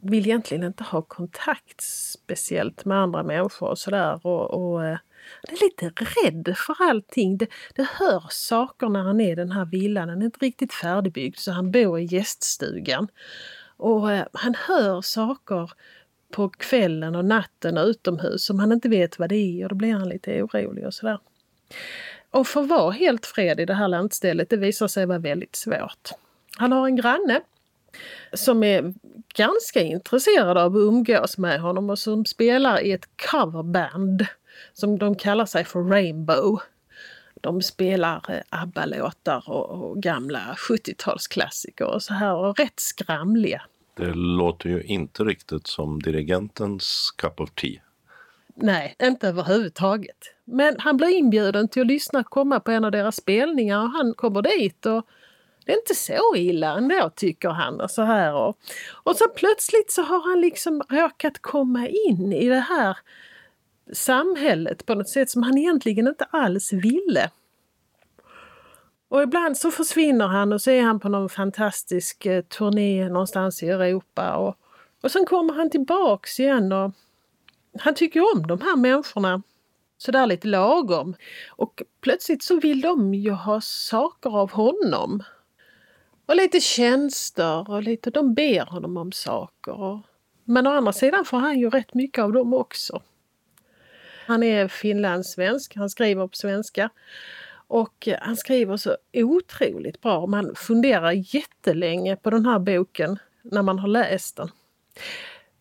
vill 0.00 0.26
egentligen 0.26 0.64
inte 0.64 0.84
ha 0.84 1.02
kontakt 1.02 1.80
speciellt 1.82 2.84
med 2.84 2.98
andra 2.98 3.22
människor 3.22 3.68
och 3.68 3.78
sådär. 3.78 4.26
Och, 4.26 4.50
och 4.50 4.84
eh, 4.84 4.98
han 5.42 5.56
är 5.56 5.64
lite 5.64 6.04
rädd 6.04 6.54
för 6.56 6.76
allting. 6.80 7.38
Det, 7.38 7.46
det 7.74 7.88
hörs 7.88 8.32
saker 8.32 8.88
när 8.88 9.02
han 9.02 9.20
är 9.20 9.32
i 9.32 9.34
den 9.34 9.52
här 9.52 9.64
villan. 9.64 10.08
Den 10.08 10.20
är 10.22 10.26
inte 10.26 10.44
riktigt 10.44 10.72
färdigbyggd 10.72 11.38
så 11.38 11.52
han 11.52 11.70
bor 11.70 11.98
i 11.98 12.04
gäststugan. 12.04 13.08
Och 13.76 14.12
eh, 14.12 14.26
han 14.32 14.54
hör 14.54 15.00
saker 15.00 15.72
på 16.34 16.48
kvällen 16.48 17.14
och 17.14 17.24
natten 17.24 17.78
utomhus 17.78 18.44
som 18.44 18.58
han 18.58 18.72
inte 18.72 18.88
vet 18.88 19.18
vad 19.18 19.28
det 19.28 19.36
är 19.36 19.64
och 19.64 19.68
då 19.68 19.74
blir 19.74 19.92
han 19.92 20.08
lite 20.08 20.42
orolig 20.42 20.86
och 20.86 20.94
sådär. 20.94 21.18
Och 22.30 22.46
för 22.46 22.60
att 22.60 22.68
vara 22.68 22.90
helt 22.90 23.26
fred 23.26 23.60
i 23.60 23.64
det 23.64 23.74
här 23.74 23.88
lantstället, 23.88 24.50
det 24.50 24.56
visar 24.56 24.88
sig 24.88 25.06
vara 25.06 25.18
väldigt 25.18 25.56
svårt. 25.56 26.10
Han 26.56 26.72
har 26.72 26.86
en 26.86 26.96
granne 26.96 27.40
som 28.32 28.62
är 28.62 28.94
ganska 29.34 29.80
intresserad 29.80 30.58
av 30.58 30.76
att 30.76 30.80
umgås 30.80 31.38
med 31.38 31.60
honom 31.60 31.90
och 31.90 31.98
som 31.98 32.24
spelar 32.24 32.80
i 32.80 32.92
ett 32.92 33.08
coverband 33.30 34.26
som 34.72 34.98
de 34.98 35.14
kallar 35.14 35.46
sig 35.46 35.64
för 35.64 35.80
Rainbow. 35.80 36.60
De 37.40 37.62
spelar 37.62 38.22
eh, 38.28 38.62
ABBA-låtar 38.62 39.50
och, 39.50 39.70
och 39.70 40.02
gamla 40.02 40.54
70-talsklassiker 40.56 41.84
och 41.84 42.02
så 42.02 42.14
här 42.14 42.34
och 42.34 42.58
rätt 42.58 42.80
skramliga. 42.80 43.62
Det 43.94 44.14
låter 44.14 44.68
ju 44.68 44.82
inte 44.82 45.24
riktigt 45.24 45.66
som 45.66 46.02
dirigentens 46.02 47.14
cup 47.16 47.40
of 47.40 47.50
tea. 47.50 47.80
Nej, 48.54 48.96
inte 49.02 49.28
överhuvudtaget. 49.28 50.16
Men 50.44 50.74
han 50.78 50.96
blir 50.96 51.08
inbjuden 51.08 51.68
till 51.68 51.82
att 51.82 51.86
lyssna 51.88 52.24
komma 52.24 52.60
på 52.60 52.70
en 52.70 52.84
av 52.84 52.90
deras 52.90 53.16
spelningar 53.16 53.82
och 53.82 53.90
han 53.90 54.14
kommer 54.14 54.42
dit 54.42 54.86
och 54.86 55.06
det 55.66 55.72
är 55.72 55.76
inte 55.76 55.94
så 55.94 56.36
illa 56.36 56.76
ändå 56.76 57.10
tycker 57.16 57.48
han. 57.48 57.80
Och, 57.80 57.90
så 57.90 58.02
här. 58.02 58.34
Och, 58.34 58.58
och 58.92 59.16
så 59.16 59.28
plötsligt 59.28 59.90
så 59.90 60.02
har 60.02 60.30
han 60.30 60.40
liksom 60.40 60.82
råkat 60.88 61.38
komma 61.38 61.88
in 61.88 62.32
i 62.32 62.48
det 62.48 62.60
här 62.60 62.96
samhället 63.92 64.86
på 64.86 64.94
något 64.94 65.08
sätt 65.08 65.30
som 65.30 65.42
han 65.42 65.58
egentligen 65.58 66.08
inte 66.08 66.24
alls 66.24 66.72
ville. 66.72 67.30
Och 69.14 69.22
ibland 69.22 69.56
så 69.56 69.70
försvinner 69.70 70.26
han 70.26 70.52
och 70.52 70.60
så 70.60 70.70
är 70.70 70.82
han 70.82 71.00
på 71.00 71.08
någon 71.08 71.28
fantastisk 71.28 72.26
eh, 72.26 72.42
turné 72.42 73.08
någonstans 73.08 73.62
i 73.62 73.68
Europa. 73.68 74.36
Och, 74.36 74.56
och 75.02 75.10
sen 75.10 75.26
kommer 75.26 75.54
han 75.54 75.70
tillbaks 75.70 76.40
igen 76.40 76.72
och 76.72 76.92
han 77.78 77.94
tycker 77.94 78.34
om 78.34 78.46
de 78.46 78.60
här 78.60 78.76
människorna 78.76 79.42
sådär 79.98 80.26
lite 80.26 80.48
lagom. 80.48 81.14
Och 81.48 81.82
plötsligt 82.00 82.42
så 82.42 82.60
vill 82.60 82.80
de 82.80 83.14
ju 83.14 83.30
ha 83.30 83.60
saker 83.60 84.30
av 84.30 84.50
honom. 84.50 85.22
Och 86.26 86.36
lite 86.36 86.60
tjänster 86.60 87.70
och 87.70 87.82
lite, 87.82 88.10
de 88.10 88.34
ber 88.34 88.66
honom 88.66 88.96
om 88.96 89.12
saker. 89.12 90.00
Men 90.44 90.66
å 90.66 90.70
andra 90.70 90.92
sidan 90.92 91.24
får 91.24 91.38
han 91.38 91.58
ju 91.58 91.70
rätt 91.70 91.94
mycket 91.94 92.24
av 92.24 92.32
dem 92.32 92.54
också. 92.54 93.02
Han 94.26 94.42
är 94.42 94.68
finlandssvensk, 94.68 95.76
han 95.76 95.90
skriver 95.90 96.26
på 96.26 96.36
svenska. 96.36 96.90
Och 97.74 98.08
han 98.20 98.36
skriver 98.36 98.76
så 98.76 98.96
otroligt 99.12 100.00
bra. 100.00 100.26
Man 100.26 100.54
funderar 100.54 101.34
jättelänge 101.34 102.16
på 102.16 102.30
den 102.30 102.46
här 102.46 102.58
boken 102.58 103.18
när 103.42 103.62
man 103.62 103.78
har 103.78 103.88
läst 103.88 104.36
den. 104.36 104.50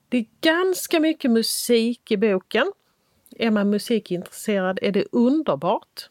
Det 0.09 0.17
är 0.17 0.25
ganska 0.41 0.99
mycket 0.99 1.31
musik 1.31 2.11
i 2.11 2.17
boken. 2.17 2.71
Är 3.35 3.51
man 3.51 3.69
musikintresserad 3.69 4.79
är 4.81 4.91
det 4.91 5.05
underbart. 5.11 6.09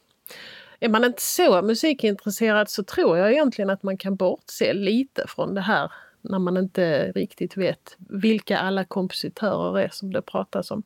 Är 0.79 0.89
man 0.89 1.03
inte 1.03 1.21
så 1.21 1.61
musikintresserad 1.61 2.69
så 2.69 2.83
tror 2.83 3.17
jag 3.17 3.31
egentligen 3.31 3.69
att 3.69 3.83
man 3.83 3.97
kan 3.97 4.15
bortse 4.15 4.73
lite 4.73 5.25
från 5.27 5.55
det 5.55 5.61
här 5.61 5.91
när 6.21 6.39
man 6.39 6.57
inte 6.57 7.11
riktigt 7.11 7.57
vet 7.57 7.95
vilka 7.97 8.57
alla 8.57 8.85
kompositörer 8.85 9.79
är 9.79 9.89
som 9.89 10.13
det 10.13 10.21
pratas 10.21 10.71
om. 10.71 10.83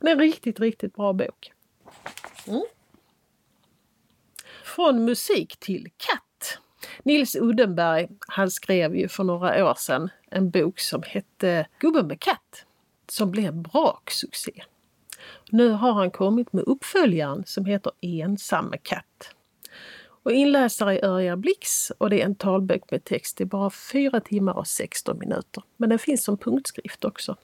Det 0.00 0.08
är 0.08 0.12
en 0.12 0.18
riktigt, 0.18 0.60
riktigt 0.60 0.94
bra 0.94 1.12
bok. 1.12 1.52
Mm. 2.46 2.64
Från 4.64 5.04
musik 5.04 5.56
till 5.56 5.88
katt. 5.96 6.58
Nils 7.02 7.36
Uddenberg, 7.36 8.08
han 8.28 8.50
skrev 8.50 8.96
ju 8.96 9.08
för 9.08 9.24
några 9.24 9.70
år 9.70 9.74
sedan 9.74 10.08
en 10.30 10.50
bok 10.50 10.80
som 10.80 11.02
hette 11.06 11.66
Gubben 11.78 12.06
med 12.06 12.20
katt 12.20 12.66
som 13.08 13.30
blev 13.30 13.54
braksuccé. 13.54 14.64
Nu 15.50 15.68
har 15.68 15.92
han 15.92 16.10
kommit 16.10 16.52
med 16.52 16.64
uppföljaren 16.64 17.42
som 17.46 17.64
heter 17.64 17.92
Ensam 18.00 18.66
med 18.66 18.82
katt. 18.82 19.34
Och 20.06 20.32
inläsare 20.32 20.98
är 20.98 21.04
Örjan 21.04 21.40
Blix 21.40 21.90
och 21.90 22.10
det 22.10 22.20
är 22.20 22.24
en 22.24 22.34
talbok 22.34 22.90
med 22.90 23.04
text 23.04 23.40
i 23.40 23.44
bara 23.44 23.70
4 23.70 24.20
timmar 24.20 24.52
och 24.52 24.66
16 24.66 25.18
minuter. 25.18 25.62
Men 25.76 25.88
den 25.88 25.98
finns 25.98 26.24
som 26.24 26.38
punktskrift 26.38 27.04
också. 27.04 27.36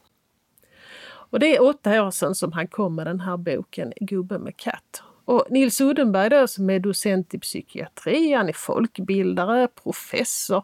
Och 1.02 1.40
det 1.40 1.56
är 1.56 1.62
åtta 1.62 2.02
år 2.02 2.10
sedan 2.10 2.34
som 2.34 2.52
han 2.52 2.68
kom 2.68 2.94
med 2.94 3.06
den 3.06 3.20
här 3.20 3.36
boken 3.36 3.92
Gubben 4.00 4.42
med 4.42 4.56
katt. 4.56 5.02
Och 5.30 5.46
Nils 5.50 5.80
Uddenberg 5.80 6.30
då 6.30 6.46
som 6.46 6.70
är 6.70 6.78
docent 6.78 7.34
i 7.34 7.38
psykiatri, 7.38 8.32
han 8.32 8.48
är 8.48 8.52
folkbildare, 8.52 9.68
professor. 9.68 10.62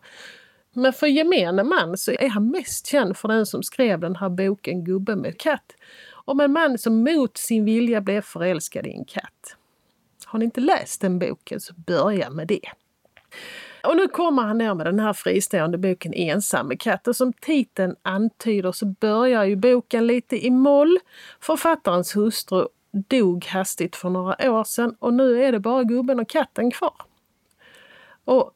Men 0.73 0.93
för 0.93 1.07
gemene 1.07 1.65
man 1.65 1.97
så 1.97 2.13
är 2.13 2.29
han 2.29 2.51
mest 2.51 2.87
känd 2.87 3.17
för 3.17 3.29
den 3.29 3.47
som 3.47 3.63
skrev 3.63 4.01
den 4.01 4.17
här 4.17 4.29
boken 4.29 4.85
Gubben 4.85 5.19
med 5.19 5.39
katt. 5.39 5.73
Om 6.13 6.41
en 6.41 6.53
man 6.53 6.79
som 6.79 7.03
mot 7.03 7.37
sin 7.37 7.65
vilja 7.65 8.01
blev 8.01 8.21
förälskad 8.21 8.87
i 8.87 8.91
en 8.91 9.05
katt. 9.05 9.57
Har 10.25 10.39
ni 10.39 10.45
inte 10.45 10.61
läst 10.61 11.01
den 11.01 11.19
boken 11.19 11.61
så 11.61 11.75
börja 11.75 12.31
med 12.31 12.47
det. 12.47 12.69
Och 13.85 13.97
nu 13.97 14.09
kommer 14.09 14.43
han 14.43 14.59
ner 14.59 14.75
med 14.75 14.87
den 14.87 15.01
här 15.01 15.13
fristående 15.13 15.79
boken 15.79 16.15
Ensam 16.15 16.69
med 16.69 16.81
katt 16.81 17.09
och 17.09 17.17
som 17.17 17.33
titeln 17.33 17.97
antyder 18.03 18.73
så 18.73 18.87
börjar 18.87 19.45
ju 19.45 19.57
boken 19.57 20.07
lite 20.07 20.47
i 20.47 20.51
moll. 20.51 20.99
Författarens 21.41 22.17
hustru 22.17 22.67
dog 22.97 23.45
hastigt 23.45 23.97
för 23.97 24.11
några 24.11 24.53
år 24.53 24.65
sedan 24.65 24.97
och 24.99 25.15
nu 25.15 25.45
är 25.45 25.53
det 25.53 25.61
bara 25.61 25.85
gubben 25.85 26.21
och 26.21 26.29
katten 26.29 26.71
kvar. 26.71 26.95
Och 28.25 28.53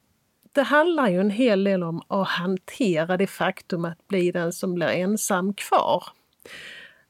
det 0.52 0.62
handlar 0.62 1.08
ju 1.08 1.20
en 1.20 1.30
hel 1.30 1.64
del 1.64 1.82
om 1.82 2.02
att 2.08 2.28
hantera 2.28 3.16
det 3.16 3.26
faktum 3.26 3.84
att 3.84 4.08
bli 4.08 4.32
den 4.32 4.52
som 4.52 4.74
blir 4.74 4.88
ensam 4.88 5.54
kvar. 5.54 6.04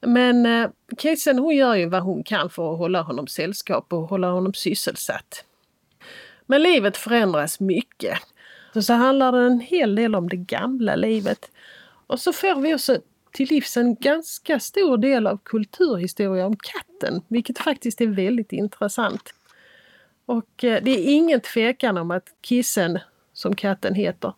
Men 0.00 0.46
eh, 0.46 0.70
Kissen 0.98 1.38
hon 1.38 1.56
gör 1.56 1.74
ju 1.74 1.86
vad 1.86 2.02
hon 2.02 2.22
kan 2.24 2.50
för 2.50 2.72
att 2.72 2.78
hålla 2.78 3.02
honom 3.02 3.26
sällskap 3.26 3.92
och 3.92 4.02
hålla 4.02 4.30
honom 4.30 4.54
sysselsatt. 4.54 5.44
Men 6.46 6.62
livet 6.62 6.96
förändras 6.96 7.60
mycket. 7.60 8.18
Så, 8.72 8.82
så 8.82 8.92
handlar 8.92 9.32
det 9.32 9.46
en 9.46 9.60
hel 9.60 9.94
del 9.94 10.14
om 10.14 10.28
det 10.28 10.36
gamla 10.36 10.96
livet. 10.96 11.50
Och 12.06 12.20
så 12.20 12.32
får 12.32 12.60
vi 12.60 12.74
också 12.74 12.98
till 13.32 13.48
livs 13.48 13.76
en 13.76 13.94
ganska 13.94 14.60
stor 14.60 14.96
del 14.96 15.26
av 15.26 15.38
kulturhistoria 15.42 16.46
om 16.46 16.56
katten, 16.56 17.22
vilket 17.28 17.58
faktiskt 17.58 18.00
är 18.00 18.06
väldigt 18.06 18.52
intressant. 18.52 19.34
Och 20.26 20.64
eh, 20.64 20.82
det 20.82 20.90
är 20.90 21.14
ingen 21.14 21.40
tvekan 21.40 21.98
om 21.98 22.10
att 22.10 22.34
Kissen, 22.42 22.98
som 23.32 23.56
katten 23.56 23.94
heter, 23.94 24.32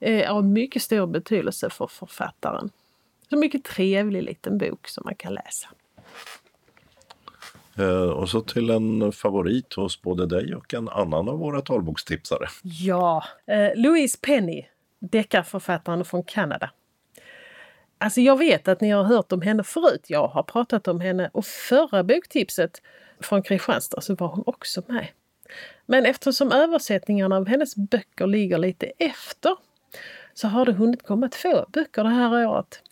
är 0.00 0.26
av 0.26 0.44
mycket 0.44 0.82
stor 0.82 1.06
betydelse 1.06 1.70
för 1.70 1.86
författaren. 1.86 2.70
Så 3.30 3.36
mycket 3.36 3.64
trevlig 3.64 4.22
liten 4.22 4.58
bok 4.58 4.88
som 4.88 5.02
man 5.06 5.14
kan 5.14 5.34
läsa. 5.34 5.68
Eh, 7.78 8.10
och 8.10 8.28
så 8.28 8.40
till 8.40 8.70
en 8.70 9.12
favorit 9.12 9.74
hos 9.74 10.02
både 10.02 10.26
dig 10.26 10.54
och 10.54 10.74
en 10.74 10.88
annan 10.88 11.28
av 11.28 11.38
våra 11.38 11.60
talbokstipsare. 11.60 12.46
Ja, 12.62 13.24
eh, 13.46 13.70
Louise 13.76 14.18
Penny, 14.20 14.66
deckarförfattaren 14.98 16.04
från 16.04 16.22
Kanada. 16.22 16.70
Alltså 17.98 18.20
jag 18.20 18.38
vet 18.38 18.68
att 18.68 18.80
ni 18.80 18.90
har 18.90 19.04
hört 19.04 19.32
om 19.32 19.42
henne 19.42 19.64
förut. 19.64 20.04
Jag 20.06 20.28
har 20.28 20.42
pratat 20.42 20.88
om 20.88 21.00
henne 21.00 21.30
och 21.32 21.44
förra 21.46 22.04
boktipset 22.04 22.82
från 23.20 23.42
Kristianstad 23.42 24.00
så 24.00 24.14
var 24.14 24.28
hon 24.28 24.44
också 24.46 24.82
med. 24.88 25.06
Men 25.86 26.06
eftersom 26.06 26.52
översättningarna 26.52 27.36
av 27.36 27.48
hennes 27.48 27.76
böcker 27.76 28.26
ligger 28.26 28.58
lite 28.58 28.86
efter 28.86 29.56
så 30.34 30.48
har 30.48 30.66
det 30.66 30.72
hunnit 30.72 31.02
komma 31.02 31.28
två 31.28 31.64
böcker 31.68 32.04
det 32.04 32.10
här 32.10 32.48
året. 32.48 32.82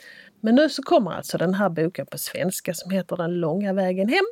Men 0.41 0.55
nu 0.55 0.69
så 0.69 0.83
kommer 0.83 1.11
alltså 1.11 1.39
den 1.39 1.55
här 1.55 1.69
boken 1.69 2.07
på 2.07 2.19
svenska 2.19 2.75
som 2.75 2.91
heter 2.91 3.17
Den 3.17 3.41
långa 3.41 3.73
vägen 3.73 4.09
hem. 4.09 4.25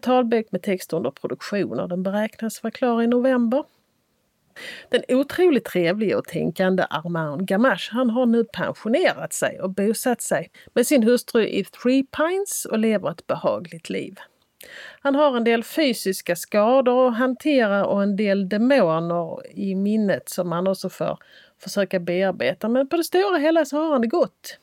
Talbok 0.00 0.52
med 0.52 0.62
text 0.62 0.92
under 0.92 1.10
produktion 1.10 1.80
och 1.80 1.88
den 1.88 2.02
beräknas 2.02 2.62
vara 2.62 2.70
klar 2.70 3.02
i 3.02 3.06
november. 3.06 3.64
Den 4.88 5.02
otroligt 5.08 5.64
trevliga 5.64 6.18
och 6.18 6.24
tänkande 6.24 6.86
Armand 6.90 7.48
Gamache 7.48 7.88
han 7.90 8.10
har 8.10 8.26
nu 8.26 8.44
pensionerat 8.44 9.32
sig 9.32 9.60
och 9.60 9.70
bosatt 9.70 10.22
sig 10.22 10.50
med 10.74 10.86
sin 10.86 11.02
hustru 11.02 11.46
i 11.46 11.64
Three 11.64 12.02
Pines 12.02 12.64
och 12.64 12.78
lever 12.78 13.10
ett 13.10 13.26
behagligt 13.26 13.90
liv. 13.90 14.18
Han 15.00 15.14
har 15.14 15.36
en 15.36 15.44
del 15.44 15.64
fysiska 15.64 16.36
skador 16.36 17.08
att 17.08 17.16
hantera 17.16 17.86
och 17.86 18.02
en 18.02 18.16
del 18.16 18.48
demoner 18.48 19.56
i 19.58 19.74
minnet 19.74 20.28
som 20.28 20.52
han 20.52 20.66
också 20.66 20.88
får 20.88 21.18
försöka 21.58 22.00
bearbeta. 22.00 22.68
Men 22.68 22.88
på 22.88 22.96
det 22.96 23.04
stora 23.04 23.38
hela 23.38 23.64
så 23.64 23.76
har 23.76 23.92
han 23.92 24.00
det 24.00 24.06
gott. 24.06 24.58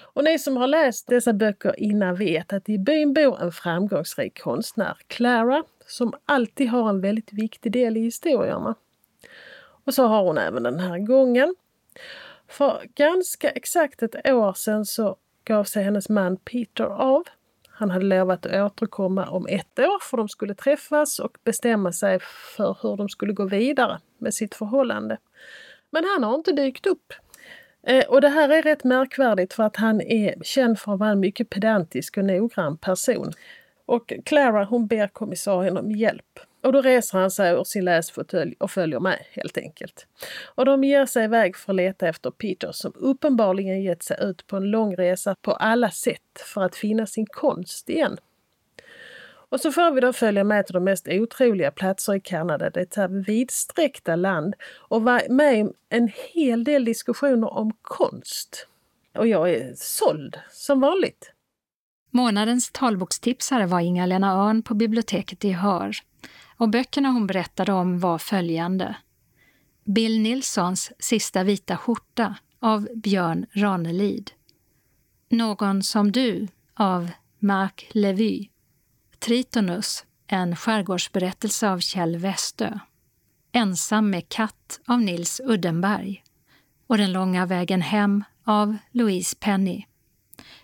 Och 0.00 0.24
ni 0.24 0.38
som 0.38 0.56
har 0.56 0.66
läst 0.66 1.06
dessa 1.06 1.32
böcker 1.32 1.80
innan 1.80 2.14
vet 2.14 2.52
att 2.52 2.68
i 2.68 2.78
byn 2.78 3.12
bor 3.12 3.42
en 3.42 3.52
framgångsrik 3.52 4.42
konstnär, 4.42 4.96
Clara, 5.06 5.64
som 5.86 6.12
alltid 6.26 6.68
har 6.68 6.88
en 6.88 7.00
väldigt 7.00 7.32
viktig 7.32 7.72
del 7.72 7.96
i 7.96 8.00
historierna. 8.00 8.74
Och 9.88 9.94
så 9.94 10.06
har 10.06 10.22
hon 10.22 10.38
även 10.38 10.62
den 10.62 10.80
här 10.80 10.98
gången. 10.98 11.54
För 12.48 12.82
ganska 12.94 13.50
exakt 13.50 14.02
ett 14.02 14.28
år 14.28 14.52
sedan 14.52 14.84
så 14.84 15.16
gav 15.44 15.64
sig 15.64 15.84
hennes 15.84 16.08
man 16.08 16.36
Peter 16.36 16.84
av. 16.84 17.22
Han 17.68 17.90
hade 17.90 18.04
lovat 18.04 18.46
att 18.46 18.72
återkomma 18.72 19.26
om 19.28 19.46
ett 19.46 19.78
år 19.78 20.02
för 20.10 20.16
de 20.16 20.28
skulle 20.28 20.54
träffas 20.54 21.18
och 21.18 21.38
bestämma 21.44 21.92
sig 21.92 22.18
för 22.56 22.78
hur 22.82 22.96
de 22.96 23.08
skulle 23.08 23.32
gå 23.32 23.44
vidare 23.44 24.00
med 24.18 24.34
sitt 24.34 24.54
förhållande. 24.54 25.18
Men 25.90 26.04
han 26.04 26.24
har 26.24 26.34
inte 26.34 26.52
dykt 26.52 26.86
upp. 26.86 27.12
Eh, 27.82 28.04
och 28.06 28.20
det 28.20 28.28
här 28.28 28.48
är 28.48 28.62
rätt 28.62 28.84
märkvärdigt 28.84 29.54
för 29.54 29.62
att 29.62 29.76
han 29.76 30.00
är 30.00 30.34
känd 30.42 30.78
för 30.78 30.92
att 30.92 31.00
vara 31.00 31.10
en 31.10 31.20
mycket 31.20 31.50
pedantisk 31.50 32.18
och 32.18 32.24
noggrann 32.24 32.76
person. 32.76 33.32
Och 33.86 34.12
Clara 34.24 34.64
hon 34.64 34.86
ber 34.86 35.08
kommissarien 35.08 35.76
om 35.76 35.90
hjälp. 35.90 36.40
Och 36.62 36.72
då 36.72 36.82
reser 36.82 37.18
han 37.18 37.30
sig 37.30 37.52
ur 37.52 37.64
sin 37.64 37.84
läsfåtölj 37.84 38.54
och 38.58 38.70
följer 38.70 39.00
med 39.00 39.18
helt 39.30 39.58
enkelt. 39.58 40.06
Och 40.54 40.64
de 40.64 40.84
ger 40.84 41.06
sig 41.06 41.24
iväg 41.24 41.56
för 41.56 41.72
att 41.72 41.76
leta 41.76 42.08
efter 42.08 42.30
Peter 42.30 42.72
som 42.72 42.92
uppenbarligen 42.94 43.82
gett 43.82 44.02
sig 44.02 44.16
ut 44.20 44.46
på 44.46 44.56
en 44.56 44.70
lång 44.70 44.96
resa 44.96 45.34
på 45.42 45.52
alla 45.52 45.90
sätt 45.90 46.42
för 46.54 46.62
att 46.62 46.76
finna 46.76 47.06
sin 47.06 47.26
konst 47.26 47.88
igen. 47.88 48.16
Och 49.50 49.60
så 49.60 49.72
får 49.72 49.90
vi 49.90 50.00
då 50.00 50.12
följa 50.12 50.44
med 50.44 50.66
till 50.66 50.74
de 50.74 50.84
mest 50.84 51.08
otroliga 51.08 51.70
platser 51.70 52.14
i 52.14 52.20
Kanada, 52.20 52.70
detta 52.70 53.08
vidsträckta 53.08 54.16
land 54.16 54.54
och 54.88 55.02
vara 55.02 55.20
med 55.28 55.58
i 55.58 55.72
en 55.88 56.10
hel 56.34 56.64
del 56.64 56.84
diskussioner 56.84 57.52
om 57.52 57.72
konst. 57.82 58.66
Och 59.14 59.26
jag 59.26 59.50
är 59.50 59.72
såld, 59.76 60.38
som 60.50 60.80
vanligt. 60.80 61.32
Månadens 62.10 62.70
talbokstipsare 62.72 63.66
var 63.66 63.80
Inga-Lena 63.80 64.32
Örn 64.32 64.62
på 64.62 64.74
biblioteket 64.74 65.44
i 65.44 65.50
Hör. 65.50 65.92
Och 66.58 66.68
böckerna 66.70 67.08
hon 67.08 67.26
berättade 67.26 67.72
om 67.72 67.98
var 67.98 68.18
följande. 68.18 68.96
Bill 69.84 70.20
Nilssons 70.20 70.92
Sista 70.98 71.44
vita 71.44 71.76
skjorta 71.76 72.34
av 72.60 72.88
Björn 72.94 73.46
Ranelid. 73.52 74.30
Någon 75.28 75.82
som 75.82 76.12
du 76.12 76.48
av 76.74 77.10
Marc 77.38 77.72
Levy. 77.90 78.48
Tritonus, 79.18 80.04
en 80.26 80.56
skärgårdsberättelse 80.56 81.70
av 81.70 81.78
Kjell 81.78 82.16
Westö. 82.16 82.78
Ensam 83.52 84.10
med 84.10 84.28
katt 84.28 84.80
av 84.86 85.02
Nils 85.02 85.40
Uddenberg. 85.44 86.24
Och 86.86 86.98
Den 86.98 87.12
långa 87.12 87.46
vägen 87.46 87.82
hem 87.82 88.24
av 88.44 88.76
Louise 88.90 89.36
Penny. 89.40 89.84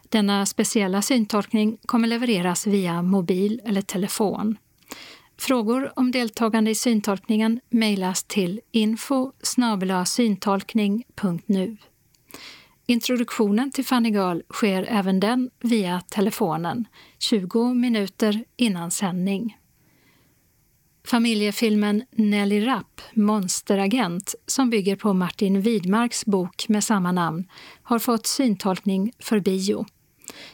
Denna 0.09 0.47
speciella 0.47 1.03
syntolkning 1.03 1.79
kommer 1.87 2.09
levereras 2.09 2.67
via 2.67 3.03
mobil 3.03 3.61
eller 3.65 3.83
telefon. 3.83 4.57
Frågor 5.39 5.93
om 5.97 6.11
deltagande 6.11 6.71
i 6.71 6.75
syntolkningen 6.75 7.61
mejlas 7.71 8.25
till 8.25 8.61
info 8.71 9.33
syntolkning.nu. 10.05 11.77
Introduktionen 12.87 13.71
till 13.71 13.85
Funny 13.85 14.09
Girl 14.09 14.41
sker 14.53 14.87
även 14.89 15.21
den 15.21 15.51
via 15.61 16.01
telefonen 16.01 16.85
20 17.19 17.75
minuter 17.75 18.45
innan 18.57 18.91
sändning. 18.91 19.57
Familjefilmen 21.05 22.03
Nelly 22.11 22.67
Rapp, 22.67 23.01
Monsteragent, 23.15 24.35
som 24.47 24.71
bygger 24.71 24.97
på 24.97 25.13
Martin 25.13 25.61
Widmarks 25.61 26.25
bok 26.25 26.69
med 26.69 26.85
samma 26.85 27.13
namn, 27.13 27.45
har 27.83 27.99
fått 27.99 28.27
syntolkning 28.27 29.13
för 29.19 29.41
bio. 29.41 29.87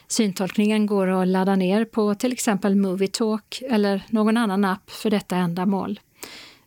Syntolkningen 0.07 0.85
går 0.85 1.07
att 1.07 1.27
ladda 1.27 1.55
ner 1.55 1.85
på 1.85 2.15
till 2.15 2.31
exempel 2.33 2.75
Movietalk 2.75 3.61
eller 3.69 4.03
någon 4.09 4.37
annan 4.37 4.65
app 4.65 4.91
för 4.91 5.09
detta 5.09 5.35
ändamål. 5.35 5.99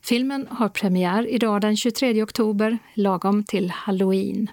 Filmen 0.02 0.46
har 0.50 0.68
premiär 0.68 1.26
idag 1.26 1.60
den 1.60 1.76
23 1.76 2.22
oktober, 2.22 2.78
lagom 2.94 3.44
till 3.44 3.70
halloween. 3.70 4.50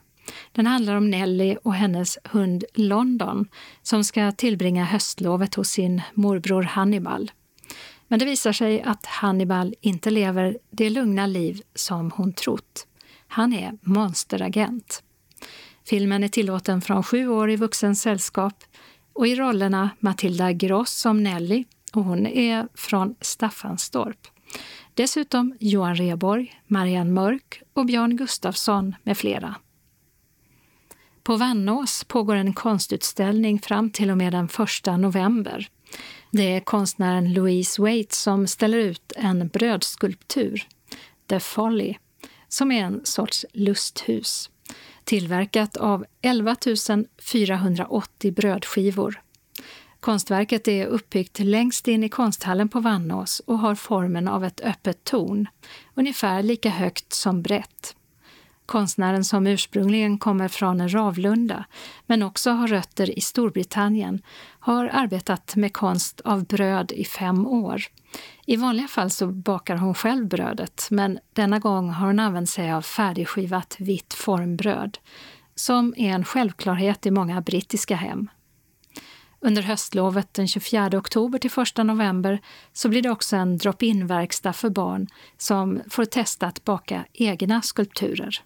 Den 0.51 0.65
handlar 0.65 0.95
om 0.95 1.09
Nelly 1.09 1.55
och 1.63 1.73
hennes 1.73 2.17
hund 2.23 2.63
London 2.73 3.47
som 3.81 4.03
ska 4.03 4.31
tillbringa 4.31 4.85
höstlovet 4.85 5.55
hos 5.55 5.69
sin 5.69 6.01
morbror 6.13 6.63
Hannibal. 6.63 7.31
Men 8.11 8.19
det 8.19 8.25
visar 8.25 8.51
sig 8.51 8.81
att 8.81 9.05
Hannibal 9.05 9.75
inte 9.81 10.09
lever 10.09 10.57
det 10.69 10.89
lugna 10.89 11.27
liv 11.27 11.61
som 11.75 12.11
hon 12.11 12.33
trott. 12.33 12.87
Han 13.27 13.53
är 13.53 13.77
monsteragent. 13.81 15.03
Filmen 15.85 16.23
är 16.23 16.27
tillåten 16.27 16.81
från 16.81 17.03
sju 17.03 17.27
år 17.27 17.51
i 17.51 17.55
vuxens 17.55 18.01
sällskap 18.01 18.63
och 19.13 19.27
i 19.27 19.35
rollerna 19.35 19.89
Matilda 19.99 20.51
Gross 20.51 20.91
som 20.91 21.23
Nelly 21.23 21.65
och 21.93 22.03
hon 22.03 22.27
är 22.27 22.67
från 22.73 23.15
Staffanstorp. 23.21 24.27
Dessutom 24.93 25.57
Johan 25.59 25.95
Reborg, 25.95 26.61
Marianne 26.67 27.11
Mörk 27.11 27.61
och 27.73 27.85
Björn 27.85 28.17
Gustafsson 28.17 28.95
med 29.03 29.17
flera. 29.17 29.55
På 31.23 31.35
Vannås 31.35 32.03
pågår 32.03 32.35
en 32.35 32.53
konstutställning 32.53 33.59
fram 33.59 33.89
till 33.89 34.11
och 34.11 34.17
med 34.17 34.33
den 34.33 34.45
1 34.45 34.99
november. 34.99 35.69
Det 36.31 36.55
är 36.55 36.59
konstnären 36.59 37.33
Louise 37.33 37.81
Waite 37.81 38.15
som 38.15 38.47
ställer 38.47 38.77
ut 38.77 39.13
en 39.15 39.47
brödskulptur, 39.47 40.67
The 41.29 41.39
Folly, 41.39 41.95
som 42.47 42.71
är 42.71 42.83
en 42.83 43.01
sorts 43.05 43.45
lusthus 43.53 44.49
tillverkat 45.09 45.77
av 45.77 46.05
11 46.21 46.55
480 47.21 48.31
brödskivor. 48.31 49.21
Konstverket 49.99 50.67
är 50.67 50.85
uppbyggt 50.85 51.39
längst 51.39 51.87
in 51.87 52.03
i 52.03 52.09
konsthallen 52.09 52.69
på 52.69 52.79
Vannås 52.79 53.39
och 53.45 53.59
har 53.59 53.75
formen 53.75 54.27
av 54.27 54.45
ett 54.45 54.61
öppet 54.61 55.03
torn, 55.03 55.47
ungefär 55.95 56.43
lika 56.43 56.69
högt 56.69 57.13
som 57.13 57.41
brett. 57.41 57.95
Konstnären 58.65 59.23
som 59.23 59.47
ursprungligen 59.47 60.17
kommer 60.17 60.47
från 60.47 60.89
Ravlunda, 60.89 61.65
men 62.05 62.23
också 62.23 62.51
har 62.51 62.67
rötter 62.67 63.17
i 63.17 63.21
Storbritannien, 63.21 64.21
har 64.59 64.89
arbetat 64.93 65.55
med 65.55 65.73
konst 65.73 66.21
av 66.21 66.45
bröd 66.45 66.91
i 66.91 67.05
fem 67.05 67.47
år. 67.47 67.81
I 68.45 68.55
vanliga 68.55 68.87
fall 68.87 69.09
så 69.09 69.27
bakar 69.27 69.75
hon 69.75 69.93
själv 69.93 70.27
brödet, 70.27 70.87
men 70.91 71.19
denna 71.33 71.59
gång 71.59 71.89
har 71.89 72.07
hon 72.07 72.19
använt 72.19 72.49
sig 72.49 72.71
av 72.71 72.81
färdigskivat 72.81 73.75
vitt 73.79 74.13
formbröd, 74.13 74.97
som 75.55 75.93
är 75.97 76.09
en 76.09 76.25
självklarhet 76.25 77.05
i 77.05 77.11
många 77.11 77.41
brittiska 77.41 77.95
hem. 77.95 78.29
Under 79.41 79.61
höstlovet 79.61 80.33
den 80.33 80.47
24 80.47 80.89
oktober 80.97 81.39
till 81.39 81.51
1 81.61 81.77
november 81.85 82.41
så 82.73 82.89
blir 82.89 83.01
det 83.01 83.09
också 83.09 83.35
en 83.35 83.57
drop-in-verkstad 83.57 84.53
för 84.53 84.69
barn 84.69 85.07
som 85.37 85.81
får 85.89 86.05
testa 86.05 86.47
att 86.47 86.63
baka 86.63 87.05
egna 87.13 87.61
skulpturer. 87.61 88.41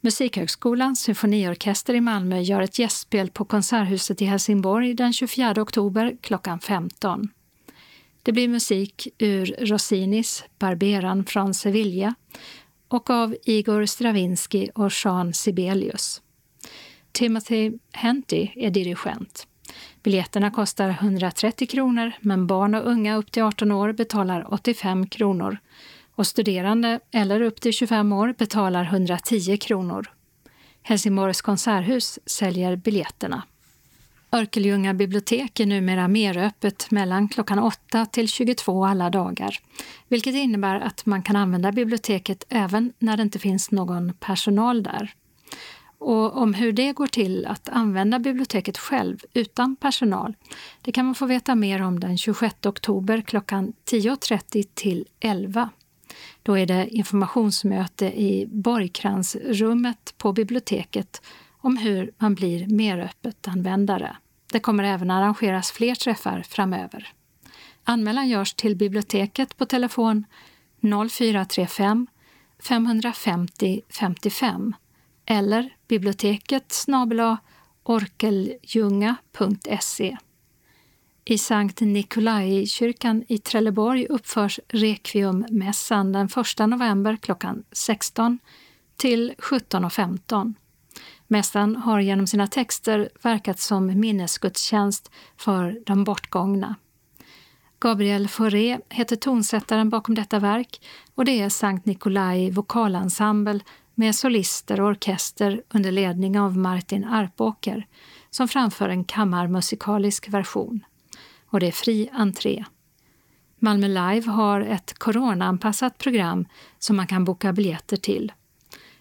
Musikhögskolans 0.00 1.00
symfoniorkester 1.00 1.94
i 1.94 2.00
Malmö 2.00 2.40
gör 2.40 2.60
ett 2.60 2.78
gästspel 2.78 3.30
på 3.30 3.44
Konserthuset 3.44 4.22
i 4.22 4.24
Helsingborg 4.24 4.94
den 4.94 5.12
24 5.12 5.54
oktober 5.62 6.16
klockan 6.20 6.60
15. 6.60 7.28
Det 8.22 8.32
blir 8.32 8.48
musik 8.48 9.08
ur 9.18 9.56
Rossinis 9.58 10.44
Barberan 10.58 11.24
från 11.24 11.54
Sevilla 11.54 12.14
och 12.88 13.10
av 13.10 13.36
Igor 13.44 13.86
Stravinsky 13.86 14.68
och 14.74 14.92
Jean 15.04 15.34
Sibelius. 15.34 16.22
Timothy 17.12 17.72
Henty 17.92 18.48
är 18.54 18.70
dirigent. 18.70 19.46
Biljetterna 20.02 20.50
kostar 20.50 20.88
130 20.88 21.66
kronor 21.66 22.12
men 22.20 22.46
barn 22.46 22.74
och 22.74 22.86
unga 22.90 23.16
upp 23.16 23.32
till 23.32 23.42
18 23.42 23.72
år 23.72 23.92
betalar 23.92 24.54
85 24.54 25.06
kronor 25.06 25.58
och 26.16 26.26
studerande 26.26 27.00
eller 27.10 27.40
upp 27.40 27.60
till 27.60 27.72
25 27.72 28.12
år 28.12 28.34
betalar 28.38 28.84
110 28.84 29.56
kronor. 29.56 30.10
Helsingborgs 30.82 31.40
konserthus 31.40 32.18
säljer 32.26 32.76
biljetterna. 32.76 33.42
Örkelljunga 34.32 34.94
bibliotek 34.94 35.60
är 35.60 35.66
numera 35.66 36.08
mer 36.08 36.38
öppet 36.38 36.90
mellan 36.90 37.28
klockan 37.28 37.58
8 37.58 38.06
till 38.06 38.28
22 38.28 38.84
alla 38.84 39.10
dagar, 39.10 39.58
vilket 40.08 40.34
innebär 40.34 40.80
att 40.80 41.06
man 41.06 41.22
kan 41.22 41.36
använda 41.36 41.72
biblioteket 41.72 42.44
även 42.48 42.92
när 42.98 43.16
det 43.16 43.22
inte 43.22 43.38
finns 43.38 43.70
någon 43.70 44.12
personal 44.20 44.82
där. 44.82 45.14
Och 45.98 46.36
om 46.36 46.54
hur 46.54 46.72
det 46.72 46.92
går 46.92 47.06
till 47.06 47.46
att 47.46 47.68
använda 47.68 48.18
biblioteket 48.18 48.78
själv 48.78 49.18
utan 49.34 49.76
personal, 49.76 50.34
det 50.82 50.92
kan 50.92 51.04
man 51.04 51.14
få 51.14 51.26
veta 51.26 51.54
mer 51.54 51.82
om 51.82 52.00
den 52.00 52.18
26 52.18 52.66
oktober 52.66 53.20
klockan 53.20 53.72
10.30 53.90 54.66
till 54.74 55.06
11. 55.20 55.70
Då 56.46 56.58
är 56.58 56.66
det 56.66 56.88
informationsmöte 56.88 58.06
i 58.06 58.46
Borgkransrummet 58.46 60.14
på 60.18 60.32
biblioteket 60.32 61.22
om 61.58 61.76
hur 61.76 62.12
man 62.18 62.34
blir 62.34 62.66
mer 62.66 62.98
öppet 62.98 63.48
användare. 63.48 64.16
Det 64.52 64.60
kommer 64.60 64.84
även 64.84 65.10
arrangeras 65.10 65.70
fler 65.70 65.94
träffar 65.94 66.42
framöver. 66.42 67.12
Anmälan 67.84 68.28
görs 68.28 68.54
till 68.54 68.76
biblioteket 68.76 69.56
på 69.56 69.66
telefon 69.66 70.24
0435 71.10 72.06
550 72.62 73.80
55 73.88 74.74
eller 75.26 75.76
biblioteket 75.88 76.72
snabela 76.72 77.38
orkeljunga.se. 77.82 80.16
I 81.28 81.38
Sankt 81.38 81.80
Nikolai-kyrkan 81.80 83.24
i 83.28 83.38
Trelleborg 83.38 84.06
uppförs 84.06 84.60
Requiemmässan 84.68 86.12
den 86.12 86.26
1 86.26 86.68
november 86.68 87.16
klockan 87.16 87.64
16 87.72 88.38
till 88.96 89.34
17.15. 89.38 90.54
Mässan 91.26 91.76
har 91.76 92.00
genom 92.00 92.26
sina 92.26 92.46
texter 92.46 93.08
verkat 93.22 93.60
som 93.60 94.00
minnesgudstjänst 94.00 95.10
för 95.36 95.80
de 95.86 96.04
bortgångna. 96.04 96.74
Gabriel 97.78 98.28
Fauré 98.28 98.78
heter 98.88 99.16
tonsättaren 99.16 99.90
bakom 99.90 100.14
detta 100.14 100.38
verk 100.38 100.80
och 101.14 101.24
det 101.24 101.40
är 101.40 101.48
Sankt 101.48 101.86
Nikolai 101.86 102.50
vokalensemble 102.50 103.60
med 103.94 104.14
solister 104.14 104.80
och 104.80 104.88
orkester 104.88 105.62
under 105.74 105.92
ledning 105.92 106.40
av 106.40 106.56
Martin 106.56 107.04
Arpåker 107.04 107.86
som 108.30 108.48
framför 108.48 108.88
en 108.88 109.04
kammarmusikalisk 109.04 110.28
version. 110.28 110.84
Och 111.48 111.60
det 111.60 111.66
är 111.66 111.72
fri 111.72 112.10
entré. 112.12 112.64
Malmö 113.58 113.88
Live 113.88 114.30
har 114.30 114.60
ett 114.60 114.98
coronaanpassat 114.98 115.98
program 115.98 116.46
som 116.78 116.96
man 116.96 117.06
kan 117.06 117.24
boka 117.24 117.52
biljetter 117.52 117.96
till. 117.96 118.32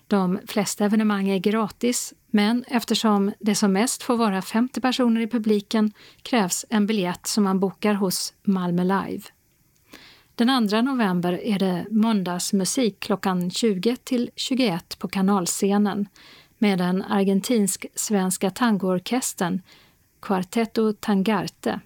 De 0.07 0.39
flesta 0.47 0.85
evenemang 0.85 1.29
är 1.29 1.37
gratis, 1.37 2.13
men 2.27 2.63
eftersom 2.67 3.31
det 3.39 3.55
som 3.55 3.73
mest 3.73 4.03
får 4.03 4.17
vara 4.17 4.41
50 4.41 4.81
personer 4.81 5.21
i 5.21 5.27
publiken 5.27 5.91
krävs 6.21 6.65
en 6.69 6.87
biljett 6.87 7.27
som 7.27 7.43
man 7.43 7.59
bokar 7.59 7.93
hos 7.93 8.33
Malmö 8.43 8.83
Live. 8.83 9.23
Den 10.35 10.69
2 10.69 10.81
november 10.81 11.33
är 11.33 11.59
det 11.59 11.85
måndagsmusik 11.91 12.99
klockan 12.99 13.51
20 13.51 13.95
till 13.95 14.29
21 14.35 14.99
på 14.99 15.07
kanalscenen 15.07 16.07
med 16.57 16.77
den 16.77 17.03
argentinsk-svenska 17.03 18.49
tangoorkestern 18.49 19.61
Quartetto 20.21 20.93
Tangarte 20.93 21.79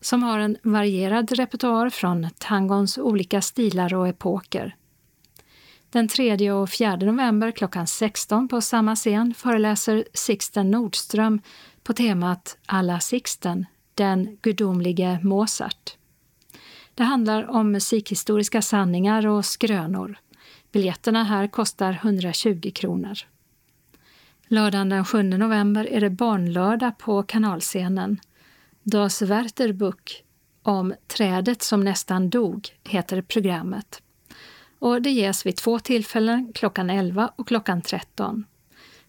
som 0.00 0.22
har 0.22 0.38
en 0.38 0.56
varierad 0.62 1.32
repertoar 1.32 1.90
från 1.90 2.28
tangons 2.38 2.98
olika 2.98 3.40
stilar 3.40 3.94
och 3.94 4.08
epoker. 4.08 4.76
Den 5.90 6.08
3 6.08 6.50
och 6.50 6.70
4 6.70 6.96
november 6.96 7.50
klockan 7.50 7.86
16 7.86 8.48
på 8.48 8.60
samma 8.60 8.96
scen 8.96 9.34
föreläser 9.34 10.04
Sixten 10.14 10.70
Nordström 10.70 11.40
på 11.82 11.92
temat 11.92 12.58
Alla 12.66 13.00
Sixten, 13.00 13.66
den 13.94 14.38
gudomlige 14.42 15.20
Mozart. 15.22 15.96
Det 16.94 17.02
handlar 17.02 17.50
om 17.50 17.72
musikhistoriska 17.72 18.62
sanningar 18.62 19.26
och 19.26 19.44
skrönor. 19.44 20.18
Biljetterna 20.72 21.24
här 21.24 21.46
kostar 21.46 21.98
120 22.02 22.70
kronor. 22.74 23.18
Lördagen 24.48 24.88
den 24.88 25.04
7 25.04 25.22
november 25.22 25.84
är 25.84 26.00
det 26.00 26.10
barnlördag 26.10 26.98
på 26.98 27.22
kanalscenen. 27.22 28.20
Das 28.82 29.22
Wertherbuch 29.22 30.22
om 30.62 30.94
trädet 31.06 31.62
som 31.62 31.84
nästan 31.84 32.30
dog 32.30 32.68
heter 32.84 33.22
programmet. 33.22 34.02
Och 34.78 35.02
det 35.02 35.10
ges 35.10 35.46
vid 35.46 35.56
två 35.56 35.78
tillfällen, 35.78 36.52
klockan 36.54 36.90
11 36.90 37.32
och 37.36 37.48
klockan 37.48 37.82
13. 37.82 38.44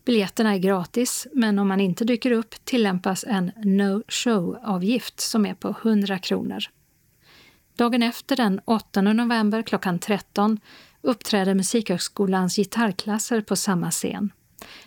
Biljetterna 0.06 0.54
är 0.54 0.58
gratis, 0.58 1.28
men 1.34 1.60
om 1.60 1.68
man 1.68 1.80
inte 1.80 2.06
dyker 2.06 2.32
upp 2.32 2.56
tillämpas 2.64 3.26
en 3.28 3.52
no-show-avgift 3.64 5.20
som 5.20 5.46
är 5.46 5.54
på 5.54 5.76
100 5.84 6.20
kronor. 6.20 6.60
Dagen 7.76 8.04
efter, 8.04 8.36
den 8.36 8.62
8 8.66 9.02
november 9.02 9.62
klockan 9.62 10.00
13, 10.00 10.60
uppträder 11.02 11.54
Musikhögskolans 11.54 12.56
gitarrklasser 12.56 13.42
på 13.42 13.56
samma 13.56 13.92
scen. 13.92 14.32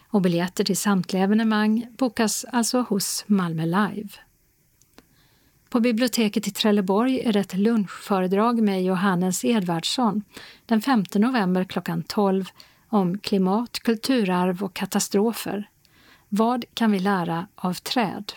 Och 0.08 0.22
biljetter 0.22 0.64
till 0.64 0.76
samtliga 0.76 1.22
evenemang 1.22 1.86
bokas 1.98 2.44
alltså 2.52 2.80
hos 2.80 3.24
Malmö 3.26 3.64
Live. 3.64 4.08
På 5.74 5.80
biblioteket 5.80 6.48
i 6.48 6.50
Trelleborg 6.50 7.20
är 7.20 7.32
det 7.32 7.40
ett 7.40 7.54
lunchföredrag 7.54 8.62
med 8.62 8.84
Johannes 8.84 9.44
Edvardsson 9.44 10.22
den 10.66 10.82
5 10.82 11.04
november 11.14 11.64
klockan 11.64 12.02
12 12.02 12.44
om 12.88 13.18
klimat, 13.18 13.78
kulturarv 13.78 14.62
och 14.62 14.74
katastrofer. 14.74 15.68
Vad 16.28 16.64
kan 16.74 16.92
vi 16.92 16.98
lära 16.98 17.46
av 17.54 17.74
träd? 17.74 18.32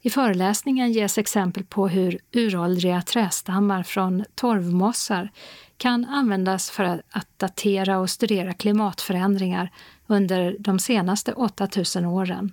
I 0.00 0.10
föreläsningen 0.10 0.92
ges 0.92 1.18
exempel 1.18 1.64
på 1.64 1.88
hur 1.88 2.18
uråldriga 2.32 3.02
trästammar 3.02 3.82
från 3.82 4.24
torvmossar 4.34 5.30
kan 5.76 6.04
användas 6.04 6.70
för 6.70 7.02
att 7.10 7.28
datera 7.36 7.98
och 7.98 8.10
studera 8.10 8.52
klimatförändringar 8.52 9.70
under 10.06 10.56
de 10.58 10.78
senaste 10.78 11.32
8000 11.32 12.04
åren. 12.04 12.52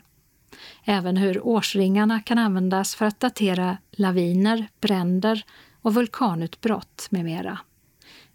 Även 0.84 1.18
hur 1.18 1.45
årsringarna 1.45 2.22
kan 2.22 2.38
användas 2.38 2.95
för 2.95 3.06
att 3.06 3.20
datera 3.20 3.78
laviner, 3.91 4.68
bränder 4.82 5.45
och 5.82 5.93
vulkanutbrott 5.93 7.08
med 7.10 7.26
mera. 7.26 7.60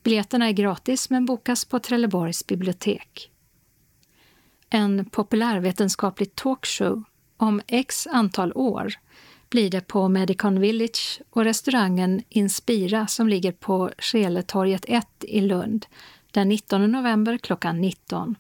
Biljetterna 0.03 0.49
är 0.49 0.53
gratis 0.53 1.11
men 1.11 1.27
bokas 1.27 1.65
på 1.65 1.79
Trelleborgs 1.79 2.47
bibliotek. 2.47 3.31
en 4.71 5.05
populärvetenskaplig 5.05 6.35
talkshow 6.35 7.03
om 7.37 7.61
x 7.67 8.07
antal 8.07 8.53
år 8.55 8.95
blir 9.51 9.71
det 9.71 9.81
på 9.81 10.09
Medicon 10.09 10.61
Village 10.61 11.21
och 11.31 11.45
restaurangen 11.45 12.23
Inspira 12.29 13.07
som 13.07 13.29
ligger 13.29 13.53
på 13.53 13.91
Skeletorget 13.99 14.85
1 14.89 15.07
i 15.21 15.41
Lund 15.41 15.87
den 16.31 16.49
19 16.49 16.93
november 16.93 17.39
klockan 17.39 17.81
19. 17.81 18.37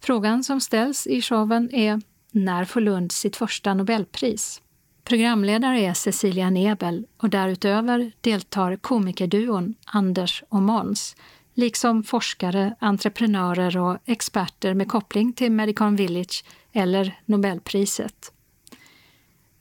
Frågan 0.00 0.44
som 0.44 0.60
ställs 0.60 1.06
i 1.06 1.22
showen 1.22 1.74
är 1.74 2.00
när 2.44 2.64
får 2.64 2.80
Lund 2.80 3.12
sitt 3.12 3.36
första 3.36 3.74
Nobelpris? 3.74 4.62
Programledare 5.04 5.80
är 5.80 5.94
Cecilia 5.94 6.50
Nebel 6.50 7.06
och 7.16 7.30
därutöver 7.30 8.12
deltar 8.20 8.76
komikerduon 8.76 9.74
Anders 9.84 10.42
och 10.48 10.62
Måns 10.62 11.16
liksom 11.58 12.02
forskare, 12.02 12.74
entreprenörer 12.78 13.78
och 13.78 13.98
experter 14.04 14.74
med 14.74 14.88
koppling 14.88 15.32
till 15.32 15.52
Medicon 15.52 15.96
Village 15.96 16.44
eller 16.72 17.20
Nobelpriset. 17.24 18.32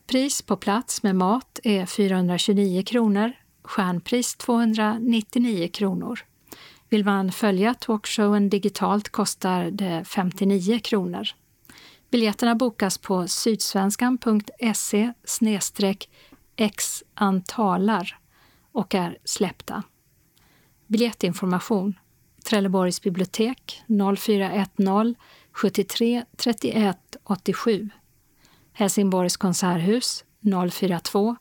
Pris 0.08 0.42
på 0.42 0.58
plats 0.58 1.04
med 1.04 1.16
mat 1.16 1.60
är 1.64 1.86
429 1.86 2.84
kronor, 2.84 3.32
stjärnpris 3.64 4.36
299 4.36 5.68
kronor. 5.74 6.20
Vill 6.90 7.06
man 7.06 7.32
följa 7.32 7.74
talkshowen 7.74 8.50
digitalt 8.50 9.10
kostar 9.10 9.72
det 9.72 10.04
59 10.08 10.80
kronor. 10.80 11.28
Biljetterna 12.12 12.56
bokas 12.56 12.98
på 12.98 13.28
sydsvenskan.se 13.28 15.14
xantalar 16.78 18.20
och 18.72 18.96
är 18.96 19.18
släppta. 19.24 19.84
Biljettinformation 20.88 22.00
Trelleborgs 22.46 23.02
bibliotek 23.02 23.84
0410 24.18 25.16
73 25.52 26.26
31 26.38 26.98
87 27.24 27.90
Helsingborgs 28.74 29.38
konserthus 29.38 30.24
042 30.72 31.36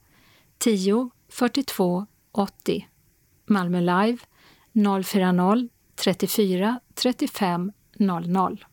10 0.58 1.10
42 1.28 2.06
80 2.32 2.88
Malmö 3.46 3.80
Live 3.80 4.18
040 5.04 5.68
34 5.96 6.80
35 6.94 7.72
00 7.98 8.64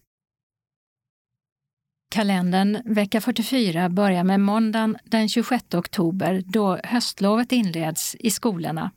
Kalendern 2.13 2.81
vecka 2.85 3.21
44 3.21 3.89
börjar 3.89 4.23
med 4.23 4.39
måndagen 4.39 4.97
den 5.03 5.29
26 5.29 5.73
oktober 5.73 6.43
då 6.45 6.79
höstlovet 6.83 7.51
inleds 7.51 8.15
i 8.19 8.31
skolorna 8.31 8.91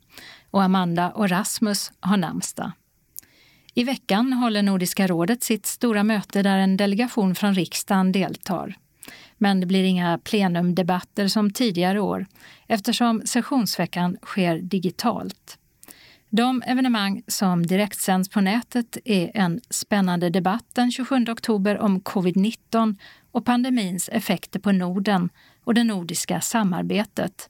och 0.51 0.63
Amanda 0.63 1.11
och 1.11 1.29
Rasmus 1.29 1.91
har 1.99 2.17
namnsdag. 2.17 2.71
I 3.73 3.83
veckan 3.83 4.33
håller 4.33 4.63
Nordiska 4.63 5.07
rådet 5.07 5.43
sitt 5.43 5.65
stora 5.65 6.03
möte 6.03 6.41
där 6.41 6.57
en 6.57 6.77
delegation 6.77 7.35
från 7.35 7.55
riksdagen 7.55 8.11
deltar. 8.11 8.75
Men 9.37 9.59
det 9.59 9.65
blir 9.65 9.83
inga 9.83 10.17
plenumdebatter 10.17 11.27
som 11.27 11.51
tidigare 11.51 11.99
år 11.99 12.25
eftersom 12.67 13.21
sessionsveckan 13.25 14.17
sker 14.21 14.59
digitalt. 14.59 15.57
De 16.29 16.63
evenemang 16.65 17.23
som 17.27 17.65
direktsänds 17.65 18.29
på 18.29 18.41
nätet 18.41 18.97
är 19.05 19.31
en 19.33 19.61
spännande 19.69 20.29
debatt 20.29 20.65
den 20.73 20.91
27 20.91 21.25
oktober 21.29 21.79
om 21.79 22.01
covid-19 22.01 22.97
och 23.31 23.45
pandemins 23.45 24.09
effekter 24.09 24.59
på 24.59 24.71
Norden 24.71 25.29
och 25.63 25.73
det 25.73 25.83
nordiska 25.83 26.41
samarbetet, 26.41 27.49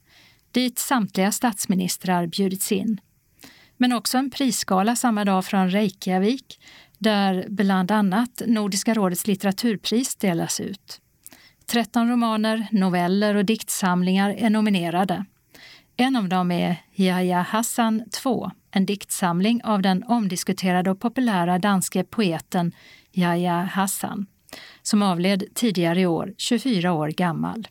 dit 0.52 0.78
samtliga 0.78 1.32
statsministrar 1.32 2.26
bjudits 2.26 2.72
in. 2.72 3.00
Men 3.76 3.92
också 3.92 4.18
en 4.18 4.30
prisgala 4.30 4.96
samma 4.96 5.24
dag 5.24 5.44
från 5.44 5.70
Reykjavik 5.70 6.60
där 6.98 7.46
bland 7.48 7.90
annat 7.90 8.42
Nordiska 8.46 8.94
rådets 8.94 9.26
litteraturpris 9.26 10.16
delas 10.16 10.60
ut. 10.60 11.00
13 11.66 12.10
romaner, 12.10 12.66
noveller 12.72 13.34
och 13.34 13.44
diktsamlingar 13.44 14.30
är 14.30 14.50
nominerade. 14.50 15.24
En 16.00 16.16
av 16.16 16.28
dem 16.28 16.50
är 16.50 16.76
Yahya 16.94 17.42
Hassan 17.42 18.02
2, 18.10 18.50
en 18.70 18.86
diktsamling 18.86 19.64
av 19.64 19.82
den 19.82 20.04
omdiskuterade 20.04 20.90
och 20.90 21.00
populära 21.00 21.58
danske 21.58 22.04
poeten 22.04 22.72
Yahya 23.12 23.62
Hassan, 23.62 24.26
som 24.82 25.02
avled 25.02 25.44
tidigare 25.54 26.00
i 26.00 26.06
år, 26.06 26.34
24 26.36 26.92
år 26.92 27.08
gammal. 27.08 27.68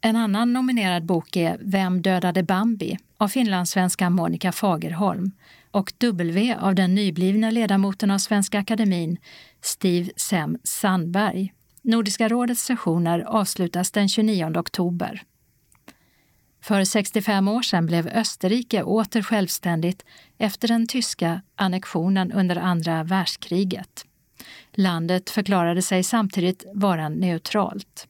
En 0.00 0.16
annan 0.16 0.52
nominerad 0.52 1.04
bok 1.04 1.36
är 1.36 1.58
Vem 1.60 2.02
dödade 2.02 2.42
Bambi 2.42 2.98
av 3.16 3.28
finlandssvenska 3.28 4.10
Monica 4.10 4.52
Fagerholm 4.52 5.30
och 5.70 5.92
W 5.98 6.54
av 6.60 6.74
den 6.74 6.94
nyblivna 6.94 7.50
ledamoten 7.50 8.10
av 8.10 8.18
Svenska 8.18 8.58
Akademin, 8.58 9.16
Steve 9.60 10.10
Sem 10.16 10.58
Sandberg. 10.64 11.52
Nordiska 11.82 12.28
rådets 12.28 12.62
sessioner 12.62 13.20
avslutas 13.20 13.90
den 13.90 14.08
29 14.08 14.58
oktober. 14.58 15.22
För 16.68 16.84
65 16.84 17.48
år 17.48 17.62
sedan 17.62 17.86
blev 17.86 18.08
Österrike 18.08 18.82
åter 18.82 19.22
självständigt 19.22 20.04
efter 20.38 20.68
den 20.68 20.86
tyska 20.86 21.42
annektionen 21.56 22.32
under 22.32 22.56
andra 22.56 23.04
världskriget. 23.04 24.04
Landet 24.72 25.30
förklarade 25.30 25.82
sig 25.82 26.02
samtidigt 26.02 26.64
vara 26.74 27.08
neutralt. 27.08 28.08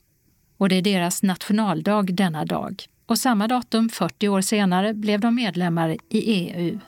Och 0.57 0.69
det 0.69 0.77
är 0.77 0.83
deras 0.83 1.23
nationaldag 1.23 2.03
denna 2.03 2.45
dag. 2.45 2.85
Och 3.07 3.19
samma 3.19 3.49
datum, 3.49 3.89
40 3.89 4.29
år 4.29 4.41
senare, 4.41 4.95
blev 4.95 5.21
de 5.21 5.35
medlemmar 5.35 5.97
i 6.09 6.19
EU. 6.19 6.79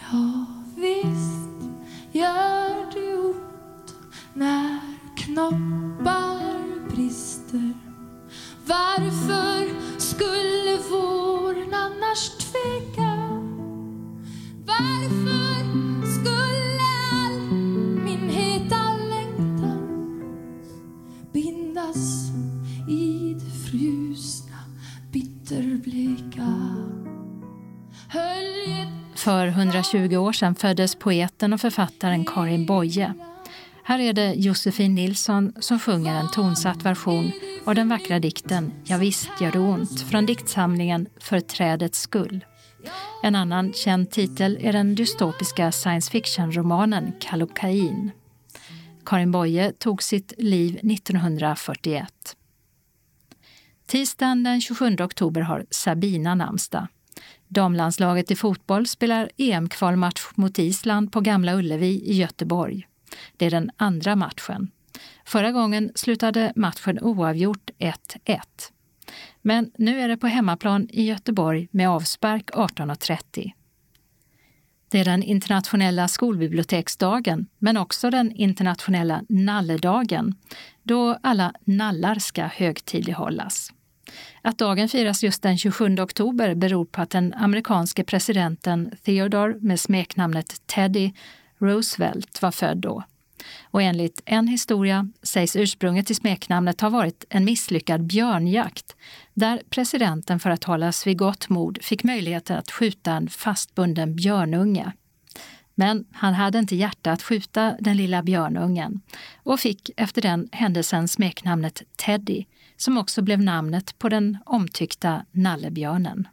Ja, 0.00 0.46
visst 0.76 1.70
gör 2.12 2.92
det 2.94 3.14
ont 3.14 3.94
när 4.34 4.78
knoppar 5.16 6.88
brister 6.94 7.79
varför 8.70 9.68
skulle 10.00 10.76
våren 10.90 11.74
annars 11.74 12.30
tveka? 12.30 13.12
Varför 14.66 15.54
skulle 16.06 16.80
all 17.12 17.40
min 18.04 18.28
heta 18.28 18.96
längtan 19.10 20.22
bindas 21.32 22.30
i 22.88 23.34
det 23.34 23.70
frusna, 23.70 24.58
bitterbleka? 25.12 26.56
För 29.14 29.46
120 29.46 30.16
år 30.16 30.32
sedan 30.32 30.54
föddes 30.54 30.94
poeten 30.94 31.52
och 31.52 31.60
författaren 31.60 32.24
Karin 32.24 32.66
Boye. 32.66 33.14
Här 33.90 33.98
är 33.98 34.12
det 34.12 34.34
Josefin 34.34 34.94
Nilsson 34.94 35.52
som 35.60 35.78
sjunger 35.78 36.14
en 36.14 36.30
tonsatt 36.30 36.84
version 36.84 37.32
av 37.64 37.74
den 37.74 37.88
vackra 37.88 38.18
dikten 38.18 38.72
Ja 38.84 38.96
visst 38.96 39.30
gör 39.40 39.52
det 39.52 39.58
ont 39.58 40.00
från 40.00 40.26
diktsamlingen 40.26 41.08
För 41.20 41.40
trädets 41.40 42.00
skull. 42.00 42.44
En 43.22 43.34
annan 43.34 43.72
känd 43.72 44.10
titel 44.10 44.58
är 44.60 44.72
den 44.72 44.94
dystopiska 44.94 45.72
science 45.72 46.10
fiction-romanen 46.10 47.12
Kallocain. 47.20 48.10
Karin 49.04 49.32
Boye 49.32 49.72
tog 49.72 50.02
sitt 50.02 50.32
liv 50.38 50.76
1941. 50.76 52.36
Tisdagen 53.86 54.42
den 54.42 54.60
27 54.60 54.96
oktober 55.00 55.40
har 55.40 55.66
Sabina 55.70 56.34
namnsdag. 56.34 56.86
Damlandslaget 57.48 58.30
i 58.30 58.36
fotboll 58.36 58.86
spelar 58.86 59.30
EM-kvalmatch 59.36 60.22
mot 60.34 60.58
Island 60.58 61.12
på 61.12 61.20
Gamla 61.20 61.54
Ullevi 61.54 62.02
i 62.04 62.14
Göteborg. 62.14 62.86
Det 63.36 63.46
är 63.46 63.50
den 63.50 63.70
andra 63.76 64.16
matchen. 64.16 64.70
Förra 65.24 65.52
gången 65.52 65.92
slutade 65.94 66.52
matchen 66.56 66.98
oavgjort 67.00 67.70
1-1. 67.78 68.40
Men 69.42 69.70
nu 69.78 70.00
är 70.00 70.08
det 70.08 70.16
på 70.16 70.26
hemmaplan 70.26 70.88
i 70.90 71.02
Göteborg 71.02 71.68
med 71.70 71.88
avspark 71.88 72.50
18.30. 72.50 73.52
Det 74.88 75.00
är 75.00 75.04
den 75.04 75.22
internationella 75.22 76.08
skolbiblioteksdagen, 76.08 77.46
men 77.58 77.76
också 77.76 78.10
den 78.10 78.32
internationella 78.32 79.22
nalledagen, 79.28 80.34
då 80.82 81.18
alla 81.22 81.52
nallar 81.64 82.14
ska 82.14 82.42
högtidlighållas. 82.42 83.72
Att 84.42 84.58
dagen 84.58 84.88
firas 84.88 85.22
just 85.22 85.42
den 85.42 85.58
27 85.58 85.98
oktober 85.98 86.54
beror 86.54 86.84
på 86.84 87.02
att 87.02 87.10
den 87.10 87.34
amerikanske 87.34 88.04
presidenten 88.04 88.90
Theodore 89.04 89.54
med 89.60 89.80
smeknamnet 89.80 90.66
Teddy 90.66 91.12
Roosevelt 91.60 92.42
var 92.42 92.50
född 92.50 92.78
då. 92.78 93.04
Och 93.62 93.82
enligt 93.82 94.22
en 94.24 94.48
historia 94.48 95.08
sägs 95.22 95.56
ursprunget 95.56 96.06
till 96.06 96.16
smeknamnet 96.16 96.80
ha 96.80 96.88
varit 96.88 97.24
en 97.28 97.44
misslyckad 97.44 98.02
björnjakt 98.02 98.96
där 99.34 99.62
presidenten 99.70 100.40
för 100.40 100.50
att 100.50 100.64
hållas 100.64 101.06
vid 101.06 101.18
gott 101.18 101.48
mod 101.48 101.78
fick 101.82 102.04
möjlighet 102.04 102.50
att 102.50 102.70
skjuta 102.70 103.12
en 103.12 103.28
fastbunden 103.28 104.16
björnunge. 104.16 104.92
Men 105.74 106.04
han 106.12 106.34
hade 106.34 106.58
inte 106.58 106.76
hjärta 106.76 107.12
att 107.12 107.22
skjuta 107.22 107.76
den 107.80 107.96
lilla 107.96 108.22
björnungen 108.22 109.00
och 109.36 109.60
fick 109.60 109.90
efter 109.96 110.22
den 110.22 110.48
händelsen 110.52 111.08
smeknamnet 111.08 111.82
Teddy 111.96 112.44
som 112.76 112.98
också 112.98 113.22
blev 113.22 113.40
namnet 113.42 113.98
på 113.98 114.08
den 114.08 114.38
omtyckta 114.46 115.24
nallebjörnen. 115.32 116.28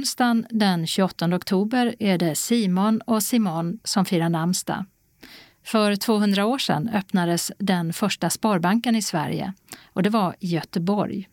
Onsdagen 0.00 0.46
den 0.50 0.86
28 0.86 1.36
oktober 1.36 1.94
är 1.98 2.18
det 2.18 2.34
Simon 2.34 3.00
och 3.00 3.22
Simon 3.22 3.78
som 3.84 4.04
firar 4.04 4.28
namnsdag. 4.28 4.84
För 5.64 5.96
200 5.96 6.46
år 6.46 6.58
sedan 6.58 6.88
öppnades 6.88 7.52
den 7.58 7.92
första 7.92 8.30
sparbanken 8.30 8.96
i 8.96 9.02
Sverige 9.02 9.52
och 9.92 10.02
det 10.02 10.10
var 10.10 10.36
i 10.40 10.46
Göteborg. 10.46 11.28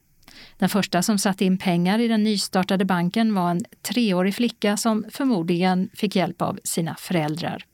Den 0.57 0.69
första 0.69 1.01
som 1.01 1.19
satte 1.19 1.45
in 1.45 1.57
pengar 1.57 1.99
i 1.99 2.07
den 2.07 2.23
nystartade 2.23 2.85
banken 2.85 3.33
var 3.33 3.51
en 3.51 3.65
treårig 3.81 4.35
flicka 4.35 4.77
som 4.77 5.05
förmodligen 5.11 5.89
fick 5.93 6.15
hjälp 6.15 6.41
av 6.41 6.59
sina 6.63 6.95
föräldrar. 6.95 7.65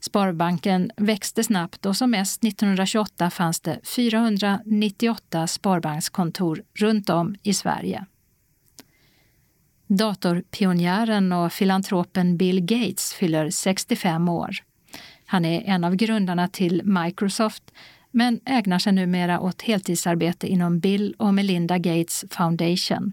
Sparbanken 0.00 0.90
växte 0.96 1.44
snabbt 1.44 1.86
och 1.86 1.96
som 1.96 2.10
mest 2.10 2.44
1928 2.44 3.30
fanns 3.30 3.60
det 3.60 3.80
498 3.84 5.46
sparbankskontor 5.46 6.62
runt 6.74 7.10
om 7.10 7.36
i 7.42 7.54
Sverige. 7.54 8.06
Datorpionjären 9.86 11.32
och 11.32 11.52
filantropen 11.52 12.36
Bill 12.36 12.60
Gates 12.60 13.12
fyller 13.12 13.50
65 13.50 14.28
år. 14.28 14.56
Han 15.26 15.44
är 15.44 15.62
en 15.66 15.84
av 15.84 15.94
grundarna 15.96 16.48
till 16.48 16.82
Microsoft 16.84 17.62
men 18.10 18.40
ägnar 18.44 18.78
sig 18.78 18.92
numera 18.92 19.40
åt 19.40 19.62
heltidsarbete 19.62 20.46
inom 20.46 20.80
Bill 20.80 21.14
och 21.18 21.34
Melinda 21.34 21.78
Gates 21.78 22.24
Foundation. 22.30 23.12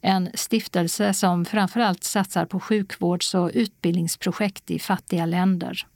En 0.00 0.30
stiftelse 0.34 1.14
som 1.14 1.44
framförallt 1.44 2.04
satsar 2.04 2.46
på 2.46 2.60
sjukvårds 2.60 3.34
och 3.34 3.50
utbildningsprojekt 3.54 4.70
i 4.70 4.78
fattiga 4.78 5.26
länder. 5.26 5.86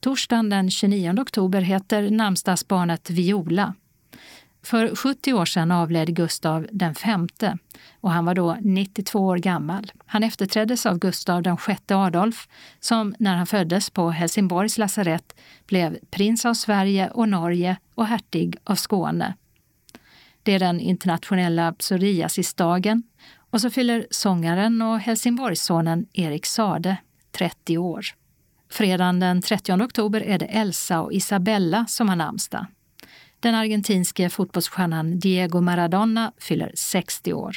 Torsdagen 0.00 0.50
den 0.50 0.70
29 0.70 1.20
oktober 1.20 1.60
heter 1.60 2.10
namnsdagsbarnet 2.10 3.10
Viola. 3.10 3.74
För 4.62 4.94
70 4.94 5.32
år 5.32 5.44
sedan 5.44 5.70
avled 5.70 6.16
Gustav 6.16 6.66
V 6.72 6.92
och 8.00 8.10
han 8.10 8.24
var 8.24 8.34
då 8.34 8.56
92 8.60 9.18
år 9.18 9.36
gammal. 9.36 9.92
Han 10.06 10.22
efterträddes 10.22 10.86
av 10.86 10.98
Gustav 10.98 11.42
VI 11.42 11.94
Adolf 11.94 12.48
som 12.80 13.14
när 13.18 13.36
han 13.36 13.46
föddes 13.46 13.90
på 13.90 14.10
Helsingborgs 14.10 14.78
lasarett 14.78 15.40
blev 15.66 15.98
prins 16.10 16.46
av 16.46 16.54
Sverige 16.54 17.10
och 17.10 17.28
Norge 17.28 17.76
och 17.94 18.06
hertig 18.06 18.56
av 18.64 18.74
Skåne. 18.74 19.34
Det 20.42 20.54
är 20.54 20.58
den 20.58 20.80
internationella 20.80 21.72
psoriasisdagen 21.72 23.02
och 23.50 23.60
så 23.60 23.70
fyller 23.70 24.06
sångaren 24.10 24.82
och 24.82 24.98
Helsingborgssonen 25.00 26.06
Erik 26.12 26.46
Sade 26.46 26.96
30 27.32 27.78
år. 27.78 28.06
Fredagen 28.70 29.20
den 29.20 29.42
30 29.42 29.72
oktober 29.72 30.20
är 30.20 30.38
det 30.38 30.46
Elsa 30.46 31.00
och 31.00 31.12
Isabella 31.12 31.86
som 31.86 32.08
har 32.08 32.16
namnsdag. 32.16 32.66
Den 33.40 33.54
argentinske 33.54 34.30
fotbollsstjärnan 34.30 35.18
Diego 35.18 35.60
Maradona 35.60 36.32
fyller 36.38 36.72
60 36.74 37.32
år. 37.32 37.56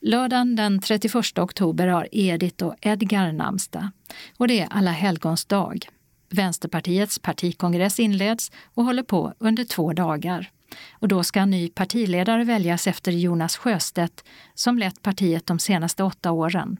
Lördagen 0.00 0.56
den 0.56 0.80
31 0.80 1.38
oktober 1.38 1.86
har 1.86 2.08
Edith 2.12 2.64
och 2.64 2.74
Edgar 2.80 3.32
namnsdag 3.32 3.90
och 4.38 4.48
det 4.48 4.60
är 4.60 4.68
Alla 4.70 4.90
helgons 4.90 5.44
dag. 5.44 5.88
Vänsterpartiets 6.30 7.18
partikongress 7.18 8.00
inleds 8.00 8.52
och 8.74 8.84
håller 8.84 9.02
på 9.02 9.34
under 9.38 9.64
två 9.64 9.92
dagar. 9.92 10.50
Och 10.92 11.08
då 11.08 11.24
ska 11.24 11.40
en 11.40 11.50
ny 11.50 11.68
partiledare 11.68 12.44
väljas 12.44 12.86
efter 12.86 13.12
Jonas 13.12 13.56
Sjöstedt 13.56 14.24
som 14.54 14.78
lett 14.78 15.02
partiet 15.02 15.46
de 15.46 15.58
senaste 15.58 16.02
åtta 16.02 16.32
åren. 16.32 16.76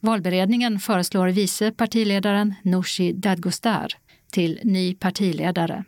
Valberedningen 0.00 0.80
föreslår 0.80 1.28
vice 1.28 1.72
partiledaren 1.72 2.54
Nooshi 2.62 3.12
Dadgostar 3.12 3.88
till 4.32 4.60
ny 4.64 4.94
partiledare. 4.94 5.84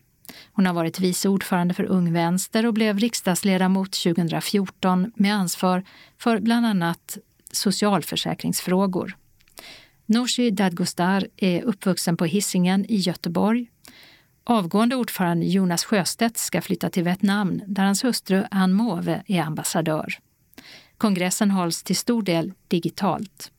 Hon 0.53 0.66
har 0.66 0.74
varit 0.74 1.01
vice 1.01 1.28
ordförande 1.28 1.74
för 1.74 1.84
Ung 1.84 2.12
Vänster 2.12 2.66
och 2.66 2.74
blev 2.74 2.99
riksdagsledamot 2.99 3.93
2014 3.93 5.12
med 5.16 5.34
ansvar 5.34 5.84
för 6.18 6.41
bland 6.41 6.66
annat 6.66 7.18
socialförsäkringsfrågor. 7.53 9.16
Nooshi 10.07 10.51
Dadgostar 10.51 11.26
är 11.37 11.62
uppvuxen 11.62 12.16
på 12.16 12.24
Hisingen 12.24 12.87
i 12.89 12.97
Göteborg. 12.97 13.70
Avgående 14.45 14.97
ordförande 14.97 15.47
Jonas 15.47 15.84
Sjöstedt 15.84 16.39
ska 16.39 16.61
flytta 16.61 16.91
till 16.91 17.05
Vietnam 17.05 17.62
där 17.66 17.84
hans 17.84 18.05
hustru 18.05 18.45
Ann 18.51 18.72
Måwe 18.72 19.22
är 19.26 19.43
ambassadör. 19.43 20.14
Kongressen 20.99 21.51
hålls 21.51 21.82
till 21.82 21.97
stor 21.97 22.22
del 22.22 22.53
digitalt. 22.68 23.53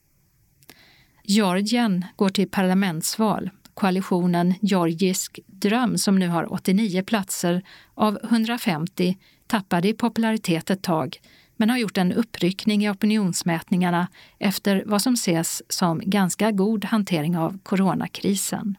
Georgien 1.24 2.06
går 2.16 2.30
till 2.30 2.50
parlamentsval 2.50 3.50
koalitionen 3.78 4.54
Georgisk 4.62 5.40
dröm 5.48 5.98
som 5.98 6.20
nu 6.20 6.28
har 6.28 6.54
89 6.54 7.04
platser 7.04 7.64
av 7.94 8.20
150 8.24 9.18
tappade 9.48 9.88
i 9.88 9.94
popularitet 9.94 10.70
ett 10.70 10.84
tag 10.84 11.20
men 11.56 11.70
har 11.70 11.78
gjort 11.78 11.98
en 11.98 12.14
uppryckning 12.14 12.86
i 12.86 12.90
opinionsmätningarna 12.90 14.08
efter 14.40 14.84
vad 14.86 15.02
som 15.02 15.14
ses 15.14 15.64
som 15.70 16.02
ganska 16.06 16.52
god 16.52 16.86
hantering 16.86 17.38
av 17.38 17.60
coronakrisen. 17.64 18.78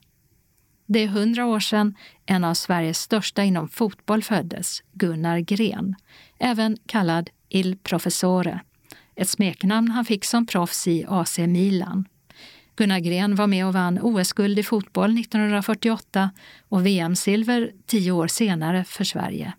Det 0.86 1.02
är 1.02 1.06
hundra 1.06 1.46
år 1.46 1.60
sedan 1.60 1.94
en 2.26 2.44
av 2.44 2.54
Sveriges 2.54 2.98
största 2.98 3.44
inom 3.44 3.68
fotboll 3.68 4.22
föddes, 4.22 4.82
Gunnar 4.92 5.38
Gren, 5.38 5.94
även 6.38 6.76
kallad 6.86 7.30
Il 7.48 7.76
Professore, 7.76 8.60
ett 9.14 9.28
smeknamn 9.28 9.90
han 9.90 10.04
fick 10.04 10.24
som 10.24 10.46
proffs 10.46 10.88
i 10.88 11.04
AC 11.08 11.38
Milan. 11.38 12.04
Gunnar 12.78 12.98
Gren 12.98 13.34
var 13.34 13.46
med 13.46 13.66
och 13.66 13.72
vann 13.72 13.98
OS-guld 14.02 14.58
i 14.58 14.62
fotboll 14.62 15.18
1948 15.18 16.30
och 16.68 16.86
VM-silver 16.86 17.72
tio 17.86 18.12
år 18.12 18.26
senare 18.26 18.84
för 18.84 19.04
Sverige. 19.04 19.52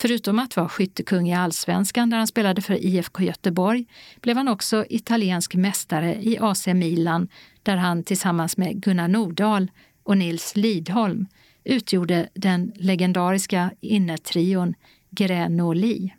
Förutom 0.00 0.38
att 0.38 0.56
vara 0.56 0.68
skyttekung 0.68 1.28
i 1.28 1.34
allsvenskan 1.34 2.10
där 2.10 2.18
han 2.18 2.26
spelade 2.26 2.62
för 2.62 2.84
IFK 2.84 3.22
Göteborg 3.22 3.86
blev 4.20 4.36
han 4.36 4.48
också 4.48 4.84
italiensk 4.88 5.54
mästare 5.54 6.14
i 6.22 6.38
AC 6.40 6.66
Milan 6.66 7.28
där 7.62 7.76
han 7.76 8.04
tillsammans 8.04 8.56
med 8.56 8.82
Gunnar 8.82 9.08
Nordahl 9.08 9.70
och 10.02 10.18
Nils 10.18 10.56
Lidholm 10.56 11.26
utgjorde 11.64 12.28
den 12.34 12.72
legendariska 12.76 13.70
innetrion 13.80 14.74
Grenoli. 15.10 16.14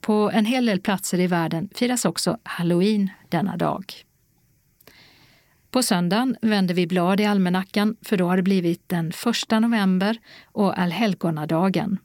På 0.00 0.30
en 0.34 0.46
hel 0.46 0.66
del 0.66 0.80
platser 0.80 1.20
i 1.20 1.26
världen 1.26 1.68
firas 1.74 2.04
också 2.04 2.38
halloween 2.42 3.10
denna 3.28 3.56
dag. 3.56 3.84
På 5.76 5.82
söndagen 5.82 6.36
vänder 6.42 6.74
vi 6.74 6.86
blad 6.86 7.20
i 7.20 7.24
almanackan 7.24 7.96
för 8.02 8.16
då 8.16 8.26
har 8.26 8.36
det 8.36 8.42
blivit 8.42 8.88
den 8.88 9.08
1 9.52 9.60
november 9.60 10.18
och 10.52 10.78
allhelgonadagen. 10.78 11.98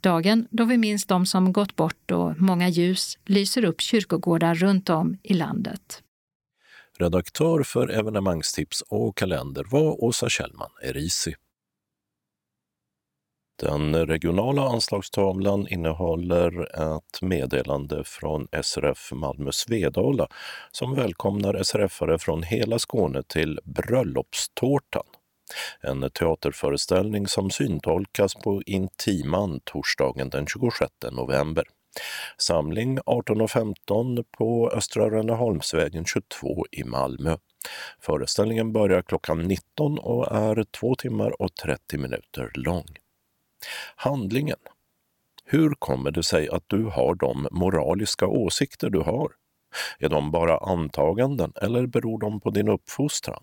Dagen 0.00 0.46
då 0.50 0.64
vi 0.64 0.78
minns 0.78 1.06
de 1.06 1.26
som 1.26 1.52
gått 1.52 1.76
bort 1.76 2.10
och 2.10 2.40
många 2.40 2.68
ljus 2.68 3.18
lyser 3.24 3.64
upp 3.64 3.80
kyrkogårdar 3.80 4.54
runt 4.54 4.90
om 4.90 5.18
i 5.22 5.34
landet. 5.34 6.02
Redaktör 6.98 7.62
för 7.62 7.88
evenemangstips 7.88 8.82
och 8.88 9.16
kalender 9.16 9.64
var 9.70 10.04
Åsa 10.04 10.28
Kjellman 10.28 10.70
Erisi. 10.82 11.34
Den 13.60 14.06
regionala 14.06 14.62
anslagstavlan 14.62 15.68
innehåller 15.68 16.62
ett 16.62 17.22
meddelande 17.22 18.04
från 18.04 18.48
SRF 18.62 19.12
Malmö 19.12 19.52
Svedala 19.52 20.28
som 20.70 20.94
välkomnar 20.94 21.54
SRF-are 21.54 22.18
från 22.18 22.42
hela 22.42 22.78
Skåne 22.78 23.22
till 23.22 23.60
Bröllopstårtan. 23.64 25.02
En 25.80 26.10
teaterföreställning 26.10 27.26
som 27.26 27.50
syntolkas 27.50 28.34
på 28.34 28.62
Intiman 28.66 29.60
torsdagen 29.64 30.30
den 30.30 30.46
26 30.46 30.92
november. 31.12 31.64
Samling 32.38 32.98
18.15 32.98 34.24
på 34.38 34.70
Östra 34.70 35.10
Rönneholmsvägen 35.10 36.04
22 36.04 36.66
i 36.70 36.84
Malmö. 36.84 37.36
Föreställningen 38.00 38.72
börjar 38.72 39.02
klockan 39.02 39.38
19 39.38 39.98
och 39.98 40.32
är 40.32 40.64
2 40.64 40.94
timmar 40.94 41.42
och 41.42 41.54
30 41.54 41.98
minuter 41.98 42.52
lång. 42.54 42.99
Handlingen. 43.96 44.58
Hur 45.44 45.74
kommer 45.78 46.10
det 46.10 46.22
sig 46.22 46.48
att 46.48 46.64
du 46.66 46.84
har 46.84 47.14
de 47.14 47.48
moraliska 47.50 48.26
åsikter 48.26 48.90
du 48.90 49.00
har? 49.00 49.30
Är 49.98 50.08
de 50.08 50.30
bara 50.30 50.58
antaganden 50.58 51.52
eller 51.62 51.86
beror 51.86 52.20
de 52.20 52.40
på 52.40 52.50
din 52.50 52.68
uppfostran? 52.68 53.42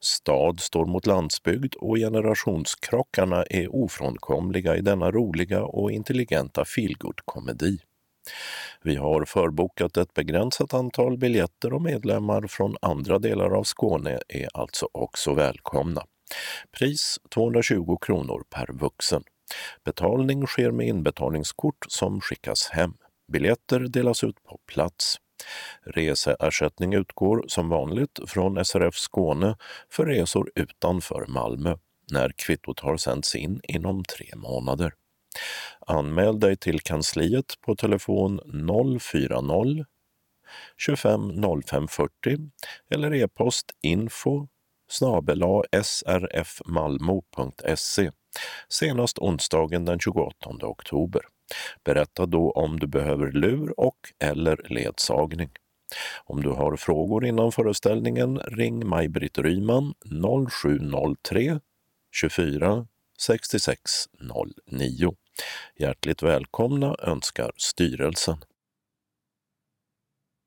Stad 0.00 0.60
står 0.60 0.86
mot 0.86 1.06
landsbygd 1.06 1.74
och 1.74 1.96
generationskrockarna 1.96 3.42
är 3.42 3.74
ofrånkomliga 3.74 4.76
i 4.76 4.80
denna 4.80 5.10
roliga 5.10 5.64
och 5.64 5.92
intelligenta 5.92 6.64
feelgood-komedi. 6.64 7.78
Vi 8.82 8.96
har 8.96 9.24
förbokat 9.24 9.96
ett 9.96 10.14
begränsat 10.14 10.74
antal 10.74 11.18
biljetter 11.18 11.72
och 11.72 11.82
medlemmar 11.82 12.46
från 12.46 12.76
andra 12.82 13.18
delar 13.18 13.50
av 13.50 13.64
Skåne 13.64 14.20
är 14.28 14.48
alltså 14.54 14.88
också 14.92 15.34
välkomna. 15.34 16.02
Pris 16.78 17.18
220 17.34 17.96
kronor 18.00 18.44
per 18.50 18.72
vuxen. 18.72 19.22
Betalning 19.84 20.46
sker 20.46 20.70
med 20.70 20.86
inbetalningskort 20.86 21.86
som 21.88 22.20
skickas 22.20 22.68
hem. 22.68 22.94
Biljetter 23.32 23.80
delas 23.80 24.24
ut 24.24 24.42
på 24.44 24.58
plats. 24.66 25.16
Reseersättning 25.82 26.94
utgår 26.94 27.44
som 27.48 27.68
vanligt 27.68 28.18
från 28.26 28.64
SRF 28.64 28.94
Skåne 28.94 29.56
för 29.90 30.06
resor 30.06 30.50
utanför 30.54 31.26
Malmö 31.28 31.76
när 32.10 32.32
kvittot 32.36 32.80
har 32.80 32.96
sänts 32.96 33.34
in 33.34 33.60
inom 33.64 34.04
tre 34.04 34.26
månader. 34.36 34.92
Anmäl 35.86 36.40
dig 36.40 36.56
till 36.56 36.80
kansliet 36.80 37.60
på 37.60 37.76
telefon 37.76 38.40
040 39.00 39.84
25 40.76 41.42
05 41.66 41.88
40 41.88 42.10
eller 42.90 43.14
e-post 43.14 43.70
info 43.82 44.48
snabela 44.92 45.62
srfmalmo.se 45.82 48.10
senast 48.68 49.18
onsdagen 49.18 49.84
den 49.84 49.98
28 49.98 50.48
oktober. 50.62 51.22
Berätta 51.84 52.26
då 52.26 52.50
om 52.50 52.80
du 52.80 52.86
behöver 52.86 53.32
lur 53.32 53.80
och 53.80 53.98
eller 54.18 54.66
ledsagning. 54.68 55.50
Om 56.24 56.42
du 56.42 56.48
har 56.48 56.76
frågor 56.76 57.26
innan 57.26 57.52
föreställningen, 57.52 58.38
ring 58.38 58.88
Maj-Britt 58.88 59.38
Ryman 59.38 59.94
0703 60.50 61.60
24 62.14 62.86
66 63.20 63.90
09. 64.70 65.14
Hjärtligt 65.78 66.22
välkomna 66.22 66.96
önskar 66.98 67.52
styrelsen. 67.56 68.36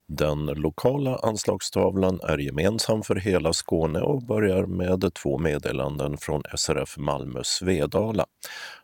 Den 0.08 0.46
lokala 0.46 1.16
anslagstavlan 1.16 2.20
är 2.24 2.38
gemensam 2.38 3.04
för 3.04 3.16
hela 3.16 3.54
Skåne 3.54 4.00
och 4.00 4.22
börjar 4.22 4.66
med 4.66 5.14
två 5.14 5.38
meddelanden 5.38 6.18
från 6.18 6.42
SRF 6.58 6.98
Malmö 6.98 7.44
Svedala 7.44 8.26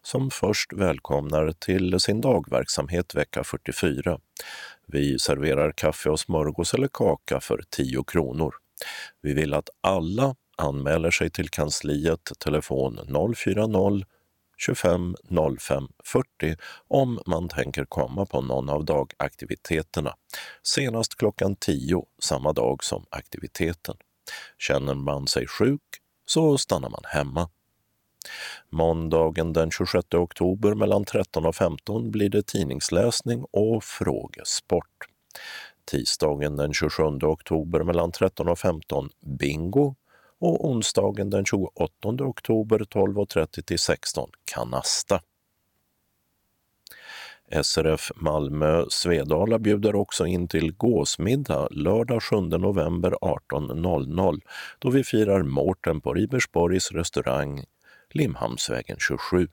som 0.02 0.32
först 0.32 0.74
välkomnar 0.74 1.52
till 1.52 2.00
sin 2.00 2.22
dagverksamhet 2.22 3.16
vecka 3.16 3.44
44. 3.44 4.20
Vi 4.88 5.20
serverar 5.20 5.72
kaffe 5.72 6.10
och 6.10 6.20
smörgås 6.20 6.74
eller 6.74 6.90
kaka 6.94 7.40
för 7.40 7.64
10 7.70 8.04
kronor. 8.04 8.54
Vi 9.22 9.34
vill 9.34 9.54
att 9.54 9.70
alla 9.82 10.36
anmäler 10.58 11.12
sig 11.12 11.30
till 11.30 11.50
kansliet 11.50 12.32
telefon 12.40 13.00
040 13.36 14.04
25 14.62 15.16
05 15.60 15.88
40 16.04 16.56
om 16.88 17.20
man 17.26 17.50
tänker 17.50 17.86
komma 17.86 18.26
på 18.26 18.42
någon 18.42 18.70
av 18.70 18.86
dagaktiviteterna. 18.86 20.16
Senast 20.64 21.16
klockan 21.16 21.56
10 21.56 22.06
samma 22.20 22.54
dag 22.54 22.84
som 22.84 23.06
aktiviteten. 23.10 23.96
Känner 24.58 24.96
man 24.96 25.28
sig 25.28 25.48
sjuk 25.48 25.82
så 26.26 26.58
stannar 26.58 26.90
man 26.90 27.04
hemma. 27.06 27.50
Måndagen 28.70 29.54
den 29.54 29.72
26 29.72 30.14
oktober 30.14 30.76
mellan 30.76 31.06
13 31.06 31.46
och 31.46 31.56
15 31.56 32.12
blir 32.12 32.30
det 32.30 32.48
tidningsläsning 32.48 33.46
och 33.52 33.84
frågesport. 33.84 35.08
Tisdagen 35.92 36.56
den 36.56 36.74
27 36.74 37.04
oktober 37.04 37.84
mellan 37.84 38.12
13 38.12 38.48
och 38.48 38.60
15 38.60 39.10
bingo 39.40 39.96
och 40.42 40.70
onsdagen 40.70 41.30
den 41.30 41.46
28 41.46 41.94
oktober 42.04 42.80
12.30 42.80 43.62
till 43.62 43.80
16 43.80 44.30
Kanasta. 44.54 45.22
SRF 47.64 48.12
Malmö 48.16 48.86
Svedala 48.90 49.60
bjuder 49.60 49.96
också 49.96 50.26
in 50.26 50.48
till 50.48 50.74
gåsmiddag 50.74 51.68
lördag 51.72 52.24
7 52.24 52.36
november 52.42 53.12
18.00 53.12 54.42
då 54.80 54.90
vi 54.90 55.04
firar 55.04 55.44
Mårten 55.44 56.02
på 56.02 56.14
Ribersborgs 56.14 56.92
restaurang 56.92 57.64
Limhamnsvägen 58.10 58.98
27. 59.00 59.48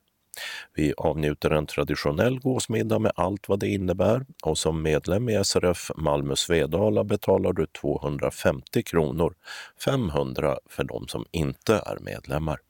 Vi 0.75 0.95
avnjuter 0.97 1.51
en 1.51 1.67
traditionell 1.67 2.41
gåsmiddag 2.41 2.99
med 2.99 3.13
allt 3.15 3.49
vad 3.49 3.61
det 3.61 3.69
innebär 3.69 4.27
och 4.43 4.59
som 4.59 4.83
medlem 4.83 5.29
i 5.29 5.45
SRF 5.45 5.91
Malmö 5.97 6.37
Svedala 6.37 7.05
betalar 7.05 7.53
du 7.53 7.67
250 7.67 8.83
kronor, 8.83 9.35
500 9.85 10.59
för 10.69 10.85
de 10.85 11.09
som 11.09 11.25
inte 11.31 11.75
är 11.75 11.99
medlemmar. 12.01 12.61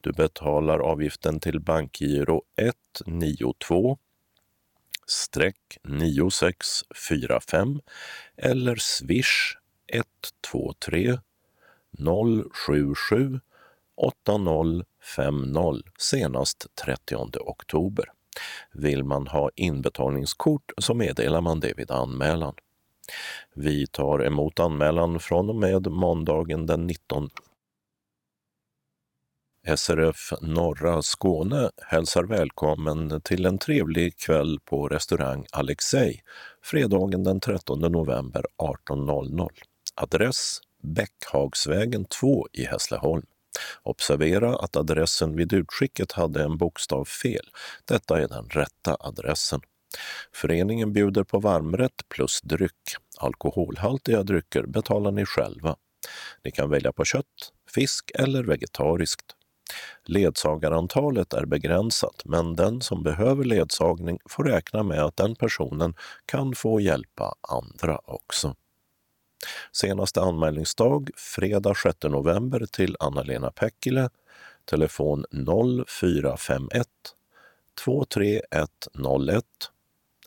Du 0.00 0.12
betalar 0.12 0.78
avgiften 0.78 1.40
till 1.40 1.60
bankgiro 1.60 2.42
192 2.56 3.98
9645 5.82 7.80
eller 8.36 8.76
swish 8.76 9.56
123 9.92 11.18
077 12.52 13.40
80 13.96 14.84
5.0 15.16 15.82
senast 15.98 16.66
30 16.84 17.16
oktober. 17.40 18.04
Vill 18.72 19.04
man 19.04 19.26
ha 19.26 19.50
inbetalningskort 19.54 20.72
så 20.78 20.94
meddelar 20.94 21.40
man 21.40 21.60
det 21.60 21.72
vid 21.76 21.90
anmälan. 21.90 22.54
Vi 23.54 23.86
tar 23.86 24.24
emot 24.24 24.60
anmälan 24.60 25.20
från 25.20 25.48
och 25.48 25.56
med 25.56 25.86
måndagen 25.86 26.66
den 26.66 26.86
19 26.86 27.30
SRF 29.76 30.32
Norra 30.40 31.02
Skåne 31.02 31.70
hälsar 31.76 32.24
välkommen 32.24 33.20
till 33.20 33.46
en 33.46 33.58
trevlig 33.58 34.18
kväll 34.18 34.58
på 34.64 34.88
restaurang 34.88 35.46
Alexei 35.52 36.20
fredagen 36.62 37.24
den 37.24 37.40
13 37.40 37.80
november 37.80 38.44
18.00. 38.58 39.48
Adress 39.94 40.60
Bäckhagsvägen 40.82 42.04
2 42.04 42.48
i 42.52 42.64
Hässleholm. 42.64 43.26
Observera 43.82 44.56
att 44.56 44.76
adressen 44.76 45.36
vid 45.36 45.52
utskicket 45.52 46.12
hade 46.12 46.42
en 46.42 46.58
bokstav 46.58 47.04
fel. 47.04 47.50
Detta 47.84 48.20
är 48.20 48.28
den 48.28 48.48
rätta 48.48 48.96
adressen. 49.00 49.60
Föreningen 50.32 50.92
bjuder 50.92 51.24
på 51.24 51.38
varmrätt 51.38 52.08
plus 52.08 52.40
dryck. 52.40 52.94
Alkoholhaltiga 53.18 54.22
drycker 54.22 54.62
betalar 54.62 55.10
ni 55.10 55.26
själva. 55.26 55.76
Ni 56.44 56.50
kan 56.50 56.70
välja 56.70 56.92
på 56.92 57.04
kött, 57.04 57.52
fisk 57.74 58.10
eller 58.14 58.44
vegetariskt. 58.44 59.36
Ledsagarantalet 60.04 61.32
är 61.32 61.44
begränsat 61.44 62.22
men 62.24 62.56
den 62.56 62.80
som 62.80 63.02
behöver 63.02 63.44
ledsagning 63.44 64.18
får 64.28 64.44
räkna 64.44 64.82
med 64.82 65.02
att 65.02 65.16
den 65.16 65.34
personen 65.34 65.94
kan 66.26 66.54
få 66.54 66.80
hjälpa 66.80 67.34
andra 67.48 67.98
också. 68.04 68.54
Senaste 69.72 70.20
anmälningsdag 70.20 71.10
fredag 71.16 71.76
6 71.76 71.96
november 72.02 72.66
till 72.66 72.96
Anna-Lena 73.00 73.50
Päckile, 73.50 74.10
Telefon 74.64 75.24
0451 75.86 76.86
23101 77.84 79.44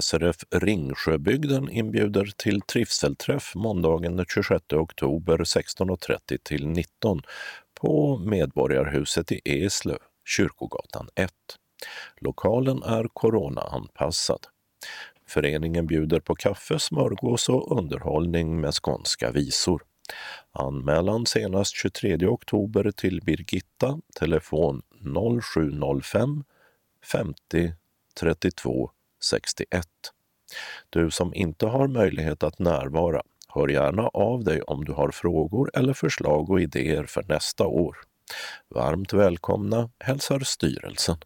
SRF 0.00 0.36
Ringsjöbygden 0.50 1.70
inbjuder 1.70 2.32
till 2.36 2.60
trivselträff 2.60 3.54
måndagen 3.54 4.16
den 4.16 4.26
26 4.34 4.72
oktober 4.72 5.38
16.30 5.38 6.38
till 6.42 6.66
19 6.66 7.22
på 7.80 8.18
Medborgarhuset 8.18 9.32
i 9.32 9.40
Eslöv, 9.44 9.98
Kyrkogatan 10.24 11.08
1. 11.14 11.32
Lokalen 12.16 12.82
är 12.82 13.08
coronaanpassad. 13.12 14.46
Föreningen 15.26 15.86
bjuder 15.86 16.20
på 16.20 16.34
kaffe, 16.34 16.78
smörgås 16.78 17.48
och 17.48 17.78
underhållning 17.78 18.60
med 18.60 18.74
skånska 18.74 19.30
visor. 19.30 19.82
Anmälan 20.52 21.26
senast 21.26 21.74
23 21.74 22.26
oktober 22.26 22.90
till 22.90 23.20
Birgitta, 23.20 24.00
telefon 24.20 24.82
0705 25.42 26.44
50 27.12 27.74
32 28.20 28.90
61. 29.22 29.86
Du 30.90 31.10
som 31.10 31.34
inte 31.34 31.66
har 31.66 31.88
möjlighet 31.88 32.42
att 32.42 32.58
närvara, 32.58 33.22
hör 33.48 33.68
gärna 33.68 34.08
av 34.08 34.44
dig 34.44 34.62
om 34.62 34.84
du 34.84 34.92
har 34.92 35.10
frågor 35.10 35.70
eller 35.74 35.92
förslag 35.92 36.50
och 36.50 36.60
idéer 36.60 37.04
för 37.04 37.22
nästa 37.22 37.66
år. 37.66 37.96
Varmt 38.68 39.12
välkomna 39.12 39.90
hälsar 39.98 40.40
styrelsen. 40.40 41.16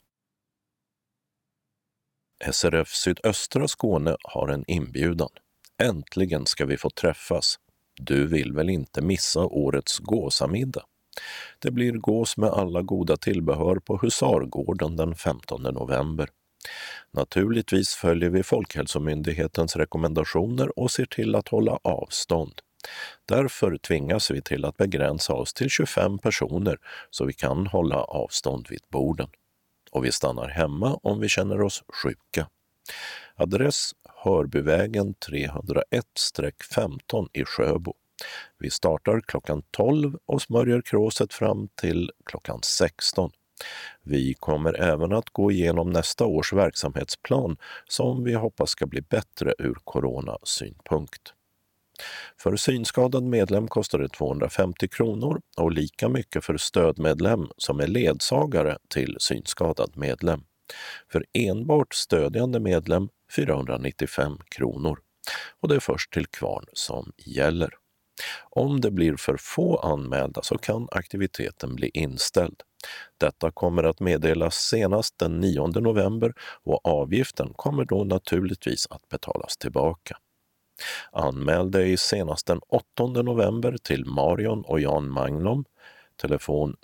SRF 2.52 2.88
Sydöstra 2.88 3.68
Skåne 3.68 4.16
har 4.22 4.48
en 4.48 4.64
inbjudan. 4.66 5.28
Äntligen 5.82 6.46
ska 6.46 6.66
vi 6.66 6.76
få 6.76 6.90
träffas. 6.90 7.58
Du 8.00 8.26
vill 8.26 8.52
väl 8.52 8.70
inte 8.70 9.02
missa 9.02 9.40
årets 9.40 9.98
gåsamiddag? 9.98 10.84
Det 11.58 11.70
blir 11.70 11.92
gås 11.92 12.36
med 12.36 12.50
alla 12.50 12.82
goda 12.82 13.16
tillbehör 13.16 13.76
på 13.76 13.96
Husargården 13.96 14.96
den 14.96 15.14
15 15.14 15.62
november. 15.62 16.28
Naturligtvis 17.10 17.94
följer 17.94 18.30
vi 18.30 18.42
Folkhälsomyndighetens 18.42 19.76
rekommendationer 19.76 20.78
och 20.78 20.90
ser 20.90 21.06
till 21.06 21.34
att 21.34 21.48
hålla 21.48 21.78
avstånd. 21.82 22.60
Därför 23.28 23.76
tvingas 23.76 24.30
vi 24.30 24.42
till 24.42 24.64
att 24.64 24.76
begränsa 24.76 25.32
oss 25.32 25.54
till 25.54 25.70
25 25.70 26.18
personer 26.18 26.78
så 27.10 27.24
vi 27.24 27.32
kan 27.32 27.66
hålla 27.66 27.96
avstånd 27.96 28.66
vid 28.70 28.82
borden. 28.88 29.28
Och 29.90 30.04
vi 30.04 30.12
stannar 30.12 30.48
hemma 30.48 30.98
om 31.02 31.20
vi 31.20 31.28
känner 31.28 31.60
oss 31.60 31.82
sjuka. 32.02 32.48
Adress 33.36 33.92
Hörbyvägen 34.24 35.14
301-15 35.14 37.28
i 37.32 37.44
Sjöbo. 37.44 37.94
Vi 38.58 38.70
startar 38.70 39.20
klockan 39.20 39.62
12 39.70 40.18
och 40.26 40.42
smörjer 40.42 40.80
kråset 40.80 41.34
fram 41.34 41.68
till 41.80 42.10
klockan 42.24 42.60
16. 42.62 43.30
Vi 44.02 44.34
kommer 44.34 44.80
även 44.80 45.12
att 45.12 45.30
gå 45.30 45.52
igenom 45.52 45.90
nästa 45.90 46.26
års 46.26 46.52
verksamhetsplan 46.52 47.56
som 47.88 48.24
vi 48.24 48.34
hoppas 48.34 48.70
ska 48.70 48.86
bli 48.86 49.00
bättre 49.00 49.54
ur 49.58 49.76
coronasynpunkt. 49.84 51.32
För 52.40 52.56
synskadad 52.56 53.24
medlem 53.24 53.68
kostar 53.68 53.98
det 53.98 54.08
250 54.08 54.88
kronor 54.88 55.40
och 55.56 55.72
lika 55.72 56.08
mycket 56.08 56.44
för 56.44 56.56
stödmedlem 56.56 57.48
som 57.56 57.80
är 57.80 57.86
ledsagare 57.86 58.78
till 58.88 59.16
synskadad 59.20 59.96
medlem. 59.96 60.44
För 61.12 61.24
enbart 61.32 61.94
stödjande 61.94 62.60
medlem 62.60 63.08
495 63.36 64.38
kronor. 64.48 64.98
Och 65.60 65.68
det 65.68 65.74
är 65.74 65.80
först 65.80 66.12
till 66.12 66.26
kvarn 66.26 66.64
som 66.72 67.12
gäller. 67.16 67.70
Om 68.50 68.80
det 68.80 68.90
blir 68.90 69.16
för 69.16 69.36
få 69.40 69.76
anmälda 69.76 70.42
så 70.42 70.58
kan 70.58 70.88
aktiviteten 70.90 71.74
bli 71.74 71.90
inställd. 71.94 72.62
Detta 73.18 73.50
kommer 73.50 73.82
att 73.82 74.00
meddelas 74.00 74.54
senast 74.54 75.18
den 75.18 75.40
9 75.40 75.66
november 75.66 76.34
och 76.64 76.86
avgiften 76.86 77.52
kommer 77.56 77.84
då 77.84 78.04
naturligtvis 78.04 78.86
att 78.90 79.08
betalas 79.08 79.56
tillbaka. 79.56 80.16
Anmäl 81.12 81.70
dig 81.70 81.96
senast 81.96 82.46
den 82.46 82.60
8 82.68 83.06
november 83.22 83.76
till 83.82 84.04
Marion 84.04 84.62
och 84.64 84.80
Jan 84.80 85.10
Magnum, 85.10 85.64
telefon 86.16 86.76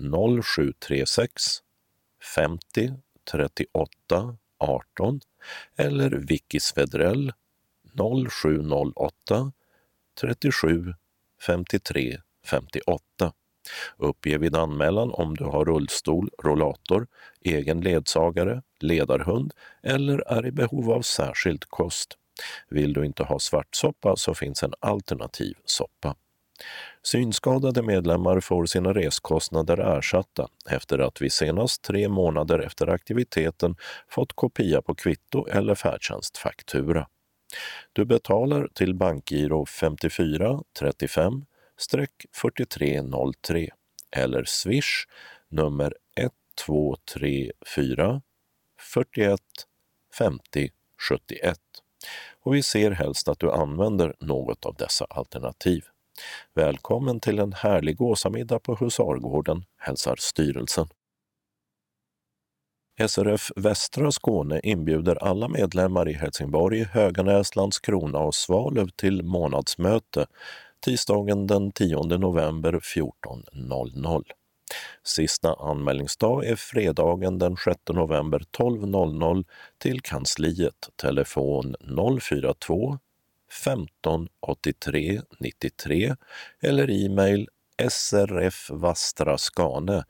0736 0.42 1.42
50 2.36 2.92
38 3.32 4.36
18 4.58 5.20
eller 5.76 6.10
Vicky 6.10 6.60
Svedrell 6.60 7.32
0708 8.30 9.52
37 10.20 10.94
53 11.46 12.18
58. 12.46 13.32
Uppge 13.96 14.38
vid 14.38 14.56
anmälan 14.56 15.10
om 15.10 15.36
du 15.36 15.44
har 15.44 15.64
rullstol, 15.64 16.30
rollator, 16.42 17.06
egen 17.40 17.80
ledsagare, 17.80 18.62
ledarhund 18.80 19.52
eller 19.82 20.18
är 20.18 20.46
i 20.46 20.52
behov 20.52 20.90
av 20.90 21.02
särskild 21.02 21.64
kost. 21.64 22.16
Vill 22.68 22.92
du 22.92 23.06
inte 23.06 23.22
ha 23.22 23.38
svartsoppa 23.38 24.16
så 24.16 24.34
finns 24.34 24.62
en 24.62 24.74
alternativ 24.80 25.54
soppa. 25.64 26.16
Synskadade 27.02 27.82
medlemmar 27.82 28.40
får 28.40 28.66
sina 28.66 28.92
reskostnader 28.92 29.78
ersatta 29.78 30.48
efter 30.70 30.98
att 30.98 31.22
vi 31.22 31.30
senast 31.30 31.82
tre 31.82 32.08
månader 32.08 32.58
efter 32.58 32.86
aktiviteten 32.86 33.76
fått 34.08 34.32
kopia 34.32 34.82
på 34.82 34.94
kvitto 34.94 35.46
eller 35.46 35.74
färdtjänstfaktura. 35.74 37.06
Du 37.92 38.04
betalar 38.04 38.68
till 38.74 38.94
bankgiro 38.94 39.66
54 39.66 40.62
35 40.78 41.44
4303 42.42 43.70
eller 44.16 44.44
swish 44.44 45.06
nummer 45.48 45.94
1234 46.16 48.22
41 48.94 49.40
50 50.18 50.70
71. 51.08 51.58
Och 52.42 52.54
vi 52.54 52.62
ser 52.62 52.90
helst 52.90 53.28
att 53.28 53.38
du 53.38 53.50
använder 53.50 54.14
något 54.20 54.66
av 54.66 54.74
dessa 54.74 55.04
alternativ. 55.04 55.84
Välkommen 56.54 57.20
till 57.20 57.38
en 57.38 57.52
härlig 57.52 57.96
gåsamiddag 57.96 58.58
på 58.58 58.74
Husargården, 58.74 59.64
hälsar 59.78 60.16
styrelsen. 60.18 60.86
SRF 63.08 63.50
Västra 63.56 64.12
Skåne 64.12 64.60
inbjuder 64.62 65.24
alla 65.24 65.48
medlemmar 65.48 66.08
i 66.08 66.12
Helsingborg, 66.12 66.84
Höganäs, 66.84 67.56
Landskrona 67.56 68.18
och 68.18 68.34
Svalöv 68.34 68.88
till 68.88 69.22
månadsmöte 69.22 70.26
tisdagen 70.80 71.46
den 71.46 71.72
10 71.72 72.02
november 72.02 72.72
14.00. 72.72 74.22
Sista 75.04 75.54
anmälningsdag 75.54 76.46
är 76.46 76.56
fredagen 76.56 77.38
den 77.38 77.56
6 77.56 77.80
november 77.90 78.42
12.00 78.58 79.44
till 79.78 80.00
kansliet 80.00 80.88
telefon 80.96 81.74
042 82.20 82.98
15 83.64 84.28
83 84.40 85.20
93 85.38 86.16
eller 86.60 86.90
e-mail 86.90 87.48
srfvastraskane 87.88 90.04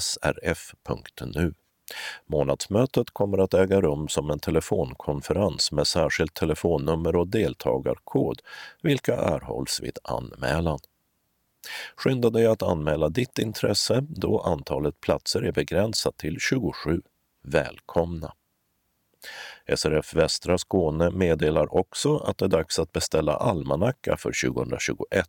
srf.nu. 0.00 1.54
Månadsmötet 2.26 3.10
kommer 3.10 3.38
att 3.38 3.54
äga 3.54 3.80
rum 3.80 4.08
som 4.08 4.30
en 4.30 4.38
telefonkonferens 4.38 5.72
med 5.72 5.86
särskilt 5.86 6.34
telefonnummer 6.34 7.16
och 7.16 7.28
deltagarkod, 7.28 8.42
vilka 8.82 9.16
erhålls 9.16 9.80
vid 9.82 9.98
anmälan. 10.04 10.78
Skynda 11.96 12.30
dig 12.30 12.46
att 12.46 12.62
anmäla 12.62 13.08
ditt 13.08 13.38
intresse 13.38 14.06
då 14.08 14.40
antalet 14.40 15.00
platser 15.00 15.42
är 15.42 15.52
begränsat 15.52 16.16
till 16.16 16.36
27. 16.40 17.02
Välkomna! 17.42 18.32
SRF 19.76 20.14
Västra 20.14 20.58
Skåne 20.58 21.10
meddelar 21.10 21.74
också 21.74 22.16
att 22.16 22.38
det 22.38 22.44
är 22.44 22.48
dags 22.48 22.78
att 22.78 22.92
beställa 22.92 23.36
almanacka 23.36 24.16
för 24.16 24.50
2021. 24.50 25.26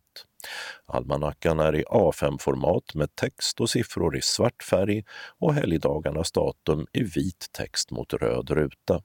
Almanackan 0.86 1.60
är 1.60 1.74
i 1.74 1.84
A5-format 1.84 2.94
med 2.94 3.16
text 3.16 3.60
och 3.60 3.70
siffror 3.70 4.16
i 4.16 4.22
svart 4.22 4.62
färg 4.62 5.04
och 5.38 5.54
helgdagarnas 5.54 6.32
datum 6.32 6.86
i 6.92 7.02
vit 7.02 7.48
text 7.52 7.90
mot 7.90 8.12
röd 8.12 8.50
ruta. 8.50 9.02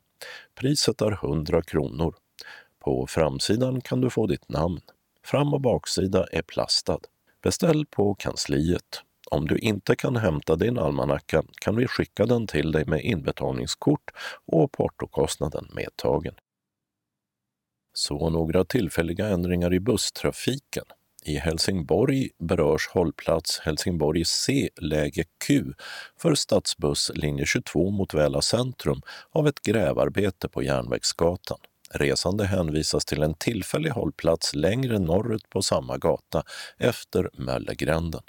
Priset 0.56 1.02
är 1.02 1.12
100 1.12 1.62
kronor. 1.62 2.16
På 2.80 3.08
framsidan 3.08 3.82
kan 3.82 4.02
du 4.02 4.10
få 4.10 4.28
ditt 4.28 4.50
namn. 4.50 4.82
Fram 5.24 5.54
och 5.54 5.62
baksida 5.62 6.28
är 6.32 6.42
plastad. 6.42 7.00
Beställ 7.42 7.86
på 7.86 8.16
kansliet. 8.16 9.02
Om 9.32 9.48
du 9.48 9.58
inte 9.58 9.96
kan 9.96 10.16
hämta 10.16 10.56
din 10.56 10.78
almanacka 10.78 11.44
kan 11.62 11.76
vi 11.76 11.88
skicka 11.88 12.26
den 12.26 12.48
till 12.48 12.72
dig 12.72 12.86
med 12.86 13.02
inbetalningskort 13.02 14.12
och 14.46 14.72
portokostnaden 14.72 15.68
medtagen. 15.74 16.36
Så 17.94 18.30
några 18.30 18.66
tillfälliga 18.66 19.28
ändringar 19.28 19.74
i 19.74 19.80
busstrafiken. 19.80 20.84
I 21.24 21.38
Helsingborg 21.38 22.30
berörs 22.40 22.88
hållplats 22.88 23.60
Helsingborg 23.60 24.26
C, 24.26 24.70
läge 24.82 25.24
Q 25.48 25.74
för 26.22 26.36
stadsbuss 26.36 27.12
linje 27.16 27.46
22 27.46 27.92
mot 27.92 28.14
Väla 28.14 28.42
centrum 28.42 29.02
av 29.32 29.48
ett 29.48 29.62
grävarbete 29.62 30.50
på 30.50 30.64
Järnvägsgatan. 30.64 31.58
Resande 31.92 32.46
hänvisas 32.46 33.06
till 33.06 33.24
en 33.24 33.34
tillfällig 33.34 33.90
hållplats 33.90 34.56
längre 34.56 35.00
norrut 35.00 35.50
på 35.50 35.62
samma 35.62 35.98
gata 35.98 36.44
efter 36.78 37.30
Möllegränden. 37.34 38.22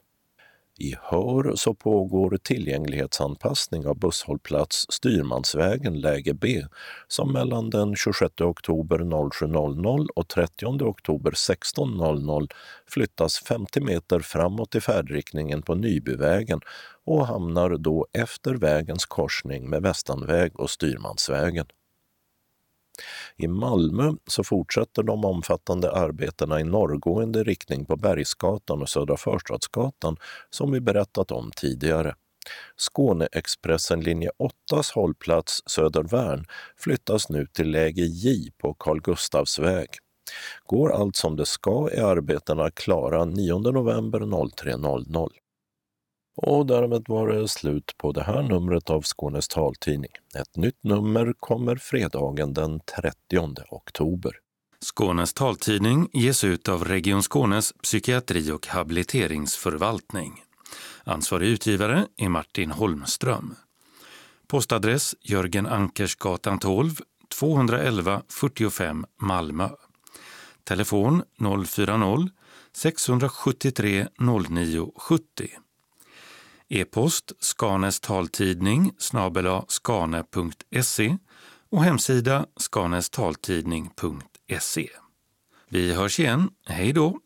I 0.79 0.95
Hör 1.03 1.55
så 1.55 1.75
pågår 1.75 2.37
tillgänglighetsanpassning 2.43 3.87
av 3.87 3.99
busshållplats 3.99 4.87
Styrmansvägen 4.89 6.01
läge 6.01 6.35
B 6.35 6.65
som 7.09 7.33
mellan 7.33 7.71
den 7.71 7.97
26 7.97 8.41
oktober 8.41 8.99
07.00 8.99 10.07
och 10.17 10.29
30 10.29 10.67
oktober 10.67 11.31
16.00 11.31 12.49
flyttas 12.91 13.39
50 13.39 13.81
meter 13.81 14.21
framåt 14.21 14.75
i 14.75 14.81
färdriktningen 14.81 15.63
på 15.63 15.75
Nybyvägen 15.75 16.61
och 17.05 17.27
hamnar 17.27 17.77
då 17.77 18.07
efter 18.13 18.55
vägens 18.55 19.07
korsning 19.07 19.71
med 19.71 19.83
Västanväg 19.83 20.61
och 20.61 20.71
Styrmansvägen. 20.71 21.67
I 23.37 23.49
Malmö 23.49 24.13
så 24.27 24.45
fortsätter 24.45 25.03
de 25.03 25.25
omfattande 25.25 25.93
arbetena 25.93 26.61
i 26.61 26.65
norrgående 26.65 27.45
riktning 27.45 27.85
på 27.85 27.97
Bergsgatan 27.97 28.83
och 28.83 28.89
Södra 28.89 29.17
Förstadsgatan 29.17 30.17
som 30.51 30.73
vi 30.73 30.81
berättat 30.81 31.31
om 31.31 31.51
tidigare. 31.57 32.15
Skåneexpressen 32.77 34.01
linje 34.01 34.31
8s 34.71 34.95
hållplats 34.95 35.63
Södervärn 35.67 36.47
flyttas 36.77 37.29
nu 37.29 37.47
till 37.47 37.71
läge 37.71 38.03
J 38.03 38.51
på 38.59 38.75
Carl 38.75 39.01
Gustavs 39.01 39.59
väg. 39.59 39.89
Går 40.67 40.93
allt 40.93 41.17
som 41.17 41.37
det 41.37 41.47
ska 41.47 41.89
är 41.93 42.03
arbetena 42.03 42.71
klara 42.71 43.25
9 43.25 43.59
november 43.59 44.21
03.00. 44.21 45.31
Och 46.37 46.67
därmed 46.67 47.05
var 47.09 47.29
det 47.29 47.49
slut 47.49 47.95
på 47.99 48.13
det 48.13 48.23
här 48.23 48.43
numret 48.43 48.91
av 48.91 49.03
Skånes 49.03 49.49
taltidning. 49.49 50.11
Ett 50.39 50.57
nytt 50.57 50.85
nummer 50.85 51.35
kommer 51.41 51.77
fredagen 51.77 52.55
den 52.55 52.81
30 52.81 53.17
oktober. 53.71 54.33
Skånes 54.81 55.35
taltidning 55.35 56.09
ges 56.13 56.45
ut 56.45 56.69
av 56.69 56.85
Region 56.85 57.23
Skånes 57.23 57.73
psykiatri 57.83 58.51
och 58.51 58.67
habiliteringsförvaltning. 58.67 60.43
Ansvarig 61.05 61.49
utgivare 61.49 62.07
är 62.17 62.29
Martin 62.29 62.71
Holmström. 62.71 63.55
Postadress 64.47 65.15
Jörgen 65.21 65.67
Ankersgatan 65.67 66.59
12, 66.59 66.95
211 67.39 68.23
45 68.29 69.07
Malmö. 69.21 69.69
Telefon 70.65 71.23
040-673 71.39 74.09
09 74.49 74.93
70. 74.97 75.49
E-post 76.69 77.33
Skanes 77.41 78.01
taltidning 78.01 78.93
snabela 78.99 79.65
skane.se 79.69 81.17
och 81.71 81.85
hemsida 81.85 82.47
skanestaltidning.se. 82.57 84.89
Vi 85.69 85.93
hörs 85.93 86.21
igen. 86.21 86.51
Hej 86.67 86.93
då! 86.93 87.21